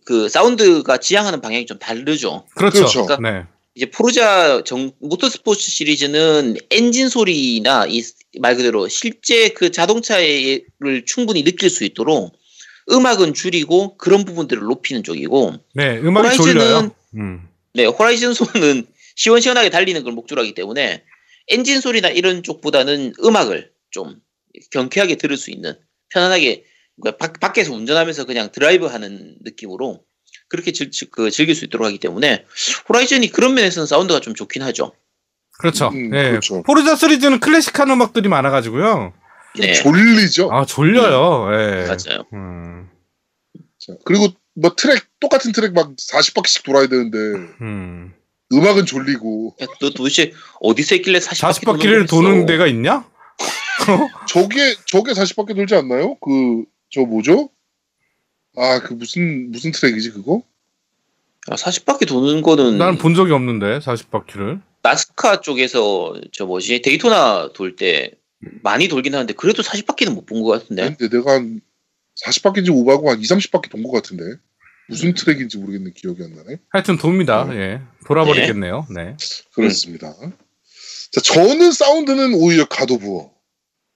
그 0.05 0.29
사운드가 0.29 0.97
지향하는 0.97 1.41
방향이 1.41 1.65
좀 1.65 1.77
다르죠. 1.79 2.45
그렇죠. 2.55 2.85
그렇죠. 2.85 3.17
네. 3.21 3.45
이제 3.75 3.87
포르자 3.89 4.63
정, 4.63 4.91
모터스포츠 4.99 5.69
시리즈는 5.71 6.55
엔진 6.71 7.09
소리나 7.09 7.85
이 7.89 8.01
말 8.39 8.55
그대로 8.55 8.87
실제 8.87 9.49
그 9.49 9.69
자동차를 9.71 11.03
충분히 11.05 11.43
느낄 11.43 11.69
수 11.69 11.83
있도록 11.83 12.33
음악은 12.91 13.35
줄이고 13.35 13.95
그런 13.97 14.25
부분들을 14.25 14.63
높이는 14.63 15.03
쪽이고 15.03 15.53
네, 15.75 15.99
음악이 15.99 16.29
호라이즌은- 16.29 16.37
졸려요. 16.43 16.91
음. 17.17 17.47
네 17.75 17.85
호라이즌 17.85 18.33
소는 18.33 18.87
시원시원하게 19.15 19.69
달리는 19.69 20.03
걸 20.03 20.13
목적으로 20.13 20.41
하기 20.43 20.55
때문에 20.55 21.03
엔진 21.49 21.79
소리나 21.79 22.09
이런 22.09 22.41
쪽보다는 22.41 23.13
음악을 23.23 23.71
좀 23.91 24.15
경쾌하게 24.71 25.17
들을 25.17 25.37
수 25.37 25.51
있는 25.51 25.75
편안하게 26.13 26.63
그러니까 27.01 27.17
밖- 27.17 27.39
밖에서 27.39 27.73
운전하면서 27.73 28.25
그냥 28.25 28.51
드라이브 28.51 28.85
하는 28.85 29.35
느낌으로 29.43 30.03
그렇게 30.49 30.71
즐, 30.71 30.89
그 31.11 31.31
즐길 31.31 31.55
수 31.55 31.65
있도록 31.65 31.85
하기 31.87 31.97
때문에 31.99 32.45
Horizon이 32.87 33.29
그런 33.31 33.55
면에서는 33.55 33.87
사운드가 33.87 34.19
좀 34.19 34.35
좋긴 34.35 34.61
하죠. 34.63 34.93
그렇죠. 35.59 35.89
음, 35.89 36.09
네. 36.11 36.29
그렇죠. 36.31 36.61
Forza 36.63 36.95
시리즈는 36.95 37.39
클래식한 37.39 37.89
음악들이 37.89 38.29
많아가지고요. 38.29 39.13
네, 39.59 39.73
졸리죠. 39.73 40.49
아 40.51 40.65
졸려요. 40.65 41.47
예. 41.53 41.85
맞아요. 41.85 42.25
음, 42.33 42.89
자, 43.79 43.93
그리고 44.05 44.27
뭐 44.55 44.73
트랙 44.75 45.03
똑같은 45.19 45.51
트랙 45.51 45.73
막 45.73 45.95
40바퀴씩 45.95 46.63
돌아야 46.63 46.87
되는데 46.87 47.17
음. 47.61 48.13
음악은 48.51 48.85
졸리고 48.85 49.55
야, 49.61 49.65
너 49.79 49.89
도대체 49.91 50.31
어디서 50.59 50.95
했길래 50.95 51.19
40바퀴 51.19 51.63
40바퀴를 51.63 52.09
도는 52.09 52.45
데가 52.45 52.67
있냐? 52.67 53.07
저게 54.27 54.75
저게 54.85 55.13
40바퀴 55.13 55.55
돌지 55.55 55.75
않나요? 55.75 56.15
그 56.15 56.65
저 56.91 57.01
뭐죠? 57.01 57.49
아 58.55 58.79
그 58.79 58.93
무슨 58.93 59.49
무슨 59.51 59.71
트랙이지 59.71 60.11
그거? 60.11 60.43
아, 61.47 61.55
40바퀴 61.55 62.07
도는 62.07 62.43
거는 62.43 62.77
나는 62.77 62.97
본 62.99 63.15
적이 63.15 63.31
없는데 63.33 63.79
40바퀴를. 63.79 64.61
NASCAR 64.83 65.41
쪽에서 65.41 66.13
저 66.31 66.45
뭐지 66.45 66.81
데이토나 66.83 67.49
돌 67.53 67.75
때 67.75 68.11
많이 68.61 68.87
돌긴 68.87 69.15
하는데 69.15 69.33
그래도 69.33 69.63
40바퀴는 69.63 70.13
못 70.13 70.25
본 70.27 70.43
것 70.43 70.49
같은데 70.51 70.95
근데 70.95 71.17
내가 71.17 71.31
한 71.31 71.61
40바퀴인지 72.23 72.69
오바고 72.71 73.09
한 73.09 73.19
2, 73.19 73.23
30바퀴 73.23 73.71
돈 73.71 73.81
것 73.83 73.91
같은데 73.91 74.23
무슨 74.87 75.15
트랙인지 75.15 75.57
모르겠네 75.57 75.91
기억이 75.95 76.21
안 76.23 76.35
나네. 76.35 76.57
하여튼 76.69 76.97
돕니다. 76.99 77.45
네. 77.45 77.55
예. 77.55 77.81
돌아버리겠네요. 78.05 78.85
네. 78.93 79.15
그렇습니다. 79.55 80.13
자 81.11 81.21
저는 81.21 81.71
사운드는 81.71 82.35
오히려 82.35 82.65
가도부어 82.65 83.32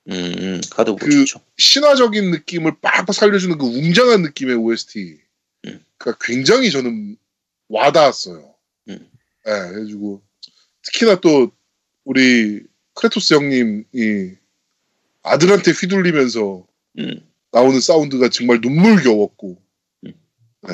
음, 0.10 0.34
음 0.38 0.62
가도 0.72 0.96
뭐 0.96 1.00
그- 1.00 1.26
좋죠 1.26 1.41
신화적인 1.58 2.32
느낌을 2.32 2.78
빡빡 2.82 3.13
살려주는 3.13 3.58
그 3.58 3.65
웅장한 3.65 4.22
느낌의 4.22 4.56
OST. 4.56 5.20
음. 5.65 5.84
가 5.98 6.15
굉장히 6.22 6.72
저는 6.72 7.17
와닿았어요. 7.70 8.54
음. 8.89 9.10
예, 9.48 9.52
그래가지고 9.52 10.22
특히나 10.84 11.20
또 11.20 11.52
우리 12.04 12.62
크레토스 12.93 13.34
형님이 13.34 14.36
아들한테 15.24 15.72
휘둘리면서 15.72 16.65
음. 17.00 17.28
나오는 17.52 17.80
사운드가 17.80 18.30
정말 18.30 18.60
눈물겨웠고, 18.62 19.62
음. 20.06 20.13
네. 20.67 20.74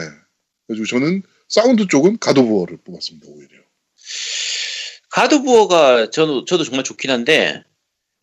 그래가지고 0.67 0.85
저는 0.85 1.23
사운드 1.47 1.87
쪽은 1.87 2.19
God 2.19 2.34
of 2.34 2.43
War를 2.43 2.77
뽑았습니다 2.77 3.27
오히려. 3.29 3.63
God 5.09 5.39
of 5.39 5.59
War가 5.59 6.09
저도 6.09 6.45
저도 6.45 6.63
정말 6.63 6.83
좋긴 6.83 7.11
한데 7.11 7.63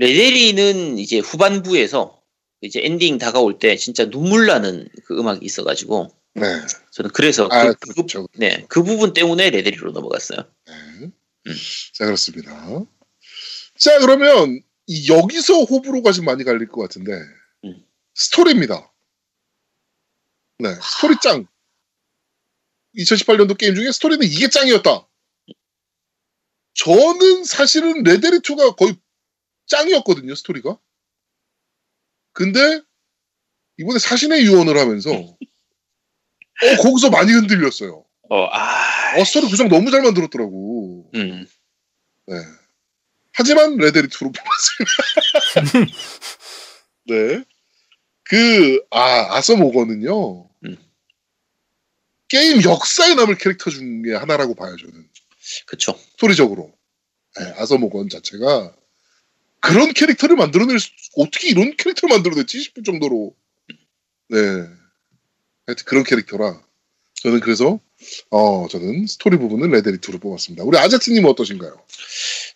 레데리는 0.00 0.96
이제 0.96 1.18
후반부에서 1.18 2.22
이제 2.62 2.80
엔딩 2.82 3.18
다가올 3.18 3.58
때 3.58 3.76
진짜 3.76 4.08
눈물 4.08 4.46
나는 4.46 4.88
그 5.04 5.18
음악이 5.18 5.44
있어가지고 5.44 6.10
네. 6.34 6.46
저는 6.90 7.10
그래서 7.12 7.48
아, 7.50 7.64
그, 7.64 7.74
그, 7.74 7.94
그렇죠. 7.94 8.26
네, 8.34 8.64
그 8.70 8.82
부분 8.82 9.12
때문에 9.12 9.50
레데리로 9.50 9.92
넘어갔어요. 9.92 10.38
네. 10.66 10.72
음. 11.02 11.12
자 11.92 12.06
그렇습니다. 12.06 12.50
자 13.78 13.98
그러면 13.98 14.62
이 14.86 15.10
여기서 15.10 15.64
호불호가 15.64 16.12
좀 16.12 16.24
많이 16.24 16.44
갈릴 16.44 16.68
것 16.68 16.80
같은데 16.80 17.12
음. 17.64 17.84
스토리입니다. 18.14 18.90
네, 20.60 20.74
스토리 20.82 21.14
짱. 21.22 21.46
2018년도 22.96 23.58
게임 23.58 23.74
중에 23.74 23.92
스토리는 23.92 24.26
이게 24.26 24.48
짱이었다. 24.48 25.06
저는 26.72 27.44
사실은 27.44 28.02
레데리 28.02 28.38
2가 28.38 28.74
거의 28.76 28.96
짱이었거든요, 29.70 30.34
스토리가. 30.34 30.78
근데 32.32 32.80
이번에 33.78 33.98
사신의 33.98 34.44
유언을 34.44 34.76
하면서 34.78 35.10
어 35.12 36.76
거기서 36.82 37.10
많이 37.10 37.32
흔들렸어요. 37.32 38.04
어, 38.28 38.44
아, 38.46 39.18
어 39.18 39.24
스토리 39.24 39.48
구성 39.48 39.68
너무 39.68 39.90
잘 39.90 40.02
만들었더라고. 40.02 41.10
음, 41.14 41.46
네. 42.26 42.34
하지만 43.32 43.76
레데리 43.76 44.08
2로 44.08 44.32
뽑았어요. 44.34 45.86
네. 47.06 47.44
그, 48.24 48.84
아, 48.90 49.36
아서 49.36 49.64
모건은요. 49.64 50.48
음. 50.66 50.76
게임 52.28 52.62
역사에 52.62 53.14
남을 53.14 53.38
캐릭터 53.38 53.70
중에 53.70 54.14
하나라고 54.14 54.54
봐요, 54.54 54.76
저는. 54.76 55.08
그쵸. 55.66 55.98
스토리적으로. 56.12 56.72
네, 57.38 57.54
아서 57.56 57.77
모건 57.77 58.08
자체가 58.08 58.74
그런 59.60 59.92
캐릭터를 59.92 60.36
만들어낼 60.36 60.78
수, 60.78 60.90
어떻게 61.16 61.48
이런 61.48 61.76
캐릭터를 61.76 62.14
만들어냈지 62.14 62.60
싶을 62.60 62.82
정도로. 62.82 63.34
네. 64.28 64.38
하여튼 65.66 65.84
그런 65.84 66.04
캐릭터라. 66.04 66.62
저는 67.22 67.40
그래서, 67.40 67.80
어, 68.30 68.66
저는 68.68 69.06
스토리 69.06 69.36
부분은 69.36 69.70
레데리 69.70 69.98
2로 69.98 70.20
뽑았습니다. 70.20 70.64
우리 70.64 70.78
아제트님은 70.78 71.28
어떠신가요? 71.30 71.84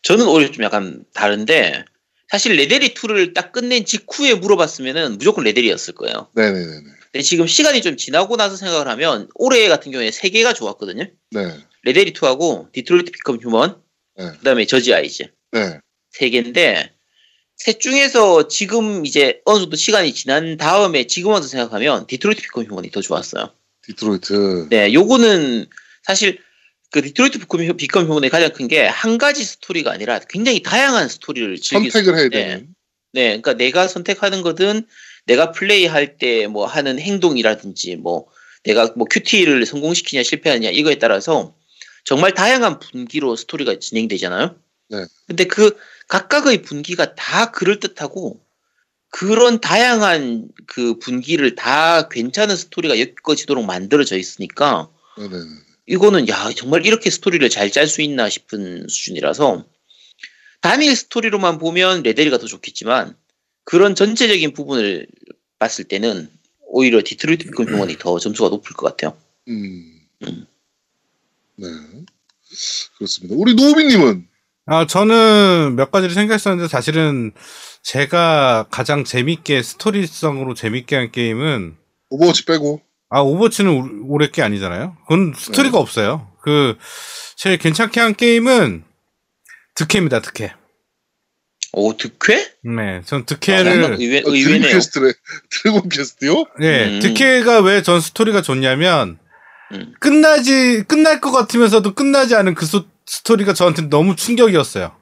저는 0.03 0.27
오히려 0.27 0.51
좀 0.51 0.65
약간 0.65 1.05
다른데 1.13 1.85
사실 2.31 2.57
레데리 2.57 2.95
2를 2.95 3.35
딱 3.35 3.53
끝낸 3.53 3.85
직후에 3.85 4.35
물어봤으면은 4.35 5.19
무조건 5.19 5.45
레데리였을 5.45 5.95
거예요. 5.95 6.31
네네네네. 6.35 6.83
근데 7.13 7.23
지금 7.23 7.47
시간이 7.47 7.83
좀 7.83 7.97
지나고 7.97 8.37
나서 8.37 8.57
생각을 8.57 8.89
하면 8.89 9.29
올해 9.35 9.69
같은 9.69 9.93
경우에 9.93 10.11
세 10.11 10.31
개가 10.31 10.55
좋았거든요. 10.55 11.07
네. 11.31 11.57
레데리 11.83 12.13
2하고 12.15 12.73
Detroit 12.73 13.13
Become 13.13 13.39
Human, 13.43 13.81
네. 14.17 14.31
그다음에 14.39 14.65
저지 14.65 14.95
아이즈 14.95 15.25
네. 15.53 15.79
세 16.11 16.31
개인데 16.31 16.94
셋 17.57 17.81
중에서 17.81 18.49
지금 18.49 19.07
이제 19.07 19.41
어느 19.45 19.61
정도 19.61 19.77
시간이 19.77 20.13
지난 20.13 20.57
다음에 20.57 21.07
지금 21.07 21.31
와서 21.33 21.47
생각하면 21.49 22.07
Detroit 22.07 22.43
Become 22.43 22.65
Human이 22.65 22.91
더 22.91 23.01
좋았어요. 23.01 23.51
Detroit. 23.87 24.69
네, 24.71 24.93
요거는 24.93 25.67
사실 26.03 26.39
그 26.91 27.03
디트로이트 27.03 27.39
비컴, 27.39 27.77
비컴 27.77 28.07
휴먼의 28.07 28.31
가장 28.31 28.51
큰 28.53 28.69
게 28.69 28.87
한 28.89 29.19
가지 29.19 29.45
스토리가 29.45 29.93
아니라 29.93 30.21
굉장히 30.29 30.63
다양한 30.63 31.09
스토리를 31.09 31.57
즐길 31.61 31.91
수 31.91 31.99
선택을 31.99 32.19
해야 32.19 32.29
되는. 32.29 32.75
네, 33.13 33.27
그러니까 33.29 33.55
내가 33.55 33.87
선택하는 33.89 34.43
거든 34.43 34.87
내가 35.27 35.53
플레이할 35.53 36.19
때 36.19 36.47
뭐 36.49 36.67
하는 36.67 36.99
행동이라든지 36.99 37.97
뭐 37.97 38.27
내가 38.65 38.93
뭐 38.97 39.07
QTE를 39.11 39.65
성공시키냐 39.67 40.23
실패하느냐 40.23 40.71
이거에 40.71 40.97
따라서 40.97 41.55
정말 42.05 42.33
다양한 42.35 42.81
분기로 42.81 43.37
스토리가 43.37 43.79
진행되잖아요. 43.79 44.57
네. 44.89 45.05
근데 45.27 45.45
그 45.45 45.77
각각의 46.09 46.63
분기가 46.63 47.15
다 47.15 47.51
그럴 47.51 47.81
듯하고 47.81 48.41
그런 49.11 49.61
다양한 49.61 50.49
그 50.67 50.99
분기를 50.99 51.55
다 51.55 52.09
괜찮은 52.09 52.57
스토리가 52.57 52.97
엮어지도록 52.99 53.65
만들어져 53.65 54.17
있으니까 54.19 54.91
네네. 55.17 55.37
이거는 55.87 56.29
야 56.29 56.51
정말 56.57 56.85
이렇게 56.87 57.11
스토리를 57.11 57.49
잘 57.51 57.71
짤 57.71 57.87
수 57.87 58.03
있나 58.03 58.29
싶은 58.29 58.89
수준이라서 58.89 59.65
단일 60.61 60.97
스토리로만 60.97 61.59
보면 61.59 62.03
레데리가 62.03 62.39
더 62.39 62.47
좋겠지만 62.47 63.17
그런 63.65 63.95
전체적인 63.95 64.53
부분을 64.53 65.07
봤을 65.59 65.85
때는 65.85 66.31
오히려 66.67 67.01
디트로이트 67.05 67.45
비컴 67.45 67.69
휴먼이 67.69 67.99
더 67.99 68.19
점수가 68.19 68.49
높을 68.49 68.75
것 68.75 68.87
같아요. 68.87 69.17
음. 69.49 70.01
음. 70.27 70.47
네. 71.57 71.69
그렇습니다. 72.97 73.37
우리 73.39 73.55
노비님은 73.55 74.27
아, 74.67 74.87
저는 74.87 75.75
몇 75.77 75.91
가지를 75.91 76.15
생각했었는데 76.15 76.69
사실은 76.69 77.33
제가 77.83 78.67
가장 78.71 79.05
재밌게 79.05 79.63
스토리성으로 79.63 80.55
재밌게 80.55 80.97
한 80.97 81.13
게임은 81.13 81.77
오버워치 82.11 82.47
빼고 82.47 82.81
아, 83.11 83.21
오버워치는 83.21 83.71
올- 83.71 84.03
올해 84.09 84.31
게 84.31 84.43
아니잖아요. 84.43 84.97
그건 85.07 85.35
스토리가 85.37 85.77
네. 85.77 85.83
없어요. 85.83 86.29
그 86.43 86.77
제일 87.37 87.59
괜찮게 87.59 88.01
한 88.01 88.15
게임은 88.15 88.85
드퀘입니다. 89.75 90.21
드퀘. 90.21 90.55
오 91.77 91.97
드퀘? 91.97 92.53
네, 92.63 93.03
전 93.05 93.23
아, 93.23 93.25
드퀘를 93.27 93.97
의외, 93.99 94.19
어, 94.21 94.31
드래곤 94.31 94.35
의외네요. 94.35 94.73
퀘스트래. 94.73 95.13
드래곤 95.51 95.89
퀘스트요? 95.91 96.45
예, 96.63 96.87
음. 96.87 97.01
드퀘가 97.01 97.61
왜 97.61 97.83
전 97.83 98.01
스토리가 98.01 98.43
좋냐면 98.43 99.19
음. 99.73 99.93
끝나지 100.01 100.85
끝날 100.85 101.21
것 101.21 101.33
같으면서도 101.33 101.95
끝나지 101.95 102.35
않은 102.37 102.55
그 102.55 102.65
소- 102.65 102.85
스토리가 103.07 103.53
저한테 103.53 103.83
너무 103.83 104.17
충격이었어요. 104.17 104.97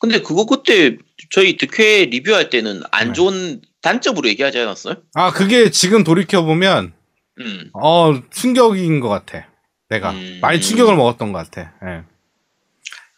근데 0.00 0.20
그거 0.20 0.46
그때 0.46 0.96
저희 1.30 1.56
득회 1.56 2.06
리뷰할 2.06 2.50
때는 2.50 2.82
안 2.90 3.08
네. 3.08 3.12
좋은 3.12 3.62
단점으로 3.82 4.28
얘기하지 4.28 4.58
않았어요? 4.58 4.96
아, 5.14 5.32
그게 5.32 5.70
지금 5.70 6.02
돌이켜 6.02 6.42
보면 6.42 6.92
음. 7.38 7.70
어 7.72 8.20
충격인 8.30 9.00
것 9.00 9.08
같아. 9.08 9.48
내가 9.88 10.10
음. 10.10 10.38
많이 10.40 10.60
충격을 10.60 10.96
먹었던 10.96 11.32
것 11.32 11.38
같아. 11.38 11.72
예. 11.84 12.02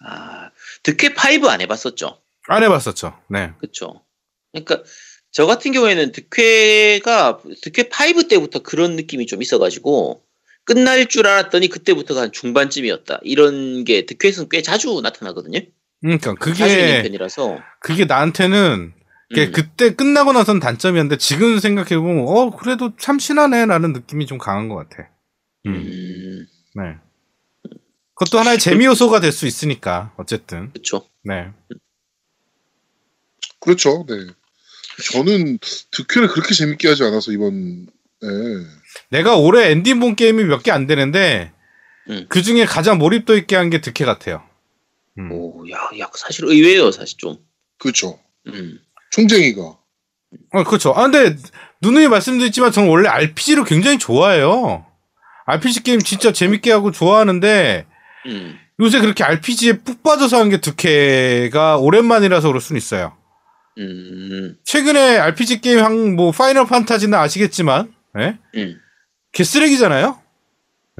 아, 0.07 0.51
득회 0.83 1.14
5 1.14 1.49
안 1.49 1.61
해봤었죠. 1.61 2.19
안 2.49 2.62
해봤었죠. 2.62 3.19
네. 3.31 3.53
그쵸. 3.59 4.03
그러니까 4.53 4.83
저 5.31 5.47
같은 5.47 5.73
경우에는 5.73 6.12
득회가 6.12 7.40
득회 7.62 7.88
5 7.88 8.29
때부터 8.29 8.61
그런 8.61 8.97
느낌이 8.97 9.27
좀 9.27 9.40
있어가지고 9.43 10.23
끝날 10.64 11.07
줄 11.07 11.27
알았더니 11.27 11.68
그때부터가 11.68 12.22
한 12.22 12.33
중반쯤이었다. 12.33 13.20
이런 13.22 13.85
게 13.85 14.07
득회에서는 14.07 14.48
꽤 14.48 14.62
자주 14.62 15.00
나타나거든요. 15.03 15.61
그러니까 16.00 16.35
자신 16.55 16.79
있는 16.79 16.87
그게 16.90 17.03
편이라서. 17.03 17.59
그게 17.81 18.05
나한테는 18.05 18.92
그게 19.31 19.46
음. 19.46 19.53
그때 19.53 19.94
끝나고 19.94 20.33
나선 20.33 20.61
단점이었는데 20.61 21.16
지금 21.18 21.59
생각해 21.59 21.96
보면 21.96 22.24
어 22.29 22.50
그래도 22.50 22.92
참 22.98 23.18
신하네라는 23.18 23.92
느낌이 23.92 24.27
좀 24.27 24.38
강한 24.38 24.68
것 24.68 24.77
같아. 24.77 25.09
음. 25.66 25.74
음, 25.74 26.46
네. 26.77 26.83
그것도 28.14 28.38
하나의 28.38 28.59
재미 28.59 28.85
요소가 28.85 29.20
될 29.20 29.33
수 29.33 29.46
있으니까 29.46 30.12
어쨌든. 30.16 30.72
그쵸. 30.72 31.09
네. 31.24 31.48
그렇죠. 33.61 34.05
네. 34.09 34.14
저는 35.12 35.59
득회를 35.90 36.29
그렇게 36.29 36.55
재밌게 36.55 36.87
하지 36.88 37.03
않아서 37.03 37.33
이번 37.33 37.87
에 38.24 38.64
내가 39.10 39.37
올해 39.37 39.70
엔딩 39.70 40.00
본 40.00 40.16
게임이 40.16 40.44
몇 40.44 40.62
개 40.62 40.70
안 40.72 40.87
되는데 40.87 41.52
음. 42.08 42.26
그 42.28 42.42
중에 42.42 42.64
가장 42.64 42.98
몰입도 42.98 43.37
있게 43.37 43.56
한 43.56 43.70
게 43.70 43.80
드퀘 43.81 44.05
같아요. 44.04 44.42
음. 45.18 45.30
오, 45.32 45.64
야, 45.70 45.78
야, 46.00 46.08
사실 46.14 46.44
의외예요, 46.44 46.90
사실 46.90 47.16
좀. 47.18 47.37
그렇죠. 47.78 48.18
음. 48.48 48.78
총쟁이가 49.12 49.62
어, 49.62 50.64
그렇죠. 50.64 50.90
아, 50.96 51.08
근데, 51.08 51.37
누누이 51.80 52.08
말씀드렸지만, 52.08 52.72
저는 52.72 52.88
원래 52.88 53.08
RPG를 53.08 53.64
굉장히 53.64 53.98
좋아해요. 53.98 54.84
RPG 55.46 55.84
게임 55.84 56.00
진짜 56.00 56.32
재밌게 56.32 56.72
하고 56.72 56.90
좋아하는데, 56.90 57.87
음. 58.26 58.58
요새 58.80 58.98
그렇게 59.00 59.22
RPG에 59.22 59.78
푹 59.84 60.02
빠져서 60.02 60.38
한 60.40 60.50
게 60.50 60.56
드퀘가 60.61 61.77
오랜만이라서 61.78 62.48
그럴 62.48 62.60
수는 62.60 62.78
있어요. 62.78 63.16
음. 63.78 64.56
최근에 64.64 65.18
RPG 65.18 65.60
게임 65.60 65.78
한, 65.78 66.16
뭐, 66.16 66.32
파이널 66.32 66.66
판타지는 66.66 67.16
아시겠지만, 67.16 67.93
예? 68.18 68.38
음. 68.57 68.79
개 69.33 69.44
쓰레기잖아요? 69.44 70.18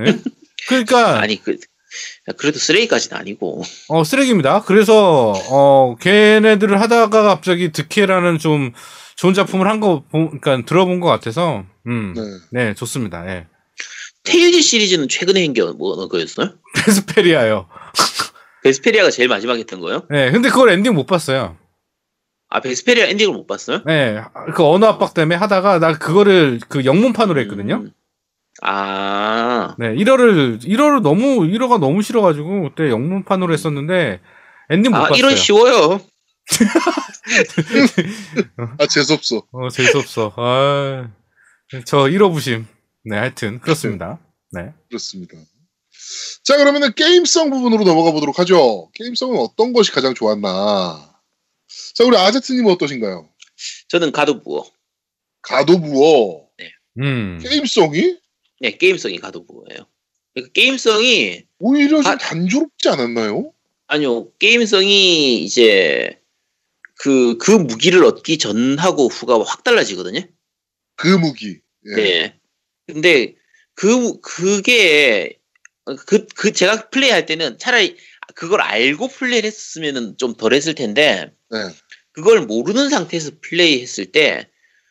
예? 0.01 0.05
그러니까, 0.69 1.21
아니, 1.21 1.43
그, 1.43 1.53
야, 1.53 2.33
그래도 2.37 2.59
쓰레기까지는 2.59 3.17
아니고. 3.17 3.63
어, 3.89 4.05
쓰레기입니다. 4.05 4.63
그래서, 4.63 5.33
어, 5.51 5.97
걔네들을 6.01 6.81
하다가 6.81 7.23
갑자기 7.23 7.71
드퀘라는 7.71 8.39
좀 8.39 8.73
좋은 9.17 9.35
작품을 9.35 9.69
한 9.69 9.81
거, 9.81 10.05
그러니까 10.11 10.65
들어본 10.65 11.01
것 11.01 11.09
같아서, 11.09 11.65
음. 11.87 12.15
네. 12.51 12.65
네, 12.65 12.75
좋습니다. 12.75 13.29
예. 13.29 13.47
테일즈 14.25 14.63
시리즈는 14.63 15.09
최근에 15.09 15.45
한게 15.45 15.63
뭐, 15.63 16.09
거였어요? 16.09 16.55
베스페리아요. 16.85 17.69
베스페리아가 18.63 19.11
제일 19.11 19.29
마지막에 19.29 19.61
했던 19.61 19.81
거예요? 19.81 20.07
네, 20.11 20.31
근데 20.33 20.49
그걸 20.49 20.71
엔딩 20.71 20.95
못 20.95 21.07
봤어요. 21.07 21.59
아, 22.55 22.61
베스페리아 22.61 23.07
엔딩을 23.07 23.35
못 23.35 23.49
봤어요? 23.49 23.83
네, 23.85 24.23
그 24.55 24.65
언어 24.65 24.87
압박 24.87 25.13
때문에 25.13 25.35
하다가 25.35 25.81
나 25.81 25.99
그거를 25.99 26.61
그 26.69 26.85
영문판으로 26.85 27.41
했거든요. 27.41 27.83
음. 27.83 27.91
아, 28.63 29.75
네, 29.77 29.93
1화를 29.97 30.63
1화를 30.63 31.03
너무 31.03 31.41
1화가 31.41 31.81
너무 31.81 32.01
싫어가지고 32.01 32.63
그때 32.63 32.91
영문판으로 32.91 33.53
했었는데 33.53 34.21
엔딩 34.71 34.93
못 34.93 34.99
아, 34.99 35.01
봤어요. 35.01 35.19
이런 35.19 35.35
쉬워요. 35.35 36.01
아 38.79 38.87
재수없어. 38.87 39.43
어, 39.51 39.69
재수 39.71 39.99
없어. 39.99 40.33
아, 40.37 41.09
저 41.85 42.05
1호 42.05 42.33
부심. 42.33 42.69
네, 43.05 43.17
하여튼 43.17 43.59
그렇습니다. 43.59 44.21
네. 44.53 44.73
그렇습니다. 44.89 45.37
자 46.45 46.57
그러면은 46.57 46.93
게임성 46.95 47.51
부분으로 47.51 47.83
넘어가 47.83 48.13
보도록 48.13 48.39
하죠. 48.39 48.91
게임성은 48.95 49.41
어떤 49.41 49.73
것이 49.73 49.91
가장 49.91 50.15
좋았나? 50.15 51.14
자 51.95 52.05
우리 52.05 52.17
아제트님은 52.17 52.73
어떠신가요? 52.73 53.29
저는 53.89 54.13
가도부어. 54.13 54.65
가도부어 55.43 56.49
음. 57.01 57.39
게임성이 57.43 58.19
네, 58.61 58.77
게임성이 58.77 59.19
가도부어예요. 59.19 59.87
그러니까 60.33 60.53
게임성이 60.53 61.45
오히려 61.59 62.03
좀 62.03 62.13
아- 62.13 62.19
단조롭지 62.19 62.89
않았나요? 62.89 63.53
아니요, 63.87 64.33
게임성이 64.39 65.43
이제 65.45 66.21
그, 66.97 67.37
그 67.39 67.51
무기를 67.51 68.05
얻기 68.05 68.39
전하고 68.39 69.09
후가 69.09 69.43
확 69.45 69.65
달라지거든요. 69.65 70.21
그 70.97 71.09
무기. 71.09 71.61
예. 71.87 71.95
네. 71.95 72.41
근데 72.87 73.35
그, 73.75 74.21
그게, 74.21 75.39
그, 76.07 76.27
그, 76.35 76.53
제가 76.53 76.89
플레이할 76.91 77.27
때는 77.27 77.59
차라리 77.59 77.97
그걸 78.35 78.63
알고 78.63 79.09
플레이를 79.09 79.47
했으면 79.47 80.17
좀덜 80.17 80.55
했을 80.55 80.75
텐데, 80.75 81.27
네. 81.27 81.33
그걸 82.13 82.43
모르는 82.43 82.91
상태에서 82.91 83.33
플레이했을 83.41 84.13
때, 84.13 84.49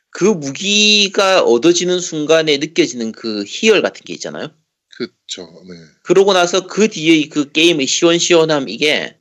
그 0.10 0.26
무기가 0.26 1.41
얻어지는 1.41 1.99
순간에 1.99 2.58
느껴지는 2.58 3.12
그 3.12 3.43
희열 3.47 3.82
같은 3.82 4.04
게 4.06 4.13
있잖아요. 4.13 4.54
그쵸. 4.95 5.43
네. 5.67 5.76
그러고 6.04 6.34
나서 6.34 6.67
그 6.67 6.88
뒤에 6.88 7.28
그 7.30 7.52
게임의 7.52 7.88
시원시원함 7.88 8.69
이게 8.69 9.17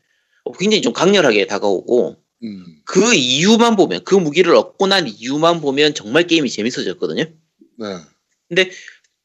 굉장히 0.59 0.83
좀 0.83 0.93
강렬하게 0.93 1.47
다가오고 1.47 2.23
음. 2.45 2.83
그 2.85 3.15
이유만 3.15 3.77
보면 3.77 4.05
그 4.05 4.15
무기를 4.15 4.55
얻고 4.55 4.87
난 4.87 5.09
이유만 5.09 5.63
보면 5.63 5.95
정말 5.95 6.27
게임이 6.27 6.51
재밌어졌거든요. 6.51 7.25
네. 8.51 8.71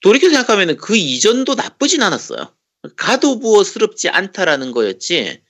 돌이켜 0.02 0.30
생각하면 0.30 0.78
그 0.78 0.96
이전도 0.96 1.56
나쁘진 1.56 2.02
않았어요. 2.02 2.54
가도부어스럽지 2.96 4.08
않다라는 4.08 4.72
거였지 4.72 5.42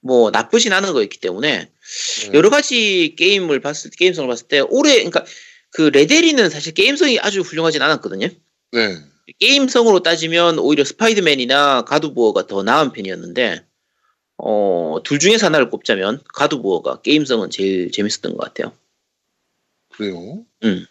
뭐 0.00 0.30
나쁘진 0.30 0.72
않은 0.72 0.92
거였기 0.92 1.18
때문에 1.18 1.72
네. 2.30 2.30
여러 2.34 2.50
가지 2.50 3.14
게임을 3.16 3.60
봤을 3.60 3.90
때 3.90 3.96
게임성을 3.98 4.28
봤을 4.28 4.48
때 4.48 4.60
올해 4.60 4.94
그러니까 4.96 5.24
그 5.70 5.82
레데리는 5.82 6.48
사실 6.50 6.74
게임성이 6.74 7.18
아주 7.20 7.40
훌륭하진 7.40 7.82
않았거든요. 7.82 8.28
네. 8.72 8.96
게임성으로 9.40 10.02
따지면 10.02 10.58
오히려 10.58 10.84
스파이더맨이나 10.84 11.82
가두부어가 11.82 12.46
더 12.46 12.62
나은 12.62 12.92
편이었는데 12.92 13.64
어, 14.38 14.98
둘 15.04 15.18
중에서 15.18 15.46
하나를 15.46 15.70
꼽자면 15.70 16.22
가두부어가 16.34 17.00
게임성은 17.02 17.50
제일 17.50 17.90
재밌었던 17.90 18.36
것 18.36 18.38
같아요. 18.38 18.72
그래요. 19.90 20.44
음. 20.64 20.86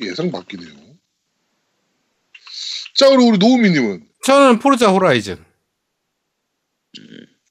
예상 0.00 0.30
바뀌네요. 0.30 0.90
자, 2.94 3.08
그리고 3.08 3.28
우리 3.28 3.38
노우미님은 3.38 4.06
저는 4.24 4.58
포르자 4.58 4.90
호라이즌. 4.90 5.44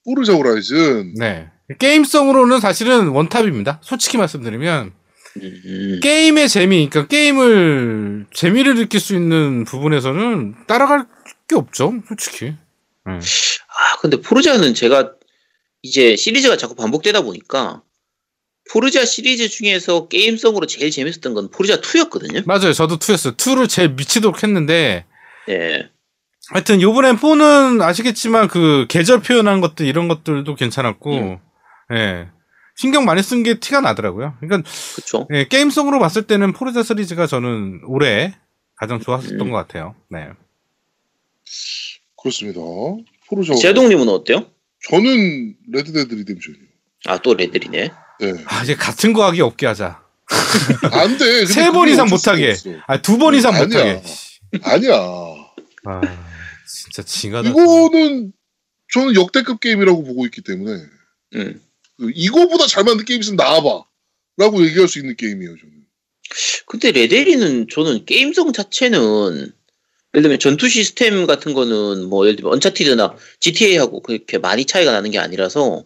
포르자 0.04 0.34
호라이즌. 0.34 1.14
네. 1.16 1.50
게임성으로는 1.78 2.60
사실은 2.60 3.10
원탑입니다. 3.10 3.80
솔직히 3.84 4.18
말씀드리면 4.18 4.94
음, 5.38 6.00
게임의 6.02 6.50
재미, 6.50 6.90
그러니까 6.90 7.08
게임을 7.08 8.26
재미를 8.34 8.76
느낄 8.76 9.00
수 9.00 9.16
있는 9.16 9.64
부분에서는 9.66 10.66
따라갈 10.68 11.06
게 11.48 11.56
없죠, 11.56 11.94
솔직히. 12.08 12.56
네. 13.06 13.14
아 13.14 13.98
근데 14.02 14.20
포르자는 14.22 14.74
제가 14.74 15.14
이제 15.82 16.16
시리즈가 16.16 16.58
자꾸 16.58 16.76
반복되다 16.76 17.22
보니까 17.22 17.84
포르자 18.72 19.06
시리즈 19.06 19.50
중에서 19.50 20.08
게임성으로 20.08 20.66
제일 20.66 20.92
재밌었던 20.92 21.34
건 21.34 21.50
포르자 21.50 21.80
2였거든요. 21.80 22.46
맞아요, 22.46 22.74
저도 22.74 22.98
2였어요. 22.98 23.38
2를 23.38 23.70
제일 23.70 23.90
미치도록 23.90 24.44
했는데 24.44 25.06
예. 25.50 25.90
하여튼 26.52 26.82
요번엔 26.82 27.18
4는 27.18 27.82
아시겠지만 27.82 28.48
그 28.48 28.86
계절 28.90 29.22
표현한 29.22 29.62
것들 29.62 29.86
이런 29.86 30.08
것들도 30.08 30.56
괜찮았고, 30.56 31.18
음. 31.18 31.38
예. 31.94 32.30
신경 32.76 33.04
많이 33.06 33.22
쓴 33.22 33.44
게 33.44 33.60
티가 33.60 33.82
나더라고요. 33.82 34.38
그러니까 34.40 34.70
그쵸. 34.96 35.28
예, 35.34 35.46
게임성으로 35.48 36.00
봤을 36.00 36.24
때는 36.28 36.54
포르자 36.54 36.82
시리즈가 36.84 37.28
저는 37.28 37.82
올해 37.86 38.36
가장 38.76 39.00
좋았었던 39.02 39.42
음. 39.42 39.52
것 39.52 39.58
같아요. 39.58 39.96
네. 40.10 40.30
그렇습니다. 42.22 42.60
포르자. 43.28 43.54
제동님은 43.56 44.08
어때요? 44.10 44.46
저는 44.90 45.56
레드데드 45.72 46.14
리뎀션이요. 46.14 46.62
아 47.06 47.13
또 47.13 47.34
레데리네. 47.34 47.90
네. 48.22 48.34
아, 48.48 48.64
이제 48.64 48.76
같은 48.76 49.14
거 49.14 49.26
하기 49.26 49.42
없게 49.42 49.66
하자. 49.66 50.04
안 50.92 51.18
돼. 51.18 51.46
세 51.46 51.72
번 51.72 51.88
이상 51.90 52.08
못하게. 52.10 52.52
없어. 52.52 52.70
아, 52.88 53.02
두 53.02 53.18
번 53.18 53.34
이상 53.36 53.54
아니야. 53.56 53.66
못하게. 53.66 54.02
아니야. 54.64 54.94
아, 55.86 56.02
진짜 56.68 57.04
징하다. 57.04 57.50
이거는 57.50 58.32
저는 58.94 59.16
역대급 59.16 59.60
게임이라고 59.60 60.04
보고 60.04 60.26
있기 60.26 60.42
때문에 60.42 60.72
음. 61.36 61.62
그 62.00 62.12
이거보다 62.16 62.66
잘 62.66 62.84
만든 62.84 63.06
게임 63.06 63.20
있으면 63.20 63.36
나와봐. 63.36 63.84
라고 64.38 64.66
얘기할 64.66 64.88
수 64.88 65.00
있는 65.00 65.18
게임이에요, 65.18 65.58
저는. 65.58 65.74
근데 66.66 66.92
레데리는 66.92 67.68
저는 67.70 68.06
게임성 68.06 68.54
자체는 68.54 69.52
예를 70.14 70.22
들면 70.24 70.40
전투 70.40 70.70
시스템 70.70 71.28
같은 71.28 71.54
거는 71.54 72.06
뭐 72.06 72.26
예를 72.26 72.38
들면 72.38 72.54
언차티드나 72.54 73.16
GTA하고 73.40 74.02
그렇게 74.02 74.38
많이 74.38 74.66
차이가 74.66 74.92
나는 74.92 75.12
게 75.12 75.20
아니라서 75.20 75.84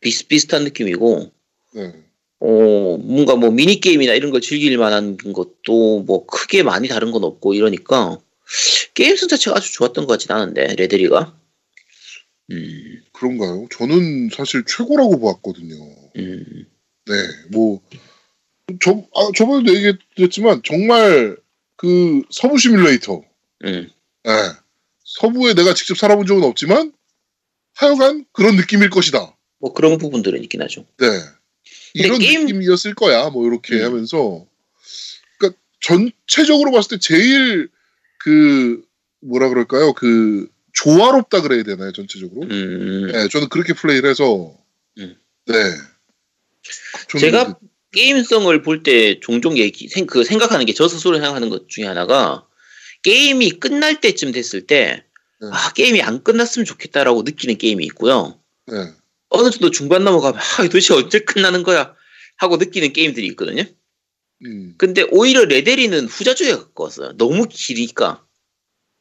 비슷비슷한 0.00 0.64
느낌이고 0.64 1.32
네. 1.74 1.92
어 2.40 2.96
뭔가 2.98 3.34
뭐 3.34 3.50
미니 3.50 3.80
게임이나 3.80 4.14
이런 4.14 4.30
걸 4.30 4.40
즐길 4.40 4.78
만한 4.78 5.16
것도 5.16 6.02
뭐 6.06 6.24
크게 6.26 6.62
많이 6.62 6.88
다른 6.88 7.10
건 7.10 7.24
없고 7.24 7.54
이러니까 7.54 8.18
게임성 8.94 9.28
자체가 9.28 9.56
아주 9.56 9.72
좋았던 9.72 10.06
것 10.06 10.12
같진 10.12 10.32
않은데 10.32 10.74
레데리가 10.76 11.36
음 12.50 13.02
그런가요? 13.18 13.66
저는 13.72 14.30
사실 14.32 14.62
최고라고 14.64 15.18
보았거든요. 15.18 15.74
음. 16.16 16.66
네, 17.06 17.14
뭐, 17.50 17.80
저, 18.80 18.92
아, 19.14 19.30
저번에도 19.36 19.74
얘기했지만, 19.74 20.62
정말 20.64 21.36
그 21.76 22.22
서부 22.30 22.58
시뮬레이터, 22.58 23.22
음. 23.64 23.90
네, 24.24 24.32
서부에 25.04 25.54
내가 25.54 25.74
직접 25.74 25.96
살아본 25.96 26.26
적은 26.26 26.44
없지만, 26.44 26.92
하여간 27.74 28.24
그런 28.32 28.56
느낌일 28.56 28.90
것이다. 28.90 29.36
뭐 29.60 29.72
그런 29.72 29.98
부분들은 29.98 30.42
있긴 30.44 30.62
하죠. 30.62 30.84
네. 30.98 31.06
이런 31.94 32.18
게임- 32.18 32.42
느낌이었을 32.46 32.94
거야, 32.94 33.30
뭐, 33.30 33.46
이렇게 33.46 33.76
음. 33.76 33.84
하면서. 33.84 34.46
그니까, 35.38 35.56
전체적으로 35.80 36.70
봤을 36.70 36.90
때 36.90 36.98
제일 37.00 37.68
그, 38.20 38.84
뭐라 39.20 39.48
그럴까요? 39.48 39.92
그, 39.94 40.48
조화롭다 40.72 41.42
그래야 41.42 41.62
되나요, 41.62 41.92
전체적으로? 41.92 42.42
음. 42.48 43.10
네, 43.12 43.28
저는 43.28 43.48
그렇게 43.48 43.72
플레이를 43.72 44.08
해서, 44.10 44.54
음. 44.98 45.16
네. 45.46 45.54
저는 47.08 47.20
제가 47.20 47.58
게임성을 47.92 48.62
볼 48.62 48.82
때 48.82 49.18
종종 49.20 49.56
얘기 49.56 49.88
생, 49.88 50.06
그 50.06 50.22
생각하는 50.24 50.66
게 50.66 50.72
저 50.74 50.88
스스로 50.88 51.14
생각하는 51.16 51.48
것 51.48 51.68
중에 51.68 51.86
하나가 51.86 52.46
게임이 53.02 53.52
끝날 53.60 54.00
때쯤 54.00 54.32
됐을 54.32 54.66
때 54.66 55.04
네. 55.40 55.48
아, 55.50 55.72
게임이 55.72 56.02
안 56.02 56.22
끝났으면 56.22 56.66
좋겠다라고 56.66 57.22
느끼는 57.22 57.56
게임이 57.58 57.84
있고요. 57.86 58.38
네. 58.66 58.92
어느 59.30 59.50
정도 59.50 59.70
중반 59.70 60.04
넘어가면 60.04 60.38
아, 60.38 60.62
도대체 60.64 60.92
언제 60.94 61.20
끝나는 61.20 61.62
거야 61.62 61.94
하고 62.36 62.56
느끼는 62.58 62.92
게임들이 62.92 63.26
있거든요. 63.28 63.62
음. 64.44 64.74
근데 64.78 65.04
오히려 65.10 65.44
레데리는 65.46 66.06
후자 66.06 66.34
쪽에 66.34 66.52
가까웠어요. 66.52 67.16
너무 67.16 67.46
길으니까. 67.48 68.24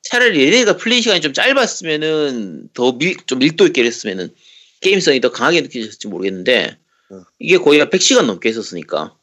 차라리 0.09 0.45
레데리가 0.45 0.77
플레이 0.77 1.01
시간이 1.01 1.21
좀 1.21 1.33
짧았으면은 1.33 2.69
더 2.73 2.93
밀, 2.93 3.17
좀 3.25 3.39
밀도 3.39 3.65
있게 3.67 3.83
했으면은 3.83 4.33
게임성이 4.81 5.21
더 5.21 5.31
강하게 5.31 5.61
느껴졌을지 5.61 6.07
모르겠는데 6.07 6.77
네. 7.09 7.17
이게 7.39 7.57
거의 7.57 7.79
한 7.79 7.89
100시간 7.89 8.25
넘게 8.25 8.49
했었으니까 8.49 9.15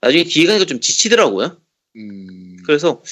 나중에 0.00 0.24
뒤에 0.24 0.46
가니까 0.46 0.66
좀 0.66 0.80
지치더라고요. 0.80 1.56
음. 1.96 2.56
그래서 2.66 3.02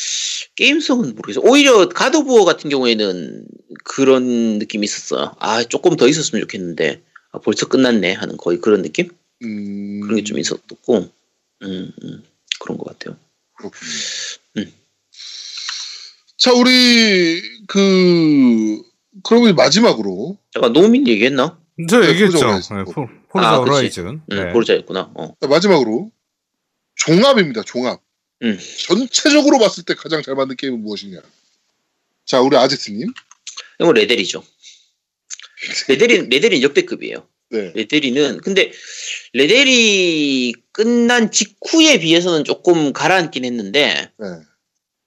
게임성은 0.57 1.15
모르겠어요. 1.15 1.45
오히려 1.49 1.89
가드오브 1.89 2.45
같은 2.45 2.69
경우에는 2.71 3.47
그런 3.85 4.59
느낌이 4.59 4.85
있었어요. 4.85 5.35
아 5.39 5.63
조금 5.65 5.97
더 5.97 6.07
있었으면 6.07 6.43
좋겠는데 6.43 7.03
아, 7.33 7.39
벌써 7.39 7.67
끝났네 7.67 8.13
하는 8.13 8.37
거의 8.37 8.61
그런 8.61 8.83
느낌? 8.83 9.09
음. 9.43 10.01
그런 10.01 10.17
게 10.17 10.25
좀 10.25 10.39
있었고 10.39 11.11
음, 11.63 11.93
음, 12.03 12.23
그런 12.61 12.77
것 12.79 12.85
같아요. 12.87 13.17
그렇군요. 13.57 13.91
음. 16.45 16.51
자, 16.51 16.53
우리, 16.53 17.43
그, 17.67 18.83
그러면 19.23 19.55
마지막으로, 19.55 20.37
잠깐 20.53 20.73
노민 20.73 21.09
얘기했나? 21.09 21.59
저 21.89 22.01
네, 22.01 22.11
얘기했죠. 22.11 22.39
포르자 22.39 22.47
호라이즌. 22.49 22.77
네, 22.77 22.85
포- 22.85 23.09
포르자 23.31 23.49
아. 23.51 23.57
호라이즌. 23.59 24.07
응, 24.07 24.21
네. 24.29 24.53
포르자였구나. 24.53 25.13
어. 25.15 25.35
자, 25.41 25.47
마지막으로, 25.49 26.11
종합입니다, 26.97 27.63
종합. 27.63 28.01
음. 28.43 28.59
전체적으로 28.87 29.59
봤을 29.59 29.85
때 29.85 29.95
가장 29.95 30.23
잘 30.23 30.35
만든 30.35 30.57
게임은 30.57 30.81
무엇이냐. 30.83 31.21
자, 32.27 32.41
우리 32.41 32.57
아제트님. 32.57 33.09
이건 33.81 33.95
레데리죠. 33.95 34.45
레데리 35.89 36.29
레데리 36.29 36.63
역대급이에요. 36.63 37.27
네. 37.51 37.73
레데리는 37.75 38.39
근데 38.39 38.71
레데리 39.33 40.53
끝난 40.73 41.31
직후에 41.31 41.99
비해서는 41.99 42.45
조금 42.45 42.93
가라앉긴 42.93 43.45
했는데 43.45 44.11
네. 44.19 44.27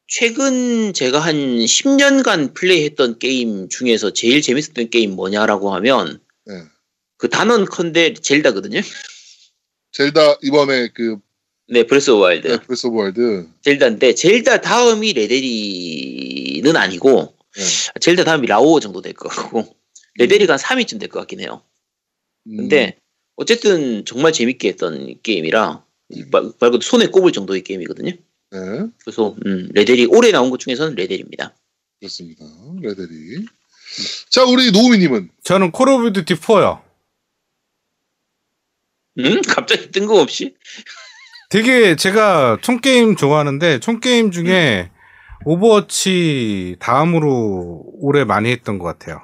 최근 0.08 0.93
제가 0.93 1.20
한 1.20 1.36
10년간 1.36 2.53
플레이했던 2.53 3.20
게임 3.20 3.68
중에서 3.70 4.14
제일 4.14 4.41
재밌었던 4.41 4.89
게임 4.89 5.12
뭐냐라고 5.16 5.74
하면 5.76 6.22
네. 6.45 6.53
그 7.18 7.30
단언 7.30 7.66
컨대 7.66 8.14
젤다거든요. 8.14 8.80
젤다, 9.91 10.38
이번에 10.43 10.89
그, 10.93 11.18
네, 11.70 11.84
브레스 11.84 12.12
오브 12.12 12.22
와일드. 12.22 12.47
네, 12.47 12.58
브레스 12.60 12.88
오브 12.88 12.97
와일드. 12.99 13.47
젤다인데 13.64 14.16
젤다 14.16 14.62
다음이 14.62 15.14
레데리는 15.14 16.76
아니고 16.76 17.36
네. 17.55 17.64
젤다 17.99 18.24
다음이 18.24 18.47
라오 18.47 18.80
정도 18.80 19.01
될 19.01 19.14
것 19.14 19.28
같고 19.30 19.76
레데리가 20.16 20.53
한 20.53 20.60
3위쯤 20.60 20.99
될 20.99 21.10
것 21.10 21.20
같긴 21.20 21.41
해요. 21.41 21.64
음, 22.47 22.58
근데 22.58 22.97
어쨌든 23.36 24.05
정말 24.05 24.32
재밌게 24.32 24.70
했던 24.70 25.16
게임이라 25.22 25.84
말, 26.32 26.43
말 26.43 26.51
그대로 26.72 26.80
손에 26.82 27.08
꼽을 27.08 27.32
정도의 27.34 27.64
게임이거든요. 27.64 28.14
네. 28.52 28.60
그래서 29.04 29.36
음, 29.45 29.70
레데리 29.74 30.06
올해 30.06 30.32
나온 30.32 30.50
것 30.50 30.60
중에서는 30.60 30.95
레데리입니다. 30.95 31.54
그렇습니다. 32.00 32.45
레데리. 32.82 33.45
자, 34.30 34.43
우리 34.43 34.72
노우미님은. 34.72 35.30
저는 35.43 35.72
콜 35.72 35.89
오브 35.89 36.14
듀티 36.14 36.36
4요. 36.36 36.82
음? 39.20 39.41
갑자기 39.48 39.91
뜬금없이? 39.91 40.56
되게 41.50 41.95
제가 41.95 42.60
총 42.62 42.80
게임 42.82 43.16
좋아하는데 43.16 43.80
총 43.80 44.00
게임 44.00 44.32
중에 44.32 44.91
오버워치 45.45 46.76
다음으로 46.80 47.84
올해 48.00 48.26
많이 48.26 48.52
했던 48.52 48.80
것 48.80 48.86
같아요. 48.86 49.22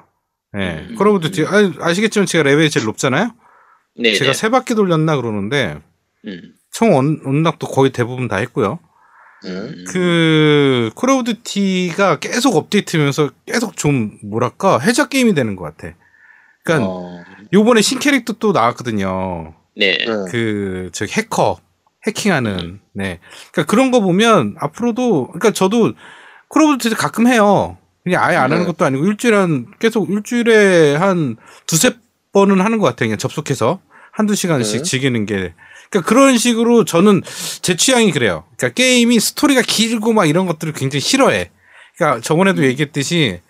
예. 0.58 0.88
음. 0.90 0.96
콜 0.96 1.08
오브 1.10 1.20
듀티 1.20 1.46
아, 1.46 1.74
아시겠지만 1.80 2.26
제가 2.26 2.44
레벨이 2.44 2.70
제일 2.70 2.86
높잖아요. 2.86 3.36
네. 3.96 4.14
제가 4.14 4.34
세 4.34 4.50
바퀴 4.50 4.74
돌렸나 4.74 5.16
그러는데 5.18 5.80
음. 6.26 6.54
총 6.72 6.96
언, 6.96 7.22
unlock도 7.24 7.68
거의 7.68 7.92
대부분 7.92 8.28
다 8.28 8.38
했고요. 8.38 8.80
네. 9.44 9.50
음. 9.50 9.86
그 9.88 10.49
콜 10.49 11.10
오브 11.10 11.24
듀티가 11.26 12.20
계속 12.20 12.56
업데이트면서 12.56 13.32
계속 13.46 13.78
좀 13.78 14.18
뭐랄까 14.24 14.80
혜자 14.80 15.10
게임이 15.10 15.34
되는 15.34 15.56
것 15.56 15.64
같아. 15.64 15.96
그러니까 16.64 16.90
어, 16.90 17.24
요번에 17.52 17.82
신 17.82 18.00
캐릭터 18.00 18.34
또 18.34 18.52
나왔거든요. 18.52 19.54
네. 19.76 19.98
네. 19.98 20.06
그 20.30 20.90
저기 20.94 21.12
해커 21.14 21.60
해킹하는 22.06 22.80
네 22.94 23.20
그러니까 23.52 23.72
그런 23.72 23.92
거 23.92 24.02
보면 24.02 24.56
앞으로도 24.60 25.28
그러니까 25.28 25.52
저도 25.52 25.94
콜 26.48 26.64
오브 26.64 26.78
듀티 26.78 26.96
가끔 26.96 27.28
해요 27.28 27.78
그냥 28.04 28.24
아예 28.24 28.36
안 28.36 28.52
하는 28.52 28.60
네. 28.60 28.66
것도 28.66 28.86
아니고 28.86 29.06
일주일에 29.06 29.38
한 29.38 29.68
계속 29.80 30.10
일주일에 30.10 30.96
한 30.96 31.38
두세 31.66 31.92
번은 32.34 32.62
하는 32.62 32.78
것 32.78 32.88
같아요 32.88 33.08
그냥 33.08 33.18
접속해서 33.18 33.80
한두 34.14 34.36
시간씩 34.36 34.78
네. 34.78 34.84
즐기는 34.84 35.26
게 35.26 35.54
그러니까 35.90 36.08
그런 36.08 36.38
식으로 36.38 36.86
저는 36.86 37.22
제 37.62 37.76
취향이 37.76 38.12
그래요 38.12 38.46
그러니까 38.56 38.76
게임이 38.76 39.20
스토리가 39.20 39.62
길고 39.62 40.14
막 40.14 40.26
이런 40.26 40.46
것들을 40.46 40.72
굉장히 40.74 41.02
싫어해 41.02 41.50
그러니까 41.98 42.22
저번에도 42.22 42.64
얘기했듯이 42.64 43.42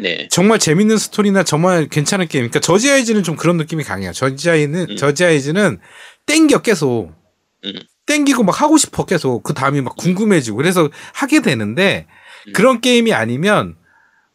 네. 0.00 0.28
정말 0.30 0.58
재밌는 0.58 0.96
스토리나 0.96 1.42
정말 1.42 1.86
괜찮은 1.86 2.26
게임. 2.26 2.44
그러니까 2.44 2.60
저지 2.60 2.90
아이즈는 2.90 3.22
좀 3.22 3.36
그런 3.36 3.56
느낌이 3.58 3.84
강해요. 3.84 4.12
저지 4.12 4.48
아이는 4.50 4.86
음. 4.90 4.96
저지 4.96 5.24
아이즈는 5.24 5.78
땡겨 6.26 6.62
계속. 6.62 7.12
음. 7.64 7.72
땡기고 8.06 8.42
막 8.42 8.60
하고 8.62 8.78
싶어 8.78 9.04
계속. 9.04 9.42
그 9.42 9.52
다음이 9.52 9.82
막 9.82 9.96
궁금해지고 9.96 10.56
그래서 10.56 10.88
하게 11.12 11.42
되는데 11.42 12.06
음. 12.48 12.52
그런 12.54 12.80
게임이 12.80 13.12
아니면 13.12 13.76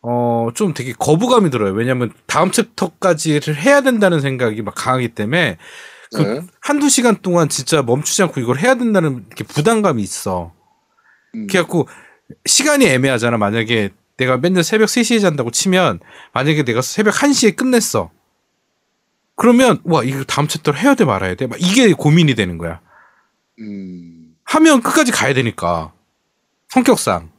어 0.08 0.36
좀 0.54 0.74
되게 0.74 0.94
거부감이 0.94 1.50
들어요. 1.50 1.74
왜냐면 1.74 2.12
다음 2.28 2.52
챕터까지를 2.52 3.56
해야 3.56 3.82
된다는 3.82 4.22
생각이 4.22 4.62
막 4.62 4.74
강하기 4.76 5.10
때문에 5.10 5.58
그 6.16 6.22
네. 6.22 6.42
한두 6.62 6.90
시간 6.90 7.18
동안 7.22 7.50
진짜 7.50 7.82
멈추지 7.82 8.22
않고 8.24 8.40
이걸 8.40 8.58
해야 8.60 8.76
된다는 8.76 9.26
이렇게 9.28 9.44
부담감이 9.44 10.02
있어. 10.04 10.54
음. 11.36 11.48
그래갖고 11.48 11.88
시간이 12.46 12.86
애매하잖아. 12.86 13.38
만약에 13.38 13.90
내가 14.18 14.38
맨날 14.38 14.64
새벽 14.64 14.86
3시에 14.86 15.20
잔다고 15.22 15.52
치면 15.52 16.00
만약에 16.34 16.64
내가 16.64 16.82
새벽 16.82 17.16
1시에 17.16 17.56
끝냈어. 17.56 18.12
그러면 19.36 19.82
와 19.84 20.04
이거 20.04 20.24
다음 20.24 20.48
챕터를 20.48 20.80
해야 20.80 20.96
돼 20.96 21.04
말아야 21.04 21.36
돼. 21.36 21.48
막 21.48 21.60
이게 21.62 21.92
고민이 21.92 22.36
되는 22.36 22.58
거야. 22.58 22.80
음. 23.60 24.36
하면 24.46 24.82
끝까지 24.82 25.12
가야 25.12 25.34
되니까 25.34 25.92
성격상. 26.70 27.35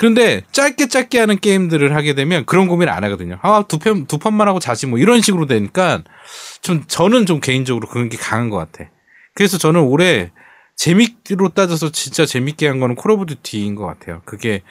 그런데 0.00 0.44
짧게 0.52 0.88
짧게 0.88 1.18
하는 1.18 1.38
게임들을 1.38 1.94
하게 1.94 2.14
되면 2.14 2.46
그런 2.46 2.68
고민 2.68 2.88
안 2.88 3.04
하거든요. 3.04 3.38
아 3.42 3.62
두 3.68 3.76
편 3.78 4.06
두 4.06 4.16
판만 4.16 4.48
하고 4.48 4.58
자지 4.58 4.86
뭐 4.86 4.98
이런 4.98 5.20
식으로 5.20 5.44
되니까 5.44 6.02
좀 6.62 6.84
저는 6.86 7.26
좀 7.26 7.38
개인적으로 7.40 7.86
그런 7.86 8.08
게 8.08 8.16
강한 8.16 8.48
것 8.48 8.56
같아. 8.56 8.88
그래서 9.34 9.58
저는 9.58 9.82
올해 9.82 10.30
재미로 10.74 11.50
따져서 11.54 11.90
진짜 11.92 12.24
재밌게 12.24 12.66
한 12.66 12.80
거는 12.80 12.94
콜 12.94 13.10
오브 13.10 13.26
듀티인 13.26 13.74
것 13.74 13.84
같아요. 13.84 14.22
그게 14.24 14.62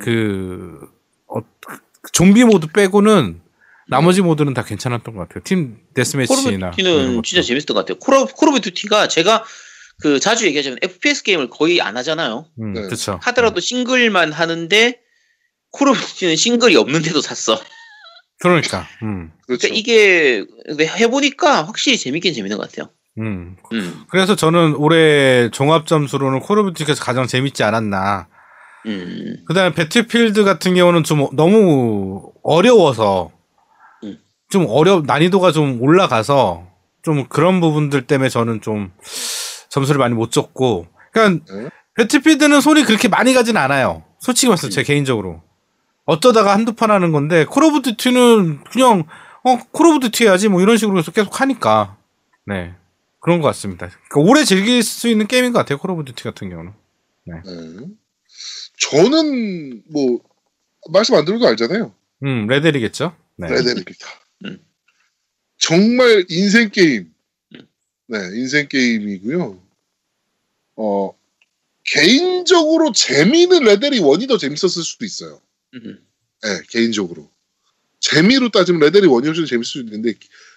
그 0.00 0.78
어, 1.26 1.40
좀비 2.12 2.44
모드 2.44 2.68
빼고는 2.68 3.40
나머지 3.88 4.22
모드는 4.22 4.54
다 4.54 4.62
괜찮았던 4.62 5.16
것 5.16 5.28
같아요. 5.28 5.42
team 5.42 5.78
deathmatch나 5.94 6.36
콜 6.42 6.54
오브 6.54 6.76
듀티는. 6.76 7.22
진짜 7.24 7.42
재밌었던 7.42 7.74
것 7.74 7.80
같아요. 7.84 7.98
콜 7.98 8.14
오브, 8.14 8.34
콜 8.36 8.48
오브 8.50 8.60
듀티가 8.60 9.08
제가 9.08 9.42
그 10.00 10.20
자주 10.20 10.46
얘기하자면 10.46 10.78
FPS 10.82 11.22
게임을 11.22 11.50
거의 11.50 11.80
안 11.80 11.96
하잖아요. 11.96 12.46
음, 12.60 12.72
네. 12.74 12.82
그렇죠. 12.82 13.18
하더라도 13.22 13.60
싱글만 13.60 14.32
하는데 14.32 15.00
콜 15.70 15.88
오브 15.88 15.98
듀티는 15.98 16.36
싱글이 16.36 16.76
없는데도 16.76 17.20
샀어. 17.20 17.60
그러니까. 18.40 18.86
음. 19.02 19.32
그렇죠. 19.46 19.68
그러니까 19.68 19.78
이게 19.78 20.44
근데 20.66 20.86
해보니까 20.86 21.64
확실히 21.64 21.96
재밌긴 21.96 22.34
재밌는 22.34 22.58
것 22.58 22.68
같아요. 22.70 22.90
음. 23.18 23.56
음, 23.72 24.04
그래서 24.10 24.36
저는 24.36 24.74
올해 24.76 25.50
종합 25.50 25.86
점수로는 25.86 26.40
콜 26.40 26.58
오브 26.58 26.74
듀티가 26.74 26.94
가장 27.02 27.26
재밌지 27.26 27.62
않았나. 27.62 28.28
음, 28.86 29.38
그다음에 29.46 29.74
배틀필드 29.74 30.44
같은 30.44 30.74
경우는 30.74 31.02
좀 31.02 31.26
너무 31.32 32.30
어려워서 32.42 33.32
음. 34.04 34.18
좀 34.50 34.66
어려 34.68 35.02
난이도가 35.04 35.50
좀 35.52 35.80
올라가서 35.82 36.68
좀 37.02 37.26
그런 37.28 37.60
부분들 37.60 38.06
때문에 38.06 38.28
저는 38.28 38.60
좀 38.60 38.92
점수를 39.68 39.98
많이 39.98 40.14
못 40.14 40.30
줬고 40.30 40.86
그러니까 41.12 41.44
네. 41.52 41.68
Battlefield는 41.94 42.60
손이 42.60 42.84
그렇게 42.84 43.08
많이 43.08 43.34
가진 43.34 43.56
않아요. 43.56 44.04
솔직히 44.20 44.48
말해서 44.48 44.68
제 44.68 44.82
개인적으로 44.82 45.42
어쩌다가 46.04 46.52
한두 46.52 46.74
판 46.74 46.90
하는 46.90 47.12
건데 47.12 47.44
Call 47.44 47.64
of 47.64 47.82
Duty는 47.82 48.64
그냥 48.64 49.04
어 49.42 49.57
Call 49.57 49.86
of 49.86 50.00
Duty 50.00 50.24
해야지 50.24 50.48
뭐 50.48 50.60
이런 50.60 50.76
식으로 50.76 50.98
해서 50.98 51.10
계속 51.10 51.40
하니까 51.40 51.96
네 52.46 52.74
그런 53.20 53.40
것 53.40 53.48
같습니다. 53.48 53.88
그러니까 54.08 54.30
오래 54.30 54.44
즐길 54.44 54.82
수 54.82 55.08
있는 55.08 55.26
게임인 55.26 55.52
것 55.52 55.58
같아요. 55.58 55.78
Call 55.78 55.90
of 55.90 56.04
Duty 56.04 56.24
같은 56.24 56.48
경우는. 56.48 56.72
네. 57.26 57.34
저는 58.78 59.82
뭐 59.90 60.20
말씀 60.92 61.14
안 61.16 61.24
드려도 61.24 61.46
알잖아요. 61.48 61.92
음 62.24 62.46
레델이겠죠. 62.46 63.14
네. 63.36 63.48
레데리기타. 63.48 64.06
음. 64.44 64.58
정말 65.58 66.24
인생 66.28 66.70
게임. 66.70 67.12
음. 68.08 68.12
네, 68.12 68.38
인생 68.38 68.68
게임이고요. 68.68 69.62
어 70.76 71.18
개인적으로 71.84 72.92
재미는 72.92 73.64
레데리 73.64 74.00
1이 74.00 74.28
더 74.28 74.38
재밌었을 74.38 74.82
수도 74.82 75.04
있어요. 75.04 75.40
음. 75.74 76.04
네, 76.42 76.48
개인적으로. 76.68 77.30
재미로 78.00 78.50
따지면 78.50 78.80
레데리 78.80 79.06
1이 79.06 79.26
훨씬 79.26 79.46
재밌을 79.46 79.64
수 79.64 79.78
있는데 79.80 80.14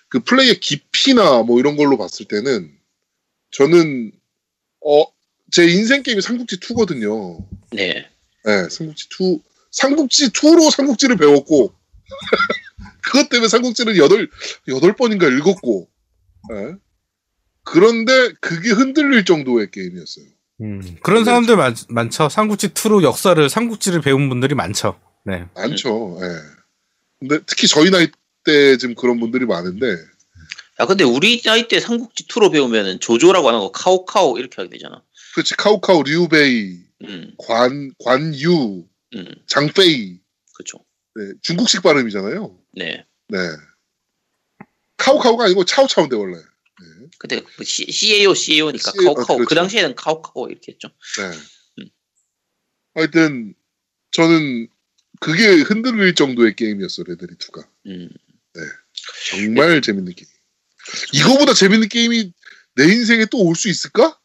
그 0.09 0.19
플레이의 0.21 0.59
깊이나 0.59 1.43
뭐 1.43 1.59
이런 1.59 1.77
걸로 1.77 1.97
봤을 1.97 2.25
때는 2.25 2.71
저는 3.51 4.11
어 4.81 5.19
제 5.51 5.65
인생 5.67 6.03
게임이 6.03 6.21
삼국지 6.21 6.57
2거든요. 6.57 7.43
네. 7.71 8.07
네, 8.45 8.69
삼국지 8.69 9.07
2 9.19 9.39
삼국지 9.71 10.29
2로 10.29 10.71
삼국지를 10.71 11.17
배웠고 11.17 11.73
그것 13.01 13.29
때문에 13.29 13.47
삼국지를 13.47 13.97
여덟 13.97 14.29
여덟 14.67 14.95
번인가 14.95 15.27
읽었고 15.27 15.87
예. 16.53 16.75
그런데 17.71 18.33
그게 18.41 18.71
흔들릴 18.71 19.25
정도의 19.25 19.69
게임이었어요. 19.69 20.25
음, 20.61 20.97
그런 21.03 21.23
사람들 21.23 21.55
많, 21.55 21.75
많죠. 21.87 22.27
삼국지 22.27 22.69
2로 22.69 23.03
역사를 23.03 23.47
삼국지를 23.47 24.01
배운 24.01 24.27
분들이 24.27 24.55
많죠. 24.55 24.99
네. 25.23 25.45
많죠. 25.55 26.17
예. 26.21 26.27
근데 27.19 27.39
특히 27.45 27.67
저희 27.67 27.91
나이 27.91 28.07
때좀 28.43 28.95
그런 28.95 29.19
분들이 29.19 29.45
많은데 29.45 29.85
야 30.79 30.85
근데 30.85 31.03
우리 31.03 31.41
나이 31.41 31.67
때 31.67 31.79
삼국지 31.79 32.27
2로 32.27 32.51
배우면은 32.51 32.99
조조라고 32.99 33.47
하는 33.47 33.59
거 33.59 33.71
카오카오 33.71 34.39
이렇게 34.39 34.55
하게 34.57 34.71
되잖아. 34.71 35.03
그렇지 35.35 35.55
카우카우 35.55 36.03
리우베이 36.03 36.79
음. 37.03 37.33
관 37.37 37.93
관유 38.03 38.83
음. 39.15 39.35
장페이 39.45 40.17
그렇죠. 40.55 40.83
네, 41.15 41.33
중국식 41.43 41.83
발음이잖아요. 41.83 42.57
네. 42.73 43.05
네. 43.27 43.37
카우카우가 44.97 45.45
아니고 45.45 45.65
차오차오인데 45.65 46.15
원래. 46.15 46.37
네. 47.27 47.41
근데 47.41 47.41
그 47.57 47.63
C, 47.63 47.85
CAO 47.91 48.33
CAO니까 48.33 48.91
CAO, 48.91 49.13
카오카오 49.13 49.37
그렇죠. 49.37 49.49
그 49.49 49.55
당시에는 49.55 49.95
카오카오 49.95 50.47
이렇게 50.49 50.71
했죠. 50.73 50.89
네. 51.17 51.37
음. 51.83 51.89
하여튼 52.95 53.53
저는 54.11 54.67
그게 55.19 55.47
흔들릴 55.61 56.15
정도의 56.15 56.55
게임이었어 56.55 57.03
레데리 57.03 57.35
2가 57.35 57.67
음. 57.87 58.09
정말 59.29 59.81
재밌는 59.81 60.13
게임. 60.13 60.27
이거보다 61.13 61.53
재밌는 61.53 61.89
게임이 61.89 62.31
내 62.75 62.83
인생에 62.85 63.25
또 63.25 63.39
올 63.39 63.55
수 63.55 63.67
있을까? 63.69 64.17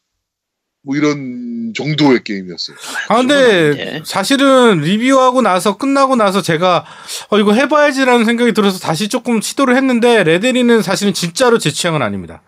뭐 0.83 0.97
이런 0.97 1.73
정도의 1.75 2.23
게임이었어요. 2.25 2.77
아, 3.09 3.17
근데 3.17 4.03
사실은 4.05 4.83
리뷰하고 4.83 5.41
나서 5.41 5.79
끝나고 5.79 6.15
나서 6.15 6.43
제가 6.43 6.85
어, 7.31 7.39
이거 7.39 7.55
해봐야지라는 7.55 8.27
생각이 8.27 8.53
들어서 8.53 8.79
다시 8.79 9.09
조금 9.09 9.41
시도를 9.41 9.77
했는데 9.77 10.23
레데리는 10.25 10.83
사실은 10.83 11.15
진짜로 11.15 11.59
제 11.59 11.71
취향은 11.71 12.03
아닙니다. 12.03 12.43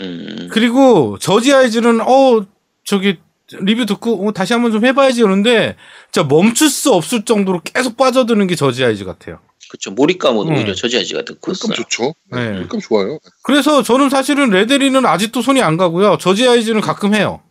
음. 0.00 0.48
그리고 0.50 1.18
저지 1.18 1.52
아이즈는 1.52 2.00
어 2.00 2.46
저기 2.84 3.18
리뷰 3.60 3.86
듣고 3.86 4.26
어, 4.26 4.32
다시 4.32 4.52
한번 4.52 4.72
좀 4.72 4.84
해봐야지 4.84 5.22
그러는데 5.22 5.76
진짜 6.12 6.26
멈출 6.26 6.68
수 6.68 6.92
없을 6.92 7.24
정도로 7.24 7.60
계속 7.62 7.96
빠져드는 7.96 8.46
게 8.46 8.54
저지 8.54 8.84
아이즈 8.84 9.04
같아요. 9.04 9.40
그렇죠. 9.68 9.90
몰입감은 9.90 10.48
음. 10.48 10.54
오히려 10.54 10.74
저지아지가 10.74 11.24
더 11.24 11.34
그러니까 11.40 11.66
컸어요. 11.66 11.74
좋죠. 11.74 12.14
네. 12.32 12.40
네. 12.40 12.52
그러니까 12.52 12.78
좋아요. 12.78 13.18
그래서 13.42 13.82
저는 13.82 14.08
사실은 14.08 14.50
레데리는 14.50 15.04
아직도 15.04 15.42
손이 15.42 15.62
안 15.62 15.76
가고요. 15.76 16.16
저지 16.18 16.48
아이즈는 16.48 16.80
가끔 16.80 17.14
해요. 17.14 17.42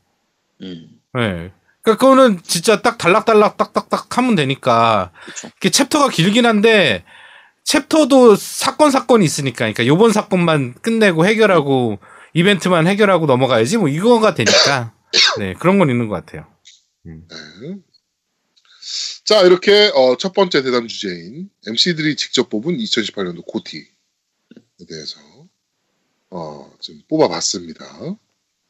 음. 0.61 0.87
네. 1.13 1.51
그러니까 1.81 1.97
그거는 1.99 2.39
진짜 2.43 2.81
딱 2.81 2.97
달락달락 2.97 3.57
딱딱딱 3.57 4.17
하면 4.17 4.35
되니까 4.35 5.11
그쵸. 5.25 5.49
이게 5.57 5.69
챕터가 5.69 6.09
길긴 6.09 6.45
한데 6.45 7.03
챕터도 7.63 8.35
사건 8.35 8.91
사건이 8.91 9.23
있으니까 9.23 9.57
그러니까 9.59 9.85
요번 9.85 10.11
사건만 10.11 10.73
끝내고 10.81 11.25
해결하고 11.25 11.99
이벤트만 12.37 12.85
해결하고 12.85 13.25
넘어가야지 13.25 13.77
뭐 13.77 13.89
이거가 13.89 14.35
되니까 14.35 14.93
네 15.39 15.55
그런 15.55 15.79
건 15.79 15.89
있는 15.89 16.07
것 16.07 16.13
같아요. 16.13 16.45
네. 17.01 17.15
자 19.25 19.41
이렇게 19.41 19.91
어, 19.95 20.17
첫 20.17 20.33
번째 20.33 20.61
대담 20.61 20.87
주제인 20.87 21.49
MC들이 21.65 22.15
직접 22.15 22.49
뽑은 22.49 22.77
2018년도 22.77 23.43
GOTY에 23.45 23.81
대해서 24.87 25.19
어, 26.29 26.71
좀 26.79 27.01
뽑아봤습니다. 27.09 27.85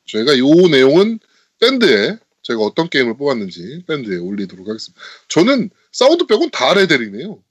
저희가 0.06 0.38
요 0.38 0.46
내용은 0.72 1.20
밴드에 1.60 2.18
저희가 2.44 2.64
어떤 2.64 2.90
게임을 2.90 3.18
뽑았는지 3.18 3.84
밴드에 3.86 4.18
올리도록 4.18 4.66
하겠습니다. 4.66 5.02
저는 5.28 5.70
사운드 5.92 6.26
빼곤 6.26 6.52
다 6.52 6.74
레데리네요. 6.74 7.44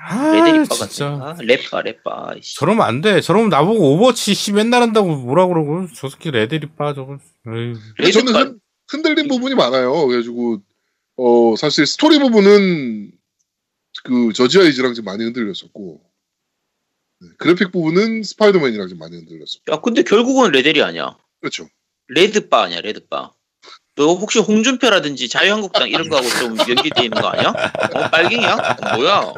아 0.00 0.32
레데리빠 0.32 0.74
진짜 0.86 1.10
같은 1.18 1.36
거. 1.36 1.42
레빠 1.42 1.82
레빠. 1.82 2.34
이씨. 2.38 2.56
저러면 2.56 2.86
안 2.86 3.00
돼. 3.00 3.20
저러면 3.20 3.48
나보고 3.48 3.94
Overwatch 3.94 4.34
씨 4.34 4.52
맨날 4.52 4.82
한다고 4.82 5.16
뭐라 5.16 5.46
그러고 5.46 5.86
저 5.94 6.08
새끼 6.08 6.30
레데리 6.30 6.68
빠 6.76 6.94
저거. 6.94 7.18
저는. 7.44 7.74
흔, 8.34 8.60
흔들린 8.88 9.28
부분이 9.28 9.54
많아요. 9.54 10.06
그래가지고 10.06 10.62
어 11.16 11.56
사실 11.56 11.86
스토리 11.86 12.18
부분은 12.18 13.10
그 14.04 14.32
저지 14.32 14.58
아이즈랑 14.60 14.94
좀 14.94 15.04
많이 15.04 15.24
흔들렸었고 15.24 16.00
네, 17.20 17.28
그래픽 17.38 17.72
부분은 17.72 18.22
스파이더맨이랑 18.22 18.88
좀 18.88 18.98
많이 18.98 19.16
흔들렸었고 19.16 19.72
야 19.72 19.80
근데 19.80 20.02
결국은 20.04 20.52
레데리 20.52 20.82
아니야. 20.82 21.16
그렇죠. 21.40 21.68
레드빠 22.08 22.62
아니야 22.62 22.80
레드빠. 22.80 23.32
너 23.98 24.14
혹시 24.14 24.38
홍준표라든지 24.38 25.28
자유한국당 25.28 25.88
이런 25.88 26.08
거하고 26.08 26.28
좀 26.28 26.56
연계돼 26.56 27.02
있는 27.02 27.20
거 27.20 27.28
아니야? 27.30 27.48
어, 27.48 28.10
빨갱이야? 28.10 28.54
어, 28.54 28.96
뭐야? 28.96 29.32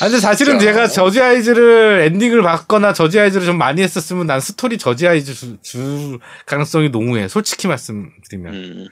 아, 0.00 0.04
근데 0.04 0.20
사실은 0.20 0.60
자. 0.60 0.66
제가 0.66 0.86
Judge 0.86 1.20
Eyes를 1.20 2.02
엔딩을 2.06 2.42
봤거나 2.42 2.92
저지 2.92 3.18
아이즈를 3.18 3.44
좀 3.44 3.58
많이 3.58 3.82
했었으면 3.82 4.28
난 4.28 4.38
스토리 4.38 4.78
저지 4.78 5.08
아이즈 5.08 5.34
주, 5.34 5.60
줄 5.60 6.20
가능성이 6.46 6.90
농후해. 6.90 7.26
솔직히 7.26 7.66
말씀드리면. 7.66 8.54
음, 8.54 8.86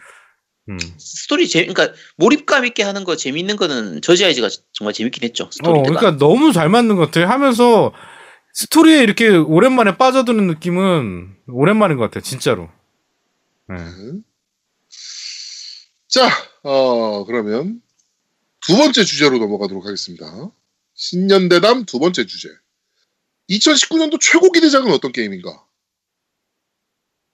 음. 0.70 0.78
스토리 0.98 1.46
재, 1.46 1.64
그러니까 1.64 1.96
몰입감 2.16 2.66
있게 2.66 2.82
하는 2.82 3.04
거 3.04 3.14
재밌는 3.14 3.54
거는 3.54 4.02
저지 4.02 4.24
아이즈가 4.24 4.48
정말 4.72 4.94
재밌긴 4.94 5.22
했죠. 5.22 5.44
어, 5.44 5.48
스토리가. 5.52 5.82
그러니까 5.84 6.16
너무 6.16 6.52
잘 6.52 6.68
맞는 6.68 6.96
것 6.96 7.06
같아요. 7.06 7.28
하면서 7.28 7.92
스토리에 8.52 9.00
이렇게 9.04 9.28
오랜만에 9.28 9.96
빠져드는 9.96 10.48
느낌은 10.48 11.34
오랜만인 11.46 11.98
것 11.98 12.04
같아요. 12.04 12.22
진짜로. 12.22 12.68
네. 13.68 13.76
네. 13.76 14.20
자, 16.08 16.28
어, 16.62 17.24
그러면 17.24 17.80
두 18.60 18.76
번째 18.76 19.04
주제로 19.04 19.38
넘어가도록 19.38 19.84
하겠습니다. 19.84 20.50
신년대담 20.94 21.84
두 21.86 21.98
번째 21.98 22.24
주제. 22.26 22.48
2019년도 23.50 24.20
최고 24.20 24.50
기대작은 24.52 24.90
어떤 24.92 25.12
게임인가? 25.12 25.50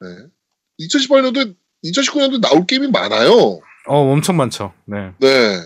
네. 0.01 0.09
2018년도에 0.81 1.55
2019년도에 1.85 2.41
나올 2.41 2.67
게임이 2.67 2.89
많아요. 2.89 3.61
어, 3.87 3.97
엄청 4.13 4.37
많죠. 4.37 4.73
네. 4.87 5.13
네. 5.21 5.61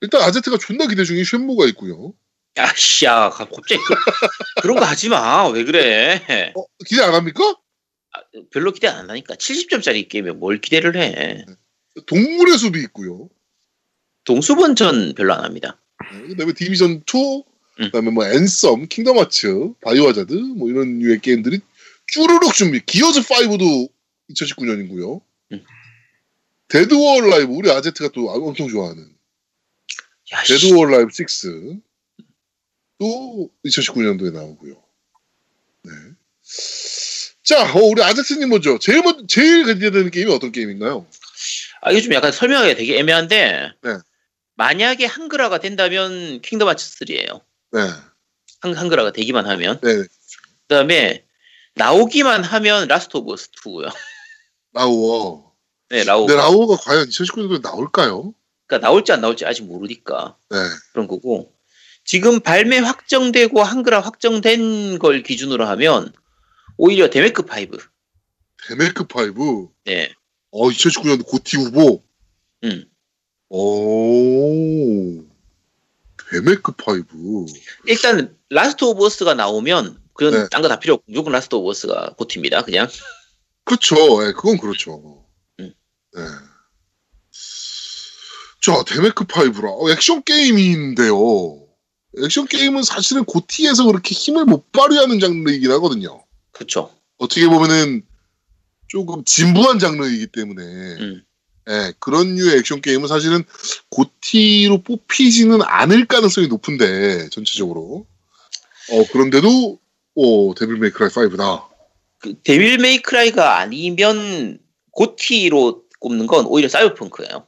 일단 0.00 0.22
아제트가 0.22 0.58
존나 0.58 0.86
기대 0.86 1.04
중인 1.04 1.24
쉔무가 1.24 1.66
있고요. 1.68 2.14
야, 2.56 2.72
씨, 2.74 3.04
야, 3.04 3.30
가- 3.30 3.44
갑자기 3.48 3.76
그, 4.62 4.66
런거 4.66 4.84
하지 4.84 5.08
마. 5.08 5.46
왜 5.48 5.64
그래? 5.64 6.52
어, 6.56 6.64
기대 6.86 7.02
안 7.02 7.14
합니까? 7.14 7.42
별로 8.50 8.72
기대 8.72 8.86
안 8.88 8.96
한다니까. 8.98 9.34
70점짜리 9.34 10.08
게임에 10.08 10.32
뭘 10.32 10.60
기대를 10.60 10.96
해? 10.96 11.44
동물의 12.06 12.58
숲이 12.58 12.80
있고요. 12.84 13.28
동수본 14.24 14.76
전 14.76 15.14
별로 15.14 15.34
안 15.34 15.44
합니다. 15.44 15.80
네, 16.12 16.28
그다음에 16.28 16.52
Division 16.52 17.02
2, 17.06 17.44
음. 17.80 17.84
그다음에 17.86 18.10
뭐 18.10 18.26
Anthem, 18.26 18.86
Kingdom 18.88 19.18
Hearts, 19.18 19.74
Biohazard 19.82 20.32
뭐 20.56 20.70
이런 20.70 20.98
류의 20.98 21.20
게임들이 21.20 21.60
쭈르륵 22.06 22.54
준비. 22.54 22.80
Gears 22.84 23.20
5도 23.20 23.90
2019년이고요. 24.30 25.20
음. 25.52 25.64
Dead 26.68 26.94
or 26.94 27.20
Alive 27.20 27.52
우리 27.52 27.70
아제트가 27.70 28.08
또 28.14 28.30
엄청 28.30 28.68
좋아하는 28.68 29.02
야. 30.32 30.42
Dead 30.44 30.72
or 30.72 30.86
Alive 30.86 31.08
6도 31.08 31.80
2019년도에 33.64 34.32
나오고요. 34.32 34.83
네. 37.44 37.54
자, 37.54 37.72
어, 37.74 37.78
우리 37.82 38.02
아제트님 38.02 38.48
먼저 38.48 38.78
제일 38.78 39.02
먼 39.02 39.28
제일 39.28 39.64
기대되는 39.66 40.10
게임이 40.10 40.32
어떤 40.32 40.50
게임인가요? 40.50 41.06
아, 41.82 41.92
좀 42.00 42.14
약간 42.14 42.32
설명하기가 42.32 42.76
되게 42.76 42.98
애매한데, 42.98 43.72
네. 43.82 43.90
만약에 44.56 45.04
한글화가 45.04 45.58
된다면 45.58 46.40
Kingdom 46.40 46.68
Hearts 46.68 46.98
3예요. 47.00 47.42
네. 47.72 47.80
한, 48.60 48.74
한글화가 48.74 49.12
되기만 49.12 49.46
하면. 49.46 49.78
네. 49.82 49.94
그 49.94 50.08
다음에 50.68 51.24
나오기만 51.74 52.44
하면 52.44 52.88
Last 52.88 53.16
of 53.18 53.32
Us 53.32 53.50
2고요. 53.50 53.92
라오어. 54.72 55.52
네, 55.90 56.04
라오. 56.04 56.26
근데 56.26 56.40
라오어가 56.40 56.76
과연 56.76 57.08
2019년도에 57.08 57.62
나올까요? 57.62 58.32
그러니까 58.66 58.88
나올지 58.88 59.12
안 59.12 59.20
나올지 59.20 59.44
아직 59.44 59.64
모르니까 59.64 60.36
네. 60.50 60.56
그런 60.92 61.06
거고. 61.06 61.52
지금 62.06 62.40
발매 62.40 62.78
확정되고 62.78 63.62
한글화 63.62 64.00
확정된 64.00 64.98
걸 64.98 65.22
기준으로 65.22 65.66
하면 65.66 66.12
오히려 66.76 67.08
데메크 67.10 67.42
5. 67.42 67.78
데메크 68.68 69.04
5. 69.04 69.72
네. 69.84 70.12
어, 70.50 70.68
2019년도 70.68 71.26
GOTY 71.26 71.56
후보. 71.56 72.02
음. 72.64 72.84
오. 73.48 75.24
데메크 76.30 76.72
5. 76.72 77.46
일단 77.86 78.36
Last 78.50 78.84
of 78.84 79.04
Us가 79.04 79.34
나오면 79.34 80.02
그건 80.14 80.42
네. 80.42 80.48
딴거 80.50 80.68
다 80.68 80.78
필요 80.78 80.94
없고 80.94 81.04
무조건 81.08 81.32
Last 81.32 81.54
of 81.54 81.68
Us가 81.70 82.14
GOTY입니다. 82.16 82.62
그냥. 82.62 82.88
그렇죠. 83.64 83.96
예, 84.26 84.32
그건 84.32 84.58
그렇죠. 84.58 85.24
음. 85.60 85.72
네. 86.14 86.22
자, 88.62 88.82
데메크 88.86 89.24
5라. 89.24 89.64
어, 89.64 89.90
액션 89.90 90.22
게임인데요. 90.22 91.66
액션 92.22 92.46
게임은 92.46 92.82
사실은 92.82 93.24
GOTY에서 93.24 93.84
그렇게 93.84 94.14
힘을 94.14 94.44
못 94.44 94.70
발휘하는 94.72 95.20
장르이긴 95.20 95.70
하거든요. 95.72 96.24
그렇죠. 96.54 96.90
어떻게 97.18 97.46
보면은 97.46 98.02
조금 98.88 99.24
진부한 99.24 99.78
장르이기 99.78 100.28
때문에 100.28 100.62
음. 100.62 101.22
예, 101.68 101.92
그런 101.98 102.34
류의 102.36 102.58
액션 102.58 102.80
게임은 102.80 103.08
사실은 103.08 103.42
고티로 103.90 104.82
뽑히지는 104.82 105.60
않을 105.62 106.06
가능성이 106.06 106.48
높은데 106.48 107.28
전체적으로 107.30 108.06
어 108.90 109.04
그런데도 109.12 109.78
오 110.14 110.54
데빌 110.54 110.76
메이크라이 110.76 111.10
5다 111.10 111.64
그 112.18 112.34
데빌 112.42 112.78
메이크라이가 112.78 113.58
아니면 113.58 114.58
고티로 114.92 115.84
꼽는 116.00 116.26
건 116.26 116.46
오히려 116.46 116.68
사이버펑크예요. 116.68 117.46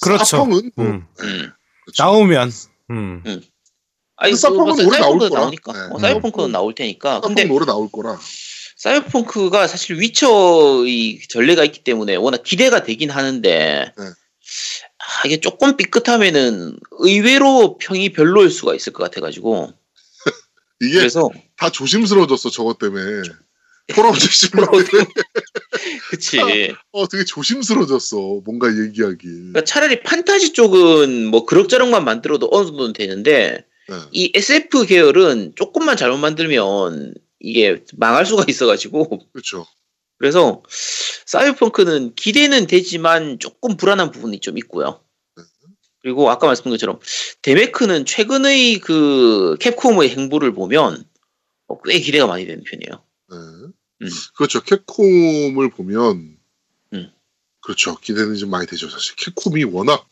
그렇죠. 0.00 0.24
사펑은 0.24 0.70
뭐, 0.74 0.86
음. 0.86 1.06
예, 1.22 1.26
음. 1.26 1.52
그렇죠. 1.84 2.02
나오면 2.02 2.50
음. 2.90 3.22
아니, 4.18 4.32
근데 4.32 4.40
사이버펑크는 4.40 4.76
그, 4.76 4.88
올해 4.88 4.98
나올 4.98 5.20
사이버펑크는 5.20 5.30
거라. 5.30 5.40
나오니까. 5.40 5.72
네. 5.72 5.78
어, 5.92 5.98
사이버펑크는 5.98 6.52
나올 6.52 6.74
테니까. 6.74 7.20
근데 7.20 7.44
노래 7.44 7.64
나올 7.64 7.90
거라 7.90 8.18
사이버펑크가 8.76 9.66
사실 9.66 10.00
위쳐의 10.00 11.20
전례가 11.28 11.64
있기 11.64 11.82
때문에 11.82 12.16
워낙 12.16 12.42
기대가 12.42 12.82
되긴 12.82 13.10
하는데 13.10 13.92
네. 13.96 14.04
아, 14.04 15.26
이게 15.26 15.40
조금 15.40 15.76
삐끗하면은 15.76 16.78
의외로 17.00 17.76
평이 17.78 18.12
별로일 18.12 18.50
수가 18.50 18.74
있을 18.74 18.92
것 18.92 19.02
같아가지고 19.04 19.72
이게 20.80 20.98
그래서 20.98 21.28
다 21.56 21.70
조심스러워졌어 21.70 22.50
저것 22.50 22.78
때문에 22.78 23.22
포럼 23.94 24.14
제시물 24.18 24.66
그치 26.10 26.38
어 26.92 27.08
되게 27.08 27.24
조심스러워졌어 27.24 28.42
뭔가 28.44 28.68
얘기하기 28.68 29.26
그러니까 29.26 29.64
차라리 29.64 30.02
판타지 30.02 30.52
쪽은 30.52 31.26
뭐 31.26 31.46
그럭저럭만 31.46 32.04
만들어도 32.04 32.48
어느 32.52 32.66
정도는 32.66 32.92
되는데 32.92 33.64
네. 33.88 33.96
이 34.12 34.32
SF 34.34 34.86
계열은 34.86 35.54
조금만 35.56 35.96
잘못 35.96 36.18
만들면 36.18 37.14
이게 37.40 37.82
망할 37.96 38.26
수가 38.26 38.44
있어가지고 38.48 39.30
그렇죠 39.32 39.66
그래서 40.18 40.62
사이버펑크는 41.26 42.14
기대는 42.14 42.66
되지만 42.66 43.38
조금 43.38 43.76
불안한 43.76 44.10
부분이 44.10 44.40
좀 44.40 44.58
있고요. 44.58 45.00
그리고 46.00 46.30
아까 46.30 46.46
말씀드린 46.46 46.74
것처럼 46.74 47.00
데메크는 47.42 48.04
최근의 48.04 48.80
그 48.80 49.56
캡콤의 49.60 50.10
행보를 50.10 50.52
보면 50.52 51.04
어, 51.66 51.82
꽤 51.82 51.98
기대가 52.00 52.26
많이 52.26 52.46
되는 52.46 52.64
편이에요. 52.64 53.04
네. 53.30 53.36
음. 54.02 54.08
그렇죠. 54.36 54.62
캡콤을 54.62 55.70
보면 55.70 56.38
음. 56.94 57.12
그렇죠. 57.60 57.96
기대는 57.96 58.36
좀 58.36 58.50
많이 58.50 58.66
되죠. 58.66 58.88
사실 58.88 59.14
캡콤이 59.16 59.64
워낙 59.64 60.08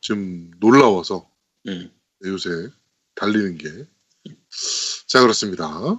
좀 0.00 0.50
놀라워서 0.58 1.28
음. 1.68 1.90
요새 2.28 2.48
달리는 3.14 3.56
게. 3.58 3.68
자 5.06 5.20
그렇습니다. 5.20 5.98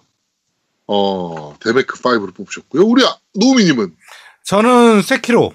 어 0.87 1.55
데메크 1.59 1.99
5를 2.01 2.33
뽑으셨고요. 2.35 2.83
우리 2.83 3.03
아- 3.05 3.17
노우미님은 3.35 3.95
저는 4.45 5.01
세키로. 5.01 5.53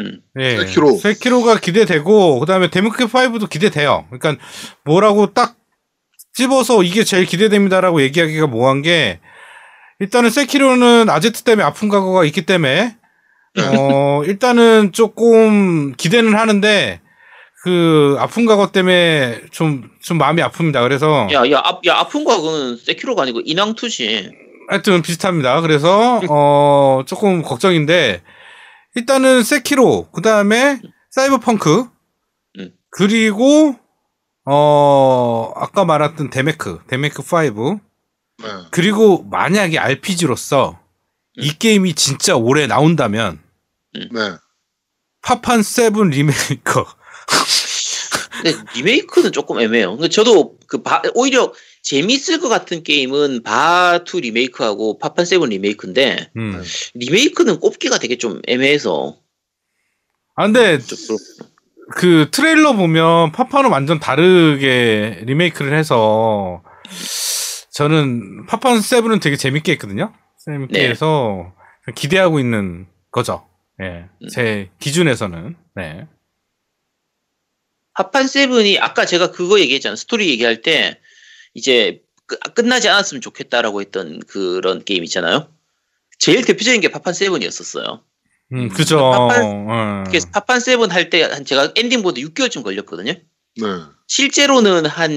음. 0.00 0.22
예. 0.38 0.58
세키로. 0.58 0.96
세키로가 0.96 1.58
기대되고 1.58 2.40
그 2.40 2.46
다음에 2.46 2.70
데모크 2.70 3.06
5도 3.06 3.48
기대돼요. 3.50 4.06
그러니까 4.10 4.42
뭐라고 4.84 5.34
딱 5.34 5.56
집어서 6.34 6.82
이게 6.82 7.04
제일 7.04 7.26
기대됩니다라고 7.26 8.00
얘기하기가 8.02 8.46
뭐한 8.46 8.80
게 8.82 9.20
일단은 9.98 10.30
세키로는 10.30 11.10
아제트 11.10 11.42
때문에 11.42 11.64
아픈 11.64 11.88
과거가 11.88 12.24
있기 12.24 12.46
때문에 12.46 12.96
어 13.76 14.24
일단은 14.24 14.92
조금 14.92 15.92
기대는 15.94 16.34
하는데 16.34 17.01
그 17.62 18.16
아픈 18.18 18.46
과거 18.46 18.70
때문에 18.72 19.42
좀 19.50 19.92
좀 20.02 20.18
마음이 20.18 20.42
아픕니다. 20.42 20.82
그래서 20.82 21.28
야, 21.32 21.48
야, 21.50 21.58
아, 21.64 21.80
야, 21.86 21.96
아픈 21.96 22.24
거 22.24 22.36
그건 22.36 22.76
세키로가 22.76 23.22
아니고 23.22 23.40
인왕투지. 23.44 24.30
하여튼 24.68 25.00
비슷합니다. 25.00 25.60
그래서 25.60 26.20
어 26.28 27.02
조금 27.06 27.42
걱정인데 27.42 28.22
일단은 28.96 29.42
세키로 29.42 30.08
그 30.12 30.20
다음에 30.22 30.80
사이버펑크 31.10 31.86
음. 32.58 32.72
그리고 32.90 33.76
어 34.44 35.52
아까 35.56 35.84
말했던 35.84 36.30
데메크 36.30 36.80
데메크 36.88 37.22
5 37.22 37.80
네. 38.42 38.48
그리고 38.72 39.22
만약에 39.30 39.78
RPG로서 39.78 40.80
이 41.36 41.48
음. 41.50 41.54
게임이 41.58 41.94
진짜 41.94 42.34
올해 42.36 42.66
나온다면 42.66 43.40
네. 43.94 44.36
파판 45.22 45.62
7 45.62 45.92
리메이크 46.10 46.86
근데 48.42 48.56
리메이크는 48.74 49.32
조금 49.32 49.60
애매해요. 49.60 49.96
근데 49.96 50.08
저도 50.08 50.56
그 50.66 50.82
바, 50.82 51.02
오히려 51.14 51.52
재밌을 51.82 52.40
것 52.40 52.48
같은 52.48 52.82
게임은 52.82 53.42
바하2 53.42 54.20
리메이크하고 54.22 54.98
파판 54.98 55.24
7 55.24 55.40
리메이크인데 55.40 56.30
음. 56.36 56.62
리메이크는 56.94 57.60
꼽기가 57.60 57.98
되게 57.98 58.16
좀 58.18 58.40
애매해서 58.46 59.16
아 60.34 60.44
근데 60.44 60.78
그 61.94 62.28
트레일러 62.30 62.72
보면 62.74 63.32
파판은 63.32 63.70
완전 63.70 64.00
다르게 64.00 65.22
리메이크를 65.24 65.76
해서 65.76 66.62
저는 67.72 68.46
파판 68.46 68.78
7은 68.78 69.20
되게 69.20 69.36
재밌게 69.36 69.72
했거든요. 69.72 70.12
재밌게 70.44 70.72
네. 70.80 70.88
해서 70.88 71.52
기대하고 71.94 72.38
있는 72.38 72.86
거죠. 73.10 73.46
예. 73.80 74.08
음. 74.22 74.28
제 74.28 74.70
기준에서는. 74.78 75.56
네. 75.74 76.06
파판 77.94 78.26
7이 78.26 78.78
아까 78.80 79.04
제가 79.06 79.30
그거 79.30 79.60
얘기했잖아요. 79.60 79.96
스토리 79.96 80.28
얘기할 80.30 80.62
때 80.62 80.98
이제 81.54 82.02
끝- 82.26 82.38
끝나지 82.54 82.88
않았으면 82.88 83.20
좋겠다라고 83.20 83.80
했던 83.80 84.20
그런 84.26 84.84
게임 84.84 85.04
있잖아요. 85.04 85.48
제일 86.18 86.44
대표적인 86.44 86.80
게 86.80 86.88
파판 86.88 87.12
7이었었어요. 87.12 88.00
음, 88.54 88.68
그죠. 88.70 88.98
파판- 88.98 89.42
어. 89.44 90.04
그래서 90.06 90.28
파판 90.32 90.58
7할때 90.60 91.44
제가 91.46 91.72
엔딩 91.76 92.02
보는데 92.02 92.20
6개월쯤 92.20 92.62
걸렸거든요. 92.62 93.12
네. 93.12 93.66
실제로는 94.08 94.86
한 94.86 95.10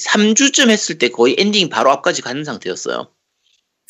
3주쯤 0.00 0.70
했을 0.70 0.98
때 0.98 1.08
거의 1.08 1.34
엔딩 1.38 1.68
바로 1.68 1.90
앞까지 1.90 2.22
가는 2.22 2.44
상태였어요. 2.44 3.10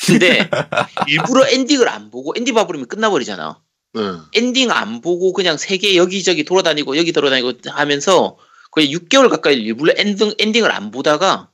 근데 0.07 0.49
일부러 1.09 1.47
엔딩을 1.49 1.88
안 1.88 2.11
보고 2.11 2.32
엔딩 2.36 2.55
봐버리면 2.55 2.88
끝나버리잖아. 2.88 3.61
네. 3.95 4.01
엔딩 4.34 4.70
안 4.70 5.01
보고 5.01 5.32
그냥 5.32 5.57
세계 5.57 5.97
여기저기 5.97 6.45
돌아다니고 6.45 6.97
여기 6.97 7.12
돌아다니고 7.12 7.53
하면서 7.66 8.38
거의 8.70 8.95
6개월 8.95 9.28
가까이 9.28 9.57
일부러 9.57 9.93
엔딩, 9.97 10.32
엔딩을 10.38 10.70
안 10.72 10.90
보다가 10.90 11.51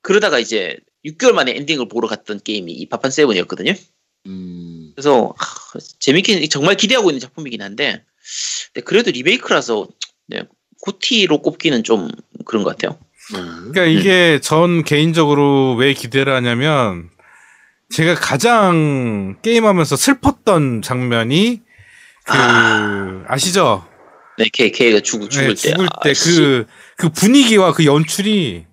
그러다가 0.00 0.38
이제 0.38 0.78
6개월 1.04 1.32
만에 1.32 1.54
엔딩을 1.54 1.88
보러 1.88 2.08
갔던 2.08 2.40
게임이 2.42 2.72
이 2.72 2.88
파판 2.88 3.10
seven이었거든요. 3.10 3.74
음. 4.26 4.92
그래서 4.94 5.34
하, 5.36 5.78
재밌긴 5.98 6.48
정말 6.48 6.76
기대하고 6.76 7.10
있는 7.10 7.20
작품이긴 7.20 7.62
한데 7.62 8.02
근데 8.72 8.84
그래도 8.84 9.10
리메이크라서 9.10 9.86
네, 10.28 10.44
고티로 10.82 11.42
꼽기는 11.42 11.84
좀 11.84 12.08
그런 12.44 12.64
것 12.64 12.70
같아요. 12.70 12.98
네. 13.32 13.40
그러니까 13.40 13.84
이게 13.84 14.40
전 14.40 14.84
개인적으로 14.84 15.74
왜 15.74 15.92
기대를 15.92 16.32
하냐면 16.32 17.10
제가 17.90 18.14
가장 18.14 19.36
게임하면서 19.42 19.96
슬펐던 19.96 20.82
장면이 20.82 21.65
그 22.26 22.32
아. 22.32 23.24
아시죠? 23.28 23.86
네, 24.38 24.46
걔 24.52 24.70
걔가 24.70 25.00
죽, 25.00 25.30
죽을 25.30 25.48
네, 25.48 25.54
때 25.54 25.70
죽을 25.70 25.86
아, 25.86 26.00
때 26.02 26.14
씨. 26.14 26.64
그그 26.96 27.10
분위기와 27.10 27.72
그 27.72 27.84
연출이 27.84 28.66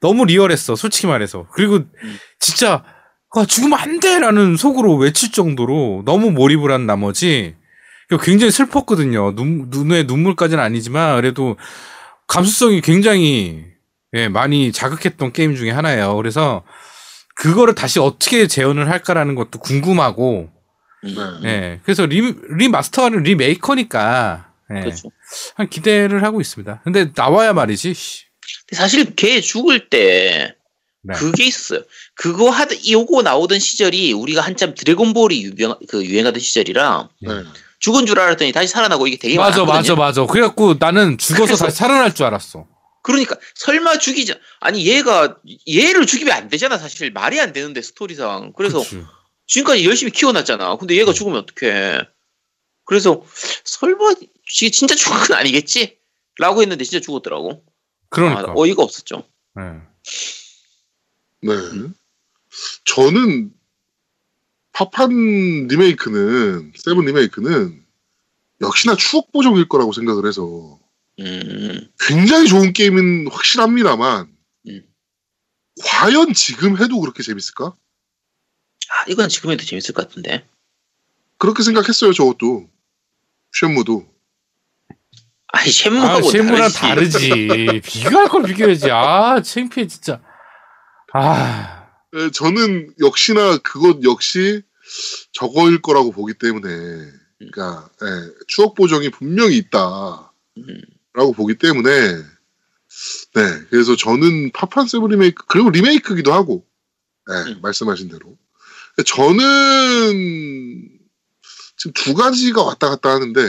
너무 0.00 0.24
리얼했어. 0.24 0.76
솔직히 0.76 1.06
말해서. 1.06 1.46
그리고 1.52 1.76
음. 1.76 2.18
진짜 2.38 2.84
아, 3.34 3.44
죽으면 3.44 3.78
안 3.78 4.00
돼라는 4.00 4.56
속으로 4.56 4.96
외칠 4.96 5.32
정도로 5.32 6.02
너무 6.04 6.30
몰입을 6.30 6.70
한 6.70 6.86
나머지 6.86 7.56
굉장히 8.22 8.52
슬펐거든요. 8.52 9.34
눈, 9.34 9.66
눈에 9.68 10.04
눈물까지는 10.04 10.62
아니지만 10.62 11.16
그래도 11.16 11.56
감수성이 12.28 12.80
굉장히 12.80 13.64
예, 14.14 14.28
많이 14.28 14.72
자극했던 14.72 15.32
게임 15.32 15.56
중에 15.56 15.70
하나예요. 15.70 16.14
그래서 16.16 16.62
그거를 17.34 17.74
다시 17.74 17.98
어떻게 17.98 18.46
재현을 18.46 18.88
할까라는 18.88 19.34
것도 19.34 19.58
궁금하고 19.58 20.48
음. 20.52 20.55
네. 21.02 21.48
예. 21.48 21.80
그래서 21.84 22.06
리, 22.06 22.20
remaster는 22.50 23.22
리메이크니까 23.22 24.52
예. 24.74 24.80
그렇죠. 24.80 25.10
한 25.54 25.68
기대를 25.68 26.22
하고 26.22 26.40
있습니다. 26.40 26.80
근데 26.84 27.12
나와야 27.14 27.52
말이지. 27.52 27.94
사실 28.72 29.14
걔 29.14 29.40
죽을 29.40 29.88
때 29.88 30.56
네. 31.02 31.14
그게 31.14 31.44
있었어요. 31.44 31.82
그거 32.14 32.50
하다 32.50 32.74
요거 32.90 33.22
나오던 33.22 33.58
시절이 33.58 34.12
우리가 34.12 34.40
한참 34.40 34.74
드래곤볼이 34.74 35.42
유명 35.44 35.76
그 35.88 36.04
유행하던 36.04 36.40
시절이라 36.40 37.08
네. 37.22 37.30
죽은 37.78 38.06
줄 38.06 38.18
알았더니 38.18 38.52
다시 38.52 38.68
살아나고 38.68 39.06
이게 39.06 39.16
되게 39.16 39.36
맞아, 39.36 39.64
많았거든요. 39.64 39.96
맞아, 39.96 40.22
맞아. 40.22 40.32
그래갖고 40.32 40.76
나는 40.80 41.18
죽어서 41.18 41.56
다시 41.56 41.76
살아날 41.76 42.14
줄 42.14 42.26
알았어. 42.26 42.66
그러니까 43.02 43.36
설마 43.54 43.98
죽이자 43.98 44.34
아니 44.58 44.84
얘가 44.84 45.36
얘를 45.72 46.06
죽이면 46.06 46.34
안 46.34 46.48
되잖아 46.48 46.76
사실 46.76 47.12
말이 47.12 47.40
안 47.40 47.52
되는데 47.52 47.80
스토리상 47.80 48.52
그래서 48.56 48.80
그치. 48.80 49.04
지금까지 49.46 49.84
열심히 49.84 50.12
키워놨잖아 50.12 50.76
근데 50.76 50.96
얘가 50.96 51.12
죽으면 51.12 51.38
어떡해 51.40 52.00
그래서 52.84 53.24
설마 53.64 54.14
지- 54.48 54.70
진짜 54.70 54.94
죽은 54.94 55.18
건 55.28 55.36
아니겠지 55.38 55.98
라고 56.38 56.62
했는데 56.62 56.84
진짜 56.84 57.00
죽었더라고 57.04 57.64
그러니까. 58.10 58.50
아, 58.50 58.54
어이가 58.56 58.82
없었죠 58.82 59.26
예. 59.58 59.62
네. 61.42 61.54
저는 62.84 63.52
파판 64.72 65.66
리메이크는 65.68 66.72
세븐 66.76 67.06
리메이크는 67.06 67.84
역시나 68.60 68.96
추억 68.96 69.32
보정일 69.32 69.68
거라고 69.68 69.92
생각을 69.92 70.26
해서 70.26 70.78
음 71.18 71.90
굉장히 72.00 72.46
좋은 72.48 72.72
게임은 72.72 73.28
확실합니다만 73.30 74.34
음. 74.68 74.82
과연 75.82 76.34
지금 76.34 76.76
해도 76.82 77.00
그렇게 77.00 77.22
재밌을까? 77.22 77.74
아, 78.90 79.04
이건 79.08 79.28
지금 79.28 79.50
해도 79.50 79.64
재밌을 79.64 79.94
것 79.94 80.08
같은데 80.08 80.46
그렇게 81.38 81.62
생각했어요 81.62 82.12
저것도 82.12 82.68
쉐무도 83.52 84.06
아니 85.48 85.68
아, 85.68 85.72
셰무하고 85.72 86.30
실무랑 86.30 86.70
다르지 86.70 87.28
다르지. 87.28 87.80
비교할 87.82 88.28
걸 88.28 88.42
비교해야지. 88.42 88.90
아, 88.90 89.40
창피해, 89.40 89.86
진짜. 89.86 90.20
아, 91.14 91.88
에, 92.14 92.30
저는 92.30 92.92
역시나 93.00 93.58
그것 93.58 94.02
역시 94.04 94.62
저거일 95.32 95.80
거라고 95.80 96.10
보기 96.12 96.34
때문에 96.34 96.68
그러니까 97.38 97.88
예, 98.02 98.06
추억 98.48 98.74
보정이 98.74 99.10
분명히 99.10 99.56
있다 99.56 99.78
라고 101.14 101.30
음. 101.30 101.32
보기 101.34 101.56
때문에 101.56 101.90
네 101.90 103.42
그래서 103.70 103.96
저는 103.96 104.52
파판 104.52 104.86
세븐 104.88 105.10
리메이크 105.10 105.44
그리고 105.46 105.70
리메이크기도 105.70 106.32
하고 106.32 106.66
네, 107.28 107.52
음. 107.52 107.60
말씀하신 107.62 108.08
대로 108.08 108.36
저는 109.04 110.88
지금 111.76 111.92
두 111.94 112.14
가지가 112.14 112.62
왔다 112.62 112.88
갔다 112.88 113.10
하는데 113.10 113.40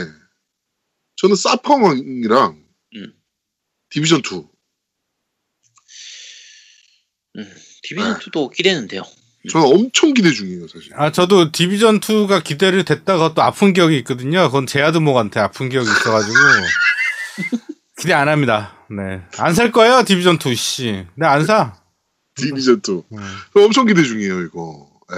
저는 1.16 1.36
사펑이랑 1.36 2.62
음. 2.96 3.12
디비전 3.90 4.20
2 4.20 4.44
음, 7.36 7.54
디비전 7.82 8.18
2도 8.18 8.52
기대는데요 8.52 9.02
저는 9.50 9.66
엄청 9.66 10.12
기대 10.12 10.30
중이에요 10.30 10.68
사실 10.68 10.92
아, 10.94 11.10
저도 11.12 11.52
디비전 11.52 12.00
2가 12.00 12.44
기대를 12.44 12.84
됐다가 12.84 13.32
또 13.34 13.42
아픈 13.42 13.72
기억이 13.72 13.96
있거든요. 13.98 14.46
그건 14.48 14.66
제아드목한테 14.66 15.40
아픈 15.40 15.68
기억이 15.68 15.88
있어가지고. 15.88 16.34
기대 17.98 18.12
안 18.12 18.28
합니다. 18.28 18.76
네. 18.90 19.22
안 19.38 19.54
살 19.54 19.72
거예요, 19.72 20.02
디비전 20.04 20.38
2, 20.44 20.54
씨. 20.54 21.06
네, 21.14 21.26
안 21.26 21.46
사. 21.46 21.80
디비전 22.34 22.82
2 22.86 22.90
음. 23.12 23.18
저 23.54 23.60
엄청 23.64 23.86
기대 23.86 24.02
중이에요, 24.02 24.42
이거. 24.42 24.87
예. 25.12 25.16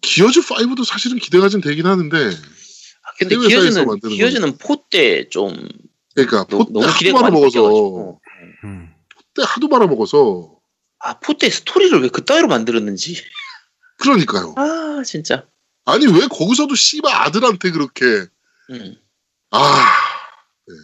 기어즈 0.00 0.40
5도 0.42 0.84
사실은 0.84 1.18
기대가 1.18 1.48
좀 1.48 1.60
되긴 1.60 1.86
하는데, 1.86 2.16
아, 2.16 3.12
근데 3.18 3.36
기어즈는 3.36 3.98
기어즈는 4.00 4.58
포때 4.58 5.28
좀 5.28 5.68
그러니까 6.14 6.46
너무 6.48 6.66
포때 6.66 6.86
하도 6.86 7.12
말아 7.12 7.30
먹어서, 7.30 7.62
바뀌어가지고. 7.62 8.20
음. 8.64 8.94
포때 9.14 9.48
하도 9.48 9.68
말아 9.68 9.86
먹어서, 9.86 10.58
아 10.98 11.18
포때 11.20 11.48
스토리를 11.50 12.02
왜 12.02 12.08
그따위로 12.08 12.48
만들었는지 12.48 13.22
그러니까요. 13.98 14.54
아 14.56 15.02
진짜 15.04 15.46
아니, 15.86 16.06
왜 16.06 16.26
거기서도 16.28 16.74
씨발 16.74 17.14
아들한테 17.14 17.70
그렇게, 17.70 18.04
음. 18.70 18.96
아, 19.50 19.84
네. 20.66 20.74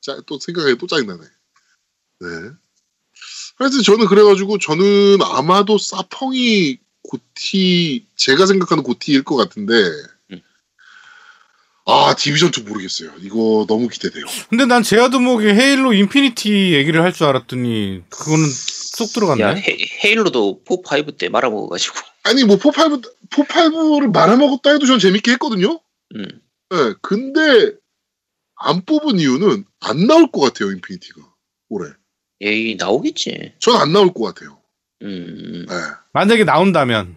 짜, 0.00 0.20
또 0.26 0.38
생각해 0.38 0.76
또 0.76 0.86
짜증나네. 0.86 1.22
네. 2.20 2.28
하여튼 3.56 3.82
저는 3.82 4.06
그래가지고 4.06 4.58
저는 4.58 5.18
아마도 5.22 5.78
사펑이 5.78 6.78
고티, 7.02 8.06
제가 8.16 8.46
생각하는 8.46 8.82
고티일 8.82 9.24
것 9.24 9.36
같은데, 9.36 9.74
음. 10.30 10.40
아, 11.84 12.14
Division 12.16 12.50
2 12.56 12.62
모르겠어요. 12.62 13.12
이거 13.20 13.66
너무 13.68 13.88
기대돼요. 13.88 14.24
근데 14.48 14.66
난 14.66 14.82
아제트님이 14.82 15.46
Halo 15.46 15.92
Infinity 15.92 16.72
얘기를 16.74 17.02
할 17.02 17.12
줄 17.12 17.26
알았더니, 17.26 18.02
그거는 18.08 18.46
쏙 18.48 19.12
들어갔네. 19.12 19.42
야 19.42 19.50
헤, 19.54 19.78
Halo도 20.04 20.62
4, 20.66 20.96
5때 21.04 21.28
말아먹어가지고 21.28 21.94
아니, 22.24 22.44
뭐, 22.44 22.56
포파이브, 22.56 23.00
포파이브를 23.30 24.08
말아먹었다 24.10 24.70
해도 24.70 24.86
전 24.86 24.98
재밌게 25.00 25.32
했거든요? 25.32 25.80
음. 26.14 26.24
네, 26.70 26.94
근데, 27.02 27.72
안 28.56 28.84
뽑은 28.84 29.18
이유는 29.18 29.64
안 29.80 30.06
나올 30.06 30.30
것 30.30 30.40
같아요, 30.40 30.70
Infinity가. 30.70 31.20
올해. 31.68 31.90
에이 32.42 32.74
나오겠지 32.76 33.54
전 33.58 33.76
안 33.76 33.92
나올 33.92 34.12
것 34.12 34.24
같아요. 34.24 34.58
음. 35.02 35.66
네. 35.68 35.74
만약에 36.12 36.44
나온다면. 36.44 37.16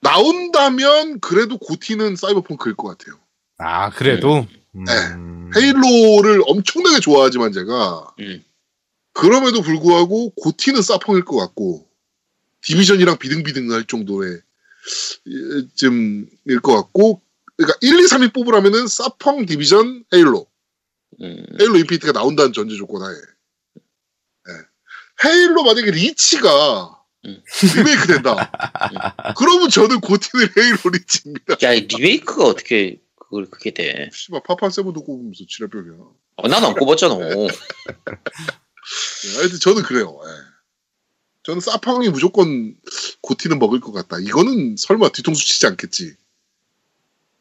나온다면, 0.00 1.20
그래도 1.20 1.58
고티는 1.58 2.16
사이버펑크일 2.16 2.76
것 2.76 2.88
같아요. 2.96 3.18
아, 3.58 3.90
그래도. 3.90 4.46
음. 4.74 4.84
네. 4.84 4.92
헤일로를 5.60 6.42
엄청나게 6.46 7.00
좋아하지만 7.00 7.52
제가, 7.52 8.14
음. 8.20 8.44
그럼에도 9.12 9.60
불구하고 9.62 10.30
고티는 10.30 10.82
사펑일 10.82 11.24
것 11.24 11.36
같고, 11.36 11.86
디비전이랑 12.62 13.18
비등비등 13.18 13.72
할 13.72 13.84
정도의, 13.84 14.40
쯤일 15.74 16.60
것 16.62 16.74
같고, 16.76 17.20
그러니까 17.56 17.76
1, 17.80 17.98
2, 17.98 18.04
3위 18.04 18.32
뽑으라면은 18.32 18.86
사펑, 18.86 19.46
디비전, 19.46 20.04
헤일로. 20.14 20.46
음. 21.22 21.44
헤일로 21.60 21.76
인피니트가 21.78 22.12
나온다는 22.12 22.52
전제 22.52 22.76
조건 22.76 23.02
하에. 23.02 23.14
예. 25.24 25.28
헤일로 25.28 25.62
만약에 25.64 25.90
리치가 25.90 27.02
음. 27.24 27.42
리메이크 27.76 28.06
된다. 28.06 28.52
그러면 29.36 29.68
저는 29.70 30.00
고티는 30.00 30.48
헤일로 30.56 30.78
리치입니다. 30.92 31.56
야 31.62 31.72
리메이크가 31.72 32.44
어떻게 32.44 33.00
그걸 33.16 33.46
그게 33.50 33.72
돼 33.72 34.08
씨발 34.12 34.42
파판 34.46 34.70
세븐도 34.70 35.02
꼽으면서 35.04 35.44
지랄병이야. 35.48 35.94
어, 36.36 36.48
난안 36.48 36.74
꼽았잖아 36.74 37.14
예, 37.18 37.30
하여튼 39.36 39.58
저는 39.60 39.82
그래요. 39.82 40.18
예. 40.24 40.30
저는 41.42 41.60
사펑이 41.60 42.10
무조건 42.10 42.76
고티는 43.22 43.58
먹을 43.58 43.80
것 43.80 43.92
같다. 43.92 44.18
이거는 44.18 44.76
설마 44.76 45.08
뒤통수 45.10 45.44
치지 45.46 45.66
않겠지. 45.66 46.14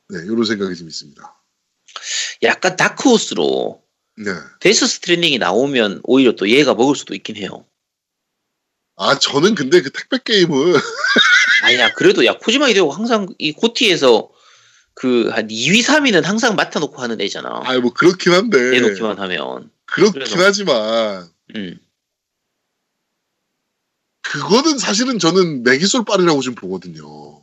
네, 0.10 0.20
이런 0.24 0.46
생각이 0.46 0.76
좀 0.76 0.88
있습니다. 0.88 1.44
약간 2.44 2.76
다크호스로 2.76 3.84
네. 4.18 4.32
Death 4.60 4.88
Stranding이 4.88 5.38
나오면 5.38 6.02
오히려 6.04 6.34
또 6.34 6.50
얘가 6.50 6.74
먹을 6.74 6.96
수도 6.96 7.14
있긴 7.16 7.36
해요 7.38 7.66
아, 8.96 9.18
저는 9.20 9.54
근데 9.56 9.82
그 9.82 9.92
택배 9.92 10.18
게임은 10.24 10.74
아니야 11.64 11.94
그래도 11.94 12.26
야 12.26 12.38
코지마 12.38 12.70
히데오 12.70 12.90
항상 12.90 13.28
이 13.38 13.52
GOTY에서 13.54 14.32
그 14.96 15.30
한 15.32 15.48
2위 15.48 15.84
3위는 15.84 16.24
항상 16.24 16.56
맡아놓고 16.56 17.02
하는 17.02 17.22
애잖아 17.22 17.62
아, 17.64 17.80
뭐 17.80 17.94
그렇긴 17.94 18.34
한데 18.34 18.72
내놓기만 18.72 19.20
하면 19.20 19.70
그렇긴 19.86 20.14
그래서. 20.14 20.36
하지만 20.40 21.30
음. 21.56 21.80
그거는 24.24 24.78
사실은 24.78 25.20
저는 25.20 25.64
메기솔 25.64 26.04
빨이라고 26.04 26.42
지금 26.42 26.56
보거든요. 26.56 27.42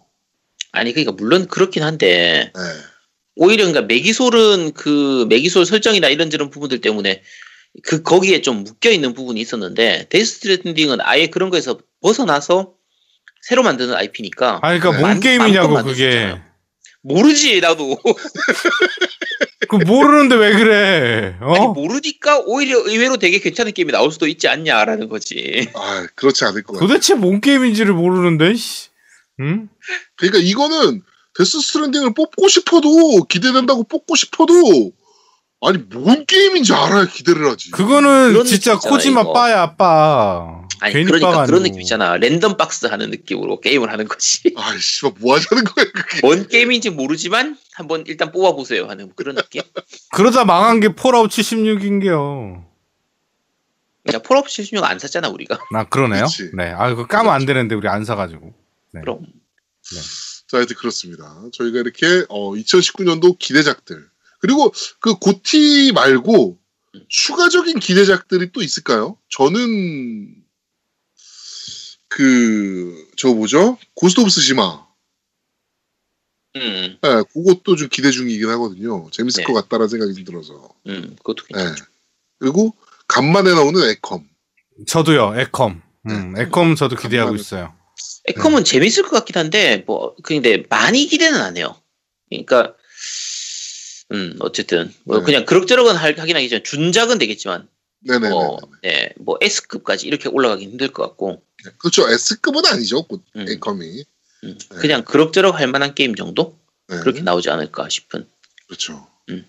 아니 0.72 0.92
그러니까 0.92 1.12
물론 1.12 1.46
그렇긴 1.46 1.82
한데 1.82 2.52
네. 2.54 2.60
오히려 3.36 3.64
그러니까 3.66 3.82
메기솔은 3.86 4.72
그 4.74 5.26
메기솔 5.28 5.66
설정이나 5.66 6.08
이런 6.08 6.30
저런 6.30 6.50
부분들 6.50 6.80
때문에 6.80 7.22
그 7.82 8.02
거기에 8.02 8.40
좀 8.40 8.62
묶여 8.64 8.90
있는 8.90 9.14
부분이 9.14 9.40
있었는데 9.40 10.06
Death 10.08 10.34
Stranding은 10.40 10.98
아예 11.00 11.26
그런 11.26 11.50
거에서 11.50 11.78
벗어나서 12.02 12.74
새로 13.42 13.62
만드는 13.62 13.94
IP니까 13.94 14.60
아니, 14.62 14.78
그니까 14.78 14.96
네. 14.96 15.00
뭔 15.02 15.10
만- 15.12 15.20
게임이냐고, 15.20 15.82
그게. 15.82 16.40
모르지 17.02 17.60
나도 17.60 17.98
그 19.68 19.76
모르는데 19.76 20.36
왜 20.36 20.52
그래? 20.52 21.36
아니 21.40 21.58
어? 21.58 21.68
모르니까 21.72 22.38
오히려 22.46 22.78
의외로 22.78 23.16
되게 23.18 23.38
괜찮은 23.40 23.72
게임이 23.72 23.92
나올 23.92 24.10
수도 24.12 24.26
있지 24.26 24.48
않냐라는 24.48 25.08
거지 25.08 25.68
아, 25.74 26.06
그렇지 26.14 26.44
않을 26.44 26.62
것 26.62 26.74
같아요. 26.74 26.88
도대체 26.88 27.14
뭔 27.14 27.40
게임인지를 27.40 27.92
모르는데, 27.92 28.54
씨. 28.54 28.88
응? 29.40 29.68
그러니까 30.16 30.38
이거는 30.42 31.02
Death 31.36 31.60
Stranding을 31.60 32.14
뽑고 32.14 32.48
싶어도 32.48 33.24
기대된다고 33.28 33.84
뽑고 33.84 34.14
싶어도 34.16 34.92
아니 35.60 35.78
뭔 35.78 36.26
게임인지 36.26 36.72
알아야 36.74 37.06
기대를 37.06 37.50
하지. 37.50 37.70
그거는 37.70 38.44
진짜 38.44 38.72
느낌이잖아, 38.74 38.78
코지마 38.78 39.20
이거. 39.22 39.32
빠야 39.32 39.62
빠. 39.62 40.62
아니 40.80 40.92
괜히 40.92 41.06
그러니까 41.06 41.30
빠가 41.30 41.46
그런 41.46 41.60
아니고. 41.60 41.72
느낌이잖아. 41.72 42.16
랜덤 42.18 42.56
박스 42.58 42.84
하는 42.86 43.10
느낌으로 43.10 43.60
게임을 43.60 43.90
하는 43.90 44.06
거지. 44.06 44.52
아이씨, 44.58 45.06
뭐 45.20 45.36
하자는 45.36 45.64
거야 45.64 45.86
그게. 45.86 46.20
뭔 46.22 46.46
게임인지 46.48 46.90
모르지만 46.90 47.56
한번 47.72 48.04
일단 48.06 48.30
뽑아보세요 48.30 48.86
하는 48.88 49.10
그런 49.16 49.36
느낌. 49.36 49.62
그러다 50.12 50.44
망한 50.44 50.80
게 50.80 50.88
Fallout 50.94 51.30
76인데요. 51.30 52.66
그냥 54.04 54.22
Fallout 54.22 54.48
76 54.48 54.84
안 54.84 54.98
샀잖아 54.98 55.30
우리가. 55.30 55.58
나 55.72 55.84
그러네요. 55.84 56.24
그치. 56.26 56.50
네. 56.54 56.70
아, 56.76 56.90
그거 56.90 57.06
까면 57.06 57.32
안 57.32 57.46
되는데 57.46 57.74
우리 57.74 57.88
안 57.88 58.04
사가지고. 58.04 58.52
네. 58.92 59.00
그럼 59.00 59.20
자, 60.48 60.58
하여튼 60.58 60.76
그렇습니다. 60.76 61.42
저희가 61.52 61.80
이렇게 61.80 62.24
어, 62.28 62.52
2019년도 62.52 63.38
기대작들 63.38 64.08
그리고 64.40 64.72
그 65.00 65.14
GOTY 65.14 65.92
말고 65.94 66.58
추가적인 67.08 67.78
기대작들이 67.80 68.52
또 68.52 68.62
있을까요? 68.62 69.18
저는 69.30 70.42
그 72.08 73.04
저 73.16 73.32
뭐죠? 73.32 73.78
Ghost 73.94 74.20
of 74.20 74.30
Tsushima. 74.30 74.84
음, 76.56 76.98
네, 77.00 77.22
그것도 77.32 77.74
좀 77.76 77.88
기대 77.88 78.10
중이긴 78.10 78.48
하거든요. 78.50 79.08
재밌을 79.10 79.42
네. 79.44 79.46
것 79.46 79.54
같다라는 79.54 79.88
생각이 79.88 80.14
좀 80.14 80.24
들어서. 80.24 80.68
음, 80.86 81.16
그것도 81.16 81.44
네. 81.50 81.58
괜찮죠. 81.58 81.84
그리고 82.38 82.74
간만에 83.08 83.52
나오는 83.52 83.80
에컴. 83.88 84.28
저도요. 84.86 85.34
에컴. 85.40 85.82
음, 86.10 86.34
에컴 86.36 86.74
저도 86.76 86.96
기대하고 86.96 87.30
간만에. 87.30 87.40
있어요. 87.40 87.74
에컴은 88.26 88.64
재밌을 88.64 89.02
것 89.02 89.10
같긴 89.10 89.36
한데 89.36 89.84
뭐 89.86 90.14
근데 90.22 90.64
많이 90.68 91.06
기대는 91.06 91.40
안 91.40 91.56
해요. 91.56 91.80
그러니까 92.30 92.74
음 94.12 94.36
어쨌든 94.40 94.92
뭐 95.04 95.18
네. 95.18 95.24
그냥 95.24 95.44
그럭저럭은 95.44 95.96
할- 95.96 96.18
하긴 96.18 96.36
하겠지만 96.36 96.62
준작은 96.64 97.18
되겠지만 97.18 97.68
네네네. 98.00 98.28
뭐, 98.30 98.60
네, 98.82 99.10
뭐 99.16 99.38
S급까지 99.40 100.06
이렇게 100.06 100.28
올라가기 100.28 100.64
힘들 100.64 100.88
것 100.88 101.02
같고 101.04 101.42
그렇죠. 101.78 102.08
S급은 102.08 102.66
아니죠. 102.66 103.02
곧 103.04 103.22
음. 103.36 103.46
에컴이. 103.48 104.04
음, 104.44 104.58
네. 104.58 104.76
그냥 104.76 105.04
그럭저럭 105.04 105.58
할 105.58 105.68
만한 105.68 105.94
게임 105.94 106.14
정도 106.14 106.58
네. 106.88 106.98
그렇게 107.00 107.22
나오지 107.22 107.48
않을까 107.48 107.88
싶은. 107.88 108.28
그렇죠. 108.66 109.06
음. 109.30 109.46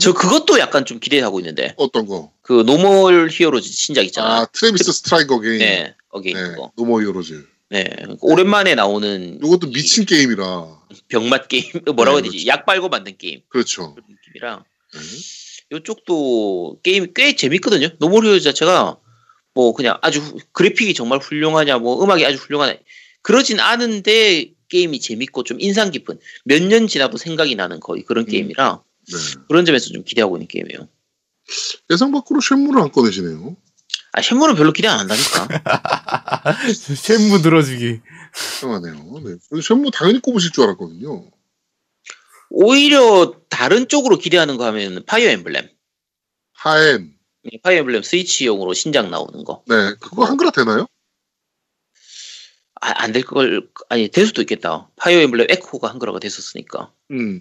저 0.00 0.14
그것도 0.14 0.58
약간 0.58 0.84
좀 0.86 0.98
기대하고 0.98 1.40
있는데 1.40 1.74
어떤 1.76 2.06
거? 2.06 2.32
그 2.40 2.62
No 2.64 2.85
More 2.85 3.28
Heroes 3.30 3.68
신작 3.68 4.04
있잖아. 4.06 4.40
아, 4.40 4.46
Travis 4.46 4.90
Strikes 4.92 5.40
Again. 5.40 5.58
네, 5.58 5.94
거기 6.16 6.32
네, 6.32 6.54
거. 6.54 6.72
No 6.76 6.85
More 6.85 7.02
Heroes. 7.02 7.46
네, 7.68 7.84
그러니까 7.84 8.18
오랜만에 8.22 8.74
나오는 8.74 9.36
이것도 9.44 9.70
미친 9.70 10.06
게임이라. 10.06 10.80
병맛 11.08 11.48
게임 11.48 11.64
뭐라고 11.94 12.18
해야 12.18 12.22
네, 12.22 12.30
되지? 12.30 12.44
그렇죠. 12.44 12.48
약 12.48 12.64
빨고 12.64 12.88
만든 12.88 13.16
게임 13.18 13.40
그렇죠. 13.48 13.94
그런 13.94 14.06
느낌이라. 14.08 14.64
네. 14.94 15.76
이쪽도 15.76 16.78
게임이 16.82 17.08
꽤 17.14 17.36
재밌거든요. 17.36 17.88
No 17.98 18.07
More 18.07 18.24
Heroes 18.24 18.44
자체가 18.44 18.98
뭐 19.52 19.74
그냥 19.74 19.98
아주 20.00 20.20
후- 20.20 20.38
그래픽이 20.52 20.94
정말 20.94 21.18
훌륭하냐, 21.18 21.78
뭐 21.78 22.02
음악이 22.02 22.24
아주 22.24 22.38
훌륭하냐 22.38 22.76
그러진 23.22 23.60
않은데 23.60 24.52
게임이 24.68 25.00
재밌고 25.00 25.42
좀 25.44 25.58
인상 25.60 25.90
깊은 25.90 26.18
몇 26.44 26.62
년 26.62 26.86
지나도 26.88 27.18
생각이 27.18 27.56
나는 27.56 27.78
거의 27.80 28.02
그런 28.04 28.24
음. 28.24 28.30
게임이라 28.30 28.82
네. 29.12 29.16
그런 29.48 29.64
점에서 29.66 29.90
좀 29.90 30.02
기대하고 30.04 30.36
있는 30.36 30.48
게임이에요. 30.48 30.88
예상 31.90 32.10
밖으로 32.12 32.40
쉔무를 32.40 32.80
안 32.80 32.90
꺼내시네요. 32.90 33.56
아 34.16 34.22
쉔무는 34.22 34.54
별로 34.56 34.72
기대 34.72 34.88
안 34.88 34.98
한다니까. 35.00 35.46
쉔무 37.04 37.38
늘어지기. 37.40 38.00
이상하네요. 38.34 38.94
네. 39.22 39.60
쉔무 39.62 39.90
당연히 39.90 40.20
꼽으실 40.20 40.52
줄 40.52 40.64
알았거든요. 40.64 41.30
오히려 42.48 43.34
다른 43.50 43.88
쪽으로 43.88 44.16
기대하는 44.16 44.56
거 44.56 44.64
하면 44.66 45.04
Fire 45.04 45.28
Emblem. 45.30 45.68
파엠. 46.54 47.14
예, 47.52 47.58
Fire 47.62 47.80
Emblem 47.80 48.02
스위치용으로 48.02 48.72
신작 48.72 49.10
나오는 49.10 49.44
거. 49.44 49.62
네. 49.68 49.94
그거 50.00 50.24
한글화 50.24 50.50
되나요? 50.50 50.86
아, 52.80 52.92
안 53.02 53.12
될 53.12 53.22
걸, 53.24 53.68
아니, 53.90 54.08
될 54.08 54.26
수도 54.26 54.40
있겠다. 54.42 54.88
Fire 54.96 55.18
Emblem 55.20 55.48
Echoes가 55.50 55.90
한글화가 55.90 56.20
됐었으니까. 56.20 56.90
음. 57.10 57.40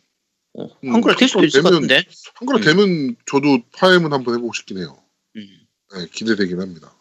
어, 0.57 0.65
음, 0.83 0.93
한글화 0.93 1.15
될 1.15 1.27
수도 1.29 1.45
있을 1.45 1.61
것 1.61 1.69
되면- 1.69 1.87
같은데. 1.87 2.03
한글화 2.33 2.59
음. 2.59 2.63
되면 2.63 3.15
저도 3.25 3.59
파엠은 3.77 4.11
한번 4.11 4.35
해보고 4.35 4.51
싶긴 4.53 4.79
해요. 4.79 4.97
음. 5.93 5.99
네, 5.99 6.07
기대되긴 6.11 6.59
합니다. 6.59 6.93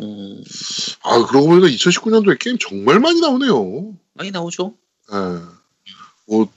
음, 0.00 0.42
아, 1.02 1.24
그러고 1.26 1.48
보니까 1.48 1.68
2019년도에 1.68 2.38
게임 2.38 2.58
정말 2.58 2.98
많이 2.98 3.20
나오네요. 3.20 3.96
많이 4.14 4.30
나오죠. 4.30 4.74
예. 5.12 5.16
뭐, 6.26 6.52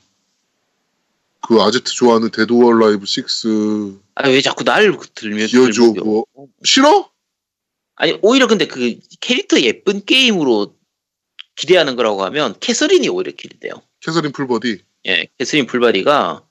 그 1.41 1.61
아제트 1.61 1.91
좋아하는 1.91 2.31
Dead 2.31 2.53
or 2.53 2.79
Alive 2.79 3.05
6, 3.05 4.01
아, 4.15 4.29
왜 4.29 4.41
자꾸 4.41 4.63
날 4.63 4.91
기어즈 4.91 5.13
들먹여. 5.13 6.01
오브, 6.01 6.51
싫어? 6.63 7.11
아니, 7.95 8.17
오히려 8.21 8.47
근데 8.47 8.65
그 8.67 8.99
캐릭터 9.19 9.59
예쁜 9.61 10.03
게임으로 10.03 10.75
기대하는 11.55 11.95
거라고 11.95 12.23
하면 12.25 12.55
캐서린이 12.59 13.09
오히려 13.09 13.31
기대돼요. 13.31 13.73
Catherine 14.01 14.31
Full 14.31 14.53
Body. 14.53 14.81
예, 15.07 15.27
Catherine 15.37 15.67
Full 15.67 15.97
Body가 15.97 16.43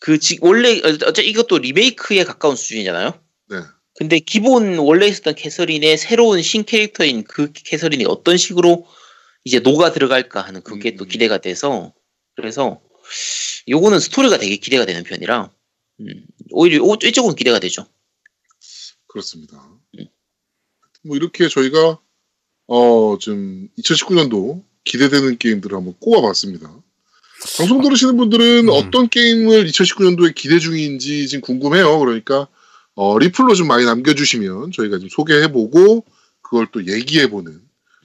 그, 0.00 0.18
지, 0.18 0.38
원래, 0.40 0.80
어째 0.80 1.22
이것도 1.22 1.58
리메이크에 1.58 2.24
가까운 2.24 2.56
수준이잖아요. 2.56 3.22
네. 3.50 3.56
근데 3.96 4.18
기본 4.18 4.78
원래 4.78 5.06
있었던 5.06 5.34
캐서린의 5.34 5.98
새로운 5.98 6.40
신 6.42 6.64
캐릭터인 6.64 7.22
그 7.24 7.52
캐서린이 7.52 8.06
어떤 8.06 8.36
식으로 8.36 8.86
이제 9.44 9.58
녹아 9.58 9.92
들어갈까 9.92 10.40
하는 10.40 10.62
그게 10.62 10.92
음. 10.92 10.96
또 10.96 11.04
기대가 11.04 11.38
돼서 11.38 11.92
그래서 12.34 12.80
요거는 13.68 14.00
스토리가 14.00 14.38
되게 14.38 14.56
기대가 14.56 14.86
되는 14.86 15.02
편이라 15.02 15.50
음, 16.00 16.26
오히려 16.50 16.82
오- 16.82 16.96
이쪽은 17.02 17.34
기대가 17.34 17.58
되죠. 17.58 17.86
그렇습니다. 19.06 19.56
음. 19.98 20.06
뭐 21.04 21.16
이렇게 21.16 21.48
저희가 21.48 22.00
어, 22.68 23.18
좀 23.18 23.68
2019년도 23.78 24.64
기대되는 24.84 25.36
게임들을 25.38 25.76
한번 25.76 25.94
꼽아봤습니다. 25.98 26.82
방송 27.56 27.80
들으시는 27.80 28.16
분들은 28.16 28.64
음. 28.64 28.68
어떤 28.70 29.08
게임을 29.08 29.66
2019년도에 29.66 30.34
기대 30.34 30.58
중인지 30.58 31.28
지금 31.28 31.40
궁금해요. 31.40 31.98
그러니까 31.98 32.48
어, 32.94 33.18
리플로 33.18 33.54
좀 33.54 33.66
많이 33.66 33.84
남겨주시면 33.84 34.72
저희가 34.72 34.98
좀 34.98 35.08
소개해보고 35.08 36.04
그걸 36.42 36.66
또 36.72 36.86
얘기해보는 36.86 37.60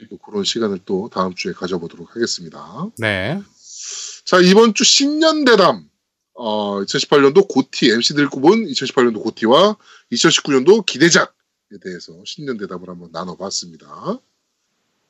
또 0.10 0.18
그런 0.18 0.44
시간을 0.44 0.80
또 0.86 1.10
다음 1.12 1.34
주에 1.34 1.54
가져보도록 1.54 2.16
하겠습니다. 2.16 2.88
네. 2.98 3.42
자, 4.26 4.40
이번 4.40 4.74
주 4.74 4.84
신년 4.84 5.46
대담. 5.46 5.90
어, 6.34 6.82
2018년도 6.84 7.48
고티, 7.48 7.92
MC들 7.92 8.30
꼽은 8.30 8.66
2018년도 8.68 9.24
고티와 9.24 9.78
2019년도 10.12 10.86
기대작에 10.86 11.28
대해서 11.82 12.14
신년 12.26 12.58
대담을 12.58 12.90
한번 12.90 13.10
나눠봤습니다. 13.12 14.20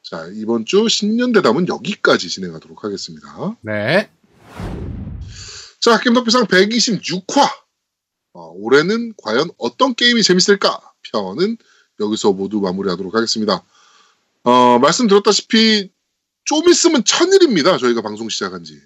자, 0.03 0.29
이번 0.35 0.65
주 0.65 0.87
신년 0.87 1.31
대담은 1.31 1.67
여기까지 1.67 2.29
진행하도록 2.29 2.83
하겠습니다. 2.83 3.57
네. 3.61 4.07
자, 5.79 5.99
게임덕비상 5.99 6.45
126화. 6.45 7.47
어, 8.33 8.51
올해는 8.55 9.13
과연 9.23 9.49
어떤 9.57 9.95
게임이 9.95 10.23
재밌을까? 10.23 10.79
편은 11.11 11.57
여기서 11.99 12.33
모두 12.33 12.59
마무리하도록 12.59 13.13
하겠습니다. 13.13 13.63
어, 14.43 14.79
말씀드렸다시피 14.79 15.89
좀 16.43 16.69
있으면 16.69 17.03
천일입니다. 17.03 17.77
저희가 17.77 18.01
방송 18.01 18.29
시작한 18.29 18.63
지. 18.63 18.79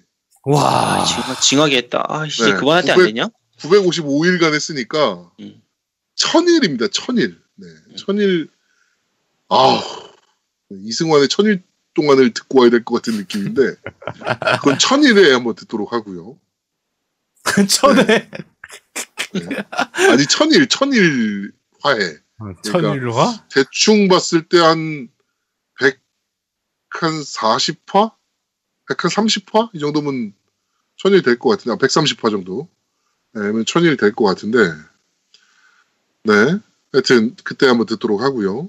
와. 0.44 1.00
아, 1.00 1.04
징하, 1.04 1.40
징하게 1.40 1.76
했다. 1.78 2.04
아, 2.08 2.28
씨, 2.28 2.42
네, 2.44 2.54
그만할 2.54 2.84
때안900 2.84 3.04
되냐? 3.06 3.28
955일간 3.58 4.54
했으니까 4.54 5.30
음. 5.40 5.60
천일입니다. 6.14 6.88
천일. 6.88 7.38
네, 7.56 7.66
천일. 7.96 8.48
아, 9.48 9.80
이승환의 10.70 11.28
천일 11.28 11.62
동안을 11.94 12.32
듣고 12.32 12.60
와야 12.60 12.70
될 12.70 12.84
것 12.84 12.96
같은 12.96 13.16
느낌인데 13.18 13.74
그건 14.58 14.78
천일에 14.78 15.32
한번 15.32 15.54
듣도록 15.54 15.92
하고요. 15.92 16.38
천에. 17.68 18.04
네. 19.34 19.56
아니 20.10 20.26
천일, 20.26 20.68
천일 20.68 21.52
화해. 21.82 22.16
천일화? 22.62 23.44
대충 23.50 24.08
봤을 24.08 24.48
때 24.48 24.58
한 24.58 25.08
100, 25.78 25.98
한 26.90 27.10
40화? 27.12 28.12
100, 28.88 29.04
한 29.04 29.10
30화? 29.10 29.70
이 29.74 29.78
정도면 29.78 30.32
천일 30.96 31.22
될 31.22 31.38
것 31.38 31.50
같은데, 31.50 31.72
아, 31.72 31.76
130화 31.76 32.30
정도. 32.30 32.68
네, 33.32 33.40
면 33.52 33.64
천일 33.64 33.96
될 33.96 34.12
것 34.14 34.24
같은데, 34.24 34.58
네. 36.24 36.58
하여튼, 36.92 37.34
그때 37.44 37.66
한번 37.66 37.86
듣도록 37.86 38.20
하고요. 38.20 38.68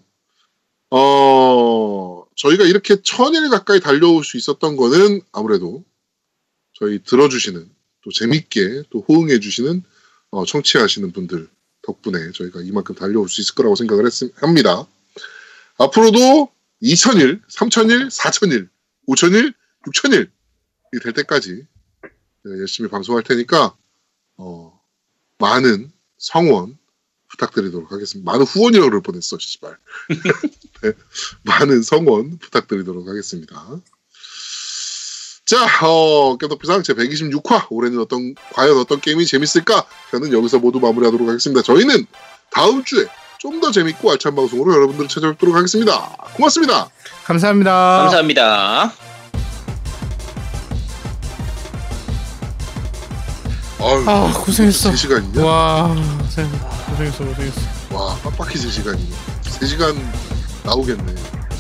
어, 0.92 2.21
저희가 2.42 2.64
이렇게 2.66 3.00
천일 3.04 3.50
가까이 3.50 3.80
달려올 3.80 4.24
수 4.24 4.36
있었던 4.36 4.76
거는 4.76 5.22
아무래도 5.32 5.86
저희 6.74 7.04
들어주시는, 7.04 7.70
또 8.04 8.12
재밌게 8.12 8.84
또 8.90 9.06
호응해 9.08 9.40
주시는, 9.40 9.84
어, 10.32 10.46
청취하시는 10.46 11.12
분들 11.12 11.48
덕분에 11.84 12.32
저희가 12.32 12.62
이만큼 12.62 12.96
달려올 12.96 13.30
수 13.30 13.42
있을 13.42 13.54
거라고 13.54 13.76
생각을 13.76 14.06
했, 14.08 14.12
합니다. 14.42 14.88
앞으로도 15.78 16.52
2000일, 16.82 17.42
3000일, 17.48 18.08
4000일, 18.08 18.70
5000일, 19.08 19.54
6000일 19.86 20.30
될 21.04 21.14
때까지 21.14 21.68
네, 22.44 22.60
열심히 22.60 22.90
방송할 22.90 23.24
테니까 23.24 23.76
어, 24.38 24.82
많은 25.38 25.92
성원 26.18 26.78
부탁드리도록 27.32 27.92
하겠습니다. 27.92 28.32
많은 28.32 28.46
후원이라고 28.46 28.90
그럴 28.90 29.02
뻔했어, 29.02 29.38
씨발. 29.40 29.78
네, 30.84 30.92
많은 31.44 31.82
성원 31.84 32.38
부탁드리도록 32.40 33.08
하겠습니다. 33.08 33.56
자, 35.46 35.86
어, 35.86 36.38
깨덕비상 36.38 36.84
제 36.84 36.94
126화 36.94 37.68
올해는 37.70 38.00
어떤 38.00 38.36
과연 38.54 38.78
어떤 38.78 39.02
게임이 39.02 39.26
재밌을까? 39.26 39.86
저는 40.12 40.32
여기서 40.32 40.60
모두 40.60 40.80
마무리하도록 40.80 41.28
하겠습니다. 41.28 41.62
저희는 41.62 42.06
다음 42.52 42.84
주에 42.84 43.08
좀 43.40 43.60
더 43.60 43.72
재밌고 43.72 44.12
알찬 44.12 44.36
방송으로 44.36 44.72
여러분들을 44.74 45.08
찾아뵙도록 45.08 45.56
하겠습니다. 45.56 46.16
고맙습니다. 46.36 46.90
감사합니다. 47.26 47.72
감사합니다. 48.04 48.94
아유, 53.80 54.04
아, 54.08 54.32
고생했어. 54.46 54.92
3시간이냐? 54.92 55.44
와, 55.44 55.96
고생, 56.22 56.48
고생했어, 56.92 57.24
고생했어. 57.26 57.62
와, 57.92 58.16
빡빡히 58.18 58.60
3시간이네. 58.60 59.10
3시간 59.44 59.96
나오겠네. 60.64 61.16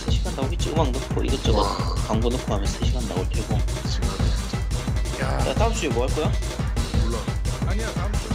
3시간 0.07 0.35
나오겠지. 0.35 0.69
음악 0.71 0.91
넣고 0.91 1.23
이것저것 1.23 1.57
와, 1.61 1.77
광고 2.07 2.29
넣고 2.29 2.53
하면 2.53 2.65
3시간 2.67 3.07
나올 3.07 3.27
테고. 3.29 3.57
3시간. 3.57 5.21
야, 5.23 5.47
야, 5.49 5.53
다음 5.55 5.73
주에 5.73 5.89
뭐 5.89 6.05
할 6.07 6.15
거야? 6.15 6.31
몰라. 7.05 7.17
아니야, 7.67 7.91
다음 7.93 8.11
주. 8.13 8.30